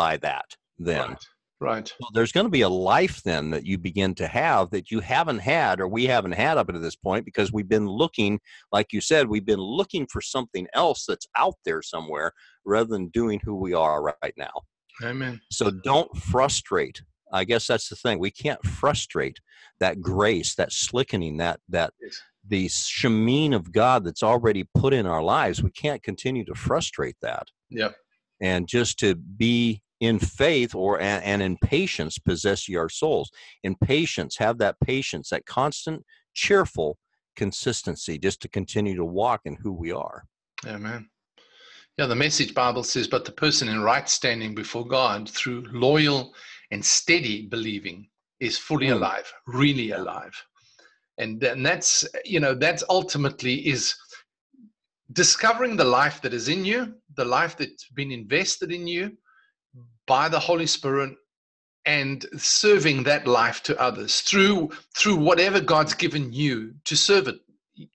by 0.00 0.16
that 0.16 0.56
then. 0.78 1.10
Right. 1.10 1.26
Right. 1.62 1.88
So 1.88 2.08
there's 2.14 2.32
going 2.32 2.46
to 2.46 2.50
be 2.50 2.62
a 2.62 2.70
life 2.70 3.22
then 3.22 3.50
that 3.50 3.66
you 3.66 3.76
begin 3.76 4.14
to 4.14 4.26
have 4.26 4.70
that 4.70 4.90
you 4.90 5.00
haven't 5.00 5.40
had 5.40 5.78
or 5.78 5.88
we 5.88 6.06
haven't 6.06 6.32
had 6.32 6.56
up 6.56 6.68
to 6.68 6.78
this 6.78 6.96
point 6.96 7.26
because 7.26 7.52
we've 7.52 7.68
been 7.68 7.86
looking, 7.86 8.40
like 8.72 8.94
you 8.94 9.02
said, 9.02 9.28
we've 9.28 9.44
been 9.44 9.60
looking 9.60 10.06
for 10.10 10.22
something 10.22 10.66
else 10.72 11.04
that's 11.06 11.26
out 11.36 11.56
there 11.66 11.82
somewhere 11.82 12.32
rather 12.64 12.88
than 12.88 13.08
doing 13.08 13.42
who 13.44 13.56
we 13.56 13.74
are 13.74 14.02
right 14.02 14.34
now. 14.38 14.62
Amen. 15.04 15.38
So 15.50 15.70
don't 15.70 16.16
frustrate. 16.16 17.02
I 17.30 17.44
guess 17.44 17.66
that's 17.66 17.90
the 17.90 17.96
thing. 17.96 18.18
We 18.18 18.30
can't 18.30 18.64
frustrate 18.64 19.36
that 19.80 20.00
grace, 20.00 20.54
that 20.54 20.70
quickening, 20.90 21.36
that 21.36 21.60
that 21.68 21.92
yes. 22.00 22.22
the 22.48 22.68
shemeen 22.68 23.54
of 23.54 23.70
God 23.70 24.02
that's 24.06 24.22
already 24.22 24.66
put 24.74 24.94
in 24.94 25.04
our 25.04 25.22
lives. 25.22 25.62
We 25.62 25.72
can't 25.72 26.02
continue 26.02 26.46
to 26.46 26.54
frustrate 26.54 27.16
that. 27.20 27.48
Yeah 27.68 27.90
and 28.40 28.66
just 28.66 28.98
to 29.00 29.14
be 29.14 29.82
in 30.00 30.18
faith 30.18 30.74
or 30.74 31.00
and 31.00 31.42
in 31.42 31.56
patience 31.58 32.18
possess 32.18 32.68
your 32.68 32.88
souls. 32.88 33.30
In 33.62 33.76
patience 33.76 34.36
have 34.38 34.58
that 34.58 34.80
patience 34.80 35.28
that 35.28 35.46
constant 35.46 36.04
cheerful 36.34 36.98
consistency 37.36 38.18
just 38.18 38.40
to 38.42 38.48
continue 38.48 38.96
to 38.96 39.04
walk 39.04 39.42
in 39.44 39.56
who 39.56 39.72
we 39.72 39.92
are. 39.92 40.24
Amen. 40.66 41.08
Yeah 41.98 42.06
the 42.06 42.16
message 42.16 42.54
bible 42.54 42.82
says 42.82 43.06
but 43.06 43.24
the 43.24 43.32
person 43.32 43.68
in 43.68 43.82
right 43.82 44.08
standing 44.08 44.54
before 44.54 44.86
god 44.86 45.28
through 45.28 45.64
loyal 45.70 46.34
and 46.70 46.82
steady 46.82 47.46
believing 47.46 48.08
is 48.40 48.56
fully 48.56 48.86
mm. 48.86 48.92
alive 48.92 49.30
really 49.46 49.90
alive. 49.90 50.34
And, 51.18 51.42
and 51.44 51.64
that's 51.64 52.06
you 52.24 52.40
know 52.40 52.54
that's 52.54 52.82
ultimately 52.88 53.68
is 53.68 53.94
discovering 55.12 55.76
the 55.76 55.84
life 55.84 56.22
that 56.22 56.32
is 56.32 56.48
in 56.48 56.64
you, 56.64 56.94
the 57.16 57.24
life 57.24 57.56
that's 57.56 57.88
been 57.90 58.12
invested 58.12 58.72
in 58.72 58.86
you 58.86 59.16
by 60.10 60.28
the 60.28 60.40
Holy 60.40 60.66
Spirit, 60.66 61.14
and 61.86 62.26
serving 62.36 63.04
that 63.04 63.28
life 63.28 63.62
to 63.62 63.80
others 63.80 64.22
through 64.22 64.68
through 64.98 65.14
whatever 65.14 65.60
God's 65.60 65.94
given 65.94 66.32
you 66.32 66.74
to 66.84 66.96
serve 66.96 67.28
it. 67.28 67.36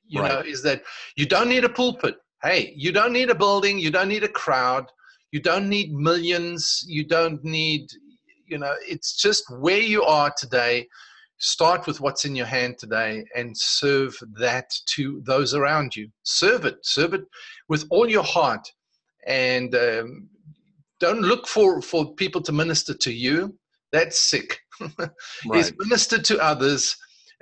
You 0.07 0.21
right. 0.21 0.31
know, 0.31 0.39
is 0.39 0.63
that 0.63 0.83
you 1.17 1.25
don't 1.25 1.49
need 1.49 1.65
a 1.65 1.69
pulpit. 1.69 2.15
Hey, 2.41 2.73
you 2.77 2.93
don't 2.93 3.11
need 3.11 3.29
a 3.29 3.35
building. 3.35 3.77
You 3.77 3.91
don't 3.91 4.07
need 4.07 4.23
a 4.23 4.29
crowd. 4.43 4.85
You 5.33 5.41
don't 5.41 5.67
need 5.67 5.91
millions. 5.91 6.85
You 6.87 7.03
don't 7.03 7.43
need, 7.43 7.85
you 8.47 8.59
know, 8.59 8.75
it's 8.93 9.17
just 9.17 9.43
where 9.49 9.81
you 9.81 10.01
are 10.03 10.33
today 10.37 10.87
start 11.37 11.85
with 11.85 11.99
what's 11.99 12.23
in 12.23 12.33
your 12.33 12.45
hand 12.45 12.77
today 12.77 13.25
and 13.35 13.57
serve 13.57 14.17
that 14.39 14.73
to 14.85 15.21
those 15.25 15.53
around 15.53 15.93
you 15.93 16.07
serve 16.23 16.63
it 16.63 16.77
serve 16.81 17.13
it 17.13 17.25
with 17.67 17.85
all 17.89 18.09
your 18.09 18.23
heart 18.23 18.65
and 19.27 19.75
um, 19.75 20.29
don't 20.99 21.21
look 21.21 21.47
for 21.47 21.81
for 21.81 22.13
people 22.15 22.41
to 22.41 22.51
minister 22.51 22.93
to 22.93 23.11
you 23.11 23.57
that's 23.91 24.19
sick 24.19 24.59
right. 24.99 25.59
is 25.59 25.73
minister 25.77 26.19
to 26.19 26.37
others 26.39 26.95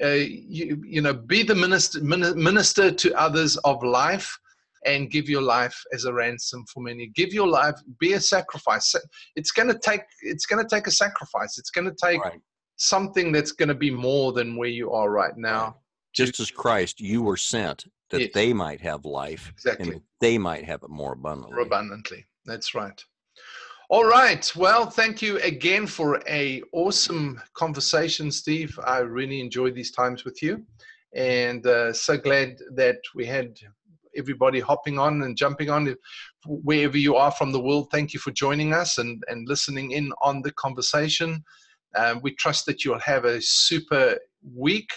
uh, 0.04 0.08
you, 0.08 0.82
you 0.86 1.02
know 1.02 1.14
be 1.14 1.44
the 1.44 1.56
minister 1.56 2.02
minister 2.02 2.92
to 2.92 3.14
others 3.16 3.58
of 3.58 3.84
life 3.84 4.38
and 4.86 5.12
give 5.12 5.30
your 5.30 5.42
life 5.42 5.80
as 5.94 6.06
a 6.06 6.14
ransom 6.14 6.66
for 6.72 6.82
many 6.84 7.08
give 7.16 7.34
your 7.34 7.48
life 7.48 7.76
be 8.00 8.14
a 8.14 8.20
sacrifice 8.20 8.94
it's 9.36 9.52
going 9.52 9.68
to 9.68 9.80
take 9.80 10.02
it's 10.22 10.46
going 10.46 10.62
to 10.62 10.76
take 10.76 10.88
a 10.88 10.92
sacrifice 10.92 11.58
it's 11.58 11.70
going 11.70 11.86
to 11.86 11.96
take 12.02 12.24
right 12.24 12.40
something 12.78 13.32
that's 13.32 13.52
going 13.52 13.70
to 13.70 13.76
be 13.76 13.92
more 13.92 14.34
than 14.34 14.56
where 14.56 14.70
you 14.70 14.92
are 14.92 15.10
right 15.10 15.38
now. 15.38 15.78
Just 16.14 16.40
as 16.40 16.52
Christ, 16.52 17.00
you 17.00 17.24
were 17.24 17.38
sent 17.38 17.86
that 18.12 18.22
yes. 18.22 18.30
they 18.34 18.54
might 18.54 18.82
have 18.82 19.06
life 19.06 19.50
exactly. 19.52 19.94
and 19.94 20.02
they 20.20 20.38
might 20.38 20.66
have 20.66 20.84
it 20.84 20.90
more 20.90 21.14
abundantly. 21.14 21.56
More 21.56 21.66
abundantly. 21.66 22.26
That's 22.46 22.76
right. 22.76 23.04
All 23.94 24.06
right. 24.06 24.52
Well, 24.56 24.90
thank 24.90 25.22
you 25.22 25.38
again 25.42 25.86
for 25.86 26.20
a 26.28 26.64
awesome 26.72 27.40
conversation, 27.54 28.32
Steve. 28.32 28.80
I 28.84 29.02
really 29.02 29.40
enjoyed 29.40 29.76
these 29.76 29.92
times 29.92 30.26
with 30.26 30.42
you, 30.42 30.66
and 31.14 31.64
uh, 31.68 31.94
so 31.94 32.18
glad 32.18 32.58
that 32.74 32.98
we 33.14 33.28
had 33.28 33.60
everybody 34.18 34.60
hopping 34.60 34.98
on 34.98 35.22
and 35.22 35.38
jumping 35.38 35.70
on 35.70 35.96
wherever 36.48 36.98
you 36.98 37.18
are 37.18 37.30
from 37.30 37.52
the 37.52 37.60
world. 37.60 37.90
Thank 37.92 38.16
you 38.16 38.20
for 38.20 38.32
joining 38.32 38.74
us 38.74 38.98
and 38.98 39.24
and 39.28 39.48
listening 39.48 39.92
in 39.92 40.12
on 40.24 40.42
the 40.42 40.54
conversation. 40.54 41.44
Um, 41.96 42.20
we 42.24 42.34
trust 42.34 42.66
that 42.66 42.84
you'll 42.84 42.98
have 42.98 43.26
a 43.26 43.40
super 43.44 44.18
week. 44.56 44.90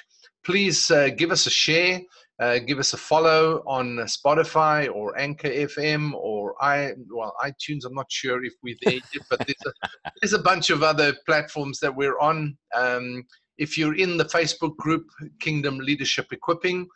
Please 0.42 0.90
uh, 0.90 1.10
give 1.10 1.32
us 1.32 1.46
a 1.46 1.50
share. 1.50 2.00
Uh, 2.38 2.58
give 2.58 2.78
us 2.78 2.92
a 2.92 2.98
follow 2.98 3.62
on 3.66 3.96
Spotify 4.00 4.94
or 4.94 5.18
Anchor 5.18 5.48
FM 5.48 6.12
or 6.12 6.54
i 6.60 6.92
well 7.10 7.34
iTunes. 7.42 7.86
I'm 7.86 7.94
not 7.94 8.12
sure 8.12 8.44
if 8.44 8.52
we're 8.62 8.76
there 8.82 8.94
yet, 8.94 9.22
but 9.30 9.38
there's 9.46 9.56
a, 9.66 10.10
there's 10.20 10.32
a 10.34 10.42
bunch 10.42 10.68
of 10.68 10.82
other 10.82 11.14
platforms 11.24 11.80
that 11.80 11.94
we're 11.94 12.18
on. 12.18 12.56
Um, 12.76 13.24
if 13.56 13.78
you're 13.78 13.96
in 13.96 14.18
the 14.18 14.24
Facebook 14.24 14.76
group 14.76 15.06
Kingdom 15.40 15.78
Leadership 15.78 16.26
Equipping, 16.30 16.86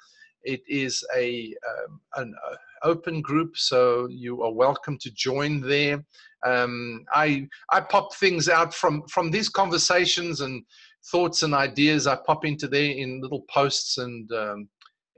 it 0.42 0.60
is 0.68 1.02
a 1.16 1.54
um, 1.68 2.00
an 2.16 2.34
uh, 2.50 2.56
open 2.82 3.22
group, 3.22 3.56
so 3.56 4.08
you 4.10 4.42
are 4.42 4.52
welcome 4.52 4.98
to 4.98 5.10
join 5.12 5.60
there. 5.60 6.04
Um, 6.44 7.04
I 7.14 7.46
I 7.70 7.80
pop 7.80 8.14
things 8.14 8.50
out 8.50 8.74
from 8.74 9.02
from 9.08 9.30
these 9.30 9.48
conversations 9.48 10.42
and 10.42 10.62
thoughts 11.10 11.42
and 11.42 11.54
ideas. 11.54 12.06
I 12.06 12.16
pop 12.26 12.44
into 12.44 12.68
there 12.68 12.92
in 12.92 13.20
little 13.22 13.44
posts 13.50 13.96
and 13.96 14.30
um, 14.32 14.68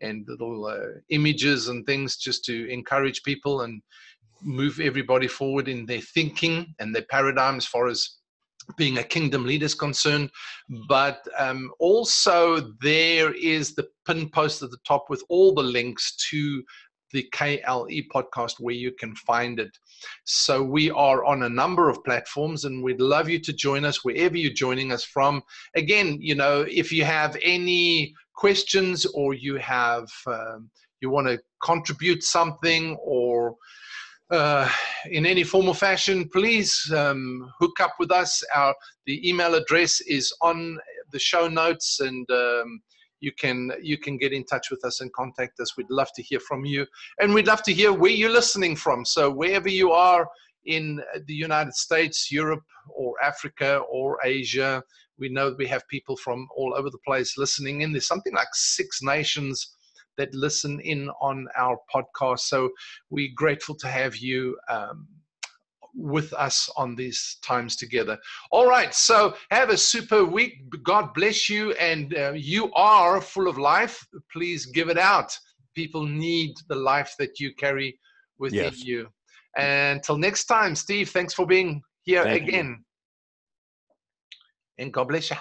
and 0.02 0.26
little 0.28 0.66
uh, 0.66 0.98
images 1.10 1.68
and 1.68 1.86
things 1.86 2.16
just 2.16 2.44
to 2.44 2.68
encourage 2.70 3.22
people 3.22 3.62
and 3.62 3.82
move 4.42 4.80
everybody 4.80 5.28
forward 5.28 5.68
in 5.68 5.86
their 5.86 6.00
thinking 6.00 6.74
and 6.80 6.94
their 6.94 7.06
paradigm 7.10 7.56
as 7.56 7.66
far 7.66 7.86
as 7.88 8.16
being 8.76 8.98
a 8.98 9.04
kingdom 9.04 9.44
leader 9.44 9.66
is 9.66 9.74
concerned. 9.74 10.30
But 10.88 11.26
um, 11.38 11.70
also, 11.78 12.72
there 12.80 13.34
is 13.34 13.74
the 13.74 13.88
pin 14.06 14.28
post 14.30 14.62
at 14.62 14.70
the 14.70 14.78
top 14.86 15.06
with 15.08 15.22
all 15.28 15.54
the 15.54 15.62
links 15.62 16.16
to 16.30 16.62
the 17.12 17.28
KLE 17.34 18.08
podcast 18.12 18.54
where 18.58 18.74
you 18.74 18.92
can 18.92 19.14
find 19.14 19.60
it. 19.60 19.76
So 20.24 20.62
we 20.62 20.90
are 20.90 21.24
on 21.24 21.42
a 21.42 21.48
number 21.48 21.88
of 21.90 22.02
platforms 22.04 22.64
and 22.64 22.82
we'd 22.82 23.00
love 23.00 23.28
you 23.28 23.38
to 23.40 23.52
join 23.52 23.84
us 23.84 24.04
wherever 24.04 24.36
you're 24.36 24.52
joining 24.52 24.92
us 24.92 25.04
from. 25.04 25.42
Again, 25.76 26.18
you 26.20 26.34
know, 26.34 26.64
if 26.68 26.90
you 26.90 27.04
have 27.04 27.36
any 27.42 28.14
questions 28.34 29.06
or 29.06 29.34
you 29.34 29.56
have 29.56 30.08
um, 30.26 30.70
you 31.00 31.10
want 31.10 31.26
to 31.26 31.38
contribute 31.62 32.22
something 32.22 32.96
or 33.02 33.56
uh, 34.32 34.68
in 35.10 35.26
any 35.26 35.44
form 35.44 35.68
or 35.68 35.74
fashion, 35.74 36.26
please 36.32 36.90
um, 36.96 37.50
hook 37.58 37.80
up 37.80 37.94
with 37.98 38.10
us. 38.10 38.42
Our 38.54 38.74
the 39.06 39.28
email 39.28 39.54
address 39.54 40.00
is 40.00 40.32
on 40.40 40.78
the 41.10 41.18
show 41.18 41.48
notes, 41.48 42.00
and 42.00 42.26
um, 42.30 42.80
you 43.20 43.32
can 43.32 43.72
you 43.82 43.98
can 43.98 44.16
get 44.16 44.32
in 44.32 44.44
touch 44.44 44.70
with 44.70 44.84
us 44.86 45.02
and 45.02 45.12
contact 45.12 45.60
us. 45.60 45.76
We'd 45.76 45.90
love 45.90 46.12
to 46.14 46.22
hear 46.22 46.40
from 46.40 46.64
you, 46.64 46.86
and 47.20 47.34
we'd 47.34 47.46
love 47.46 47.62
to 47.64 47.74
hear 47.74 47.92
where 47.92 48.10
you're 48.10 48.30
listening 48.30 48.74
from. 48.74 49.04
So 49.04 49.30
wherever 49.30 49.68
you 49.68 49.92
are 49.92 50.26
in 50.64 51.02
the 51.26 51.34
United 51.34 51.74
States, 51.74 52.30
Europe, 52.30 52.64
or 52.88 53.14
Africa, 53.22 53.78
or 53.90 54.18
Asia. 54.24 54.82
We 55.18 55.28
know 55.28 55.50
that 55.50 55.58
we 55.58 55.66
have 55.66 55.86
people 55.88 56.16
from 56.16 56.48
all 56.56 56.74
over 56.76 56.90
the 56.90 56.98
place 57.06 57.38
listening 57.38 57.82
in. 57.82 57.92
There's 57.92 58.06
something 58.06 58.34
like 58.34 58.48
six 58.54 59.02
nations 59.02 59.76
that 60.18 60.34
listen 60.34 60.80
in 60.80 61.08
on 61.20 61.46
our 61.56 61.78
podcast. 61.94 62.40
So 62.40 62.70
we're 63.10 63.32
grateful 63.34 63.74
to 63.76 63.88
have 63.88 64.16
you. 64.16 64.58
Um, 64.68 65.06
with 65.94 66.32
us 66.32 66.70
on 66.76 66.94
these 66.94 67.36
times 67.42 67.76
together. 67.76 68.18
All 68.50 68.66
right, 68.66 68.94
so 68.94 69.34
have 69.50 69.70
a 69.70 69.76
super 69.76 70.24
week. 70.24 70.54
God 70.82 71.12
bless 71.14 71.48
you, 71.48 71.72
and 71.72 72.16
uh, 72.16 72.32
you 72.34 72.72
are 72.72 73.20
full 73.20 73.48
of 73.48 73.58
life. 73.58 74.06
Please 74.32 74.66
give 74.66 74.88
it 74.88 74.98
out. 74.98 75.36
People 75.74 76.06
need 76.06 76.54
the 76.68 76.76
life 76.76 77.14
that 77.18 77.38
you 77.40 77.54
carry 77.54 77.98
within 78.38 78.64
yes. 78.64 78.84
you. 78.84 79.08
And 79.56 79.98
until 79.98 80.16
next 80.16 80.46
time, 80.46 80.74
Steve, 80.74 81.10
thanks 81.10 81.34
for 81.34 81.46
being 81.46 81.82
here 82.02 82.24
Thank 82.24 82.48
again. 82.48 82.66
You. 82.78 82.84
Bless 84.78 85.30
you. 85.30 85.36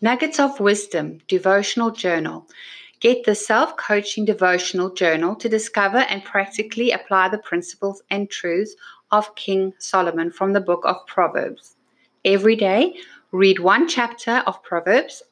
Nuggets 0.00 0.38
of 0.38 0.60
Wisdom 0.60 1.18
Devotional 1.26 1.90
Journal. 1.90 2.46
Get 3.00 3.24
the 3.24 3.34
self 3.34 3.76
coaching 3.76 4.24
devotional 4.24 4.90
journal 4.92 5.36
to 5.36 5.48
discover 5.48 5.98
and 5.98 6.24
practically 6.24 6.90
apply 6.90 7.28
the 7.28 7.38
principles 7.38 8.02
and 8.10 8.28
truths 8.28 8.74
of 9.12 9.34
King 9.36 9.72
Solomon 9.78 10.30
from 10.32 10.52
the 10.52 10.60
book 10.60 10.82
of 10.84 11.06
Proverbs. 11.06 11.76
Every 12.24 12.56
day, 12.56 12.96
read 13.30 13.60
one 13.60 13.86
chapter 13.88 14.42
of 14.46 14.62
Proverbs, 14.62 15.22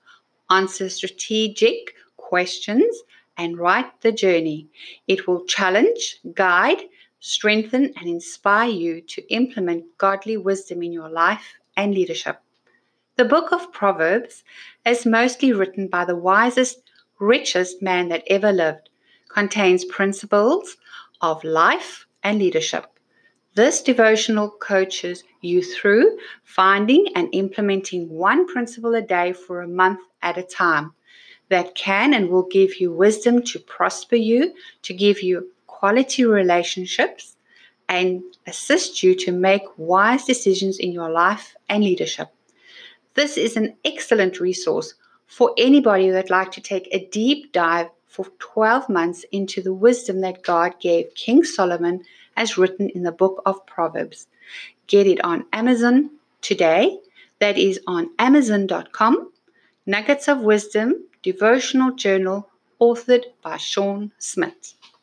answer 0.51 0.89
strategic 0.89 1.95
questions, 2.17 3.03
and 3.37 3.59
write 3.59 4.01
the 4.01 4.13
journey. 4.13 4.69
It 5.09 5.27
will 5.27 5.45
challenge, 5.45 6.19
guide, 6.35 6.83
strengthen, 7.27 7.93
and 7.97 8.09
inspire 8.09 8.71
you 8.71 9.01
to 9.01 9.33
implement 9.33 9.85
godly 9.99 10.37
wisdom 10.37 10.81
in 10.83 10.93
your 10.93 11.09
life 11.09 11.55
and 11.77 11.93
leadership. 11.93 12.41
The 13.17 13.25
book 13.25 13.51
of 13.51 13.73
Proverbs 13.73 14.45
is 14.85 15.05
mostly 15.05 15.53
written 15.53 15.89
by 15.89 16.05
the 16.05 16.15
wisest 16.15 16.83
richest 17.19 17.83
man 17.83 18.09
that 18.11 18.23
ever 18.29 18.53
lived, 18.53 18.91
contains 19.29 19.85
principles 19.87 20.77
of 21.21 21.43
life 21.43 22.07
and 22.23 22.39
leadership. 22.39 22.87
This 23.57 23.83
devotional 23.83 24.51
coaches 24.51 25.25
you 25.41 25.63
through 25.63 26.19
finding 26.45 27.07
and 27.17 27.29
implementing 27.33 28.09
one 28.09 28.47
principle 28.47 28.95
a 28.95 29.03
day 29.03 29.33
for 29.33 29.63
a 29.63 29.69
month 29.69 30.01
at 30.23 30.39
a 30.39 30.43
time 30.43 30.93
that 31.49 31.75
can 31.75 32.15
and 32.15 32.29
will 32.29 32.47
give 32.47 32.81
you 32.81 32.93
wisdom 32.93 33.43
to 33.43 33.59
prosper 33.59 34.17
you, 34.17 34.55
to 34.83 34.95
give 34.95 35.23
you 35.23 35.51
quality 35.79 36.25
relationships, 36.25 37.37
and 37.89 38.23
assist 38.47 39.03
you 39.03 39.15
to 39.15 39.31
make 39.31 39.63
wise 39.77 40.25
decisions 40.25 40.79
in 40.79 40.91
your 40.91 41.11
life 41.11 41.55
and 41.69 41.85
leadership. 41.85 42.29
This 43.15 43.37
is 43.37 43.57
an 43.57 43.77
excellent 43.85 44.41
resource 44.41 44.95
for 45.27 45.53
anybody 45.59 46.11
that'd 46.11 46.31
like 46.31 46.53
to 46.53 46.61
take 46.61 46.89
a 46.91 47.07
deep 47.07 47.53
dive 47.53 47.89
for 48.07 48.27
12 48.39 48.89
months 48.89 49.25
into 49.33 49.61
the 49.61 49.75
wisdom 49.75 50.21
that 50.23 50.43
God 50.43 50.75
gave 50.81 51.15
King 51.15 51.45
Solomon 51.45 52.03
as 52.37 52.57
written 52.57 52.89
in 52.91 53.03
the 53.03 53.13
book 53.13 53.43
of 53.45 53.65
Proverbs. 53.67 54.27
Get 54.87 55.07
it 55.07 55.23
on 55.25 55.45
Amazon 55.53 56.11
today. 56.41 56.99
That 57.39 57.59
is 57.59 57.81
on 57.87 58.11
Amazon.com. 58.19 59.33
Nuggets 59.85 60.29
of 60.29 60.41
Wisdom 60.41 61.05
Devotional 61.23 61.93
Journal, 61.95 62.49
authored 62.81 63.25
by 63.43 63.57
Sean 63.57 64.13
Smith. 64.19 64.75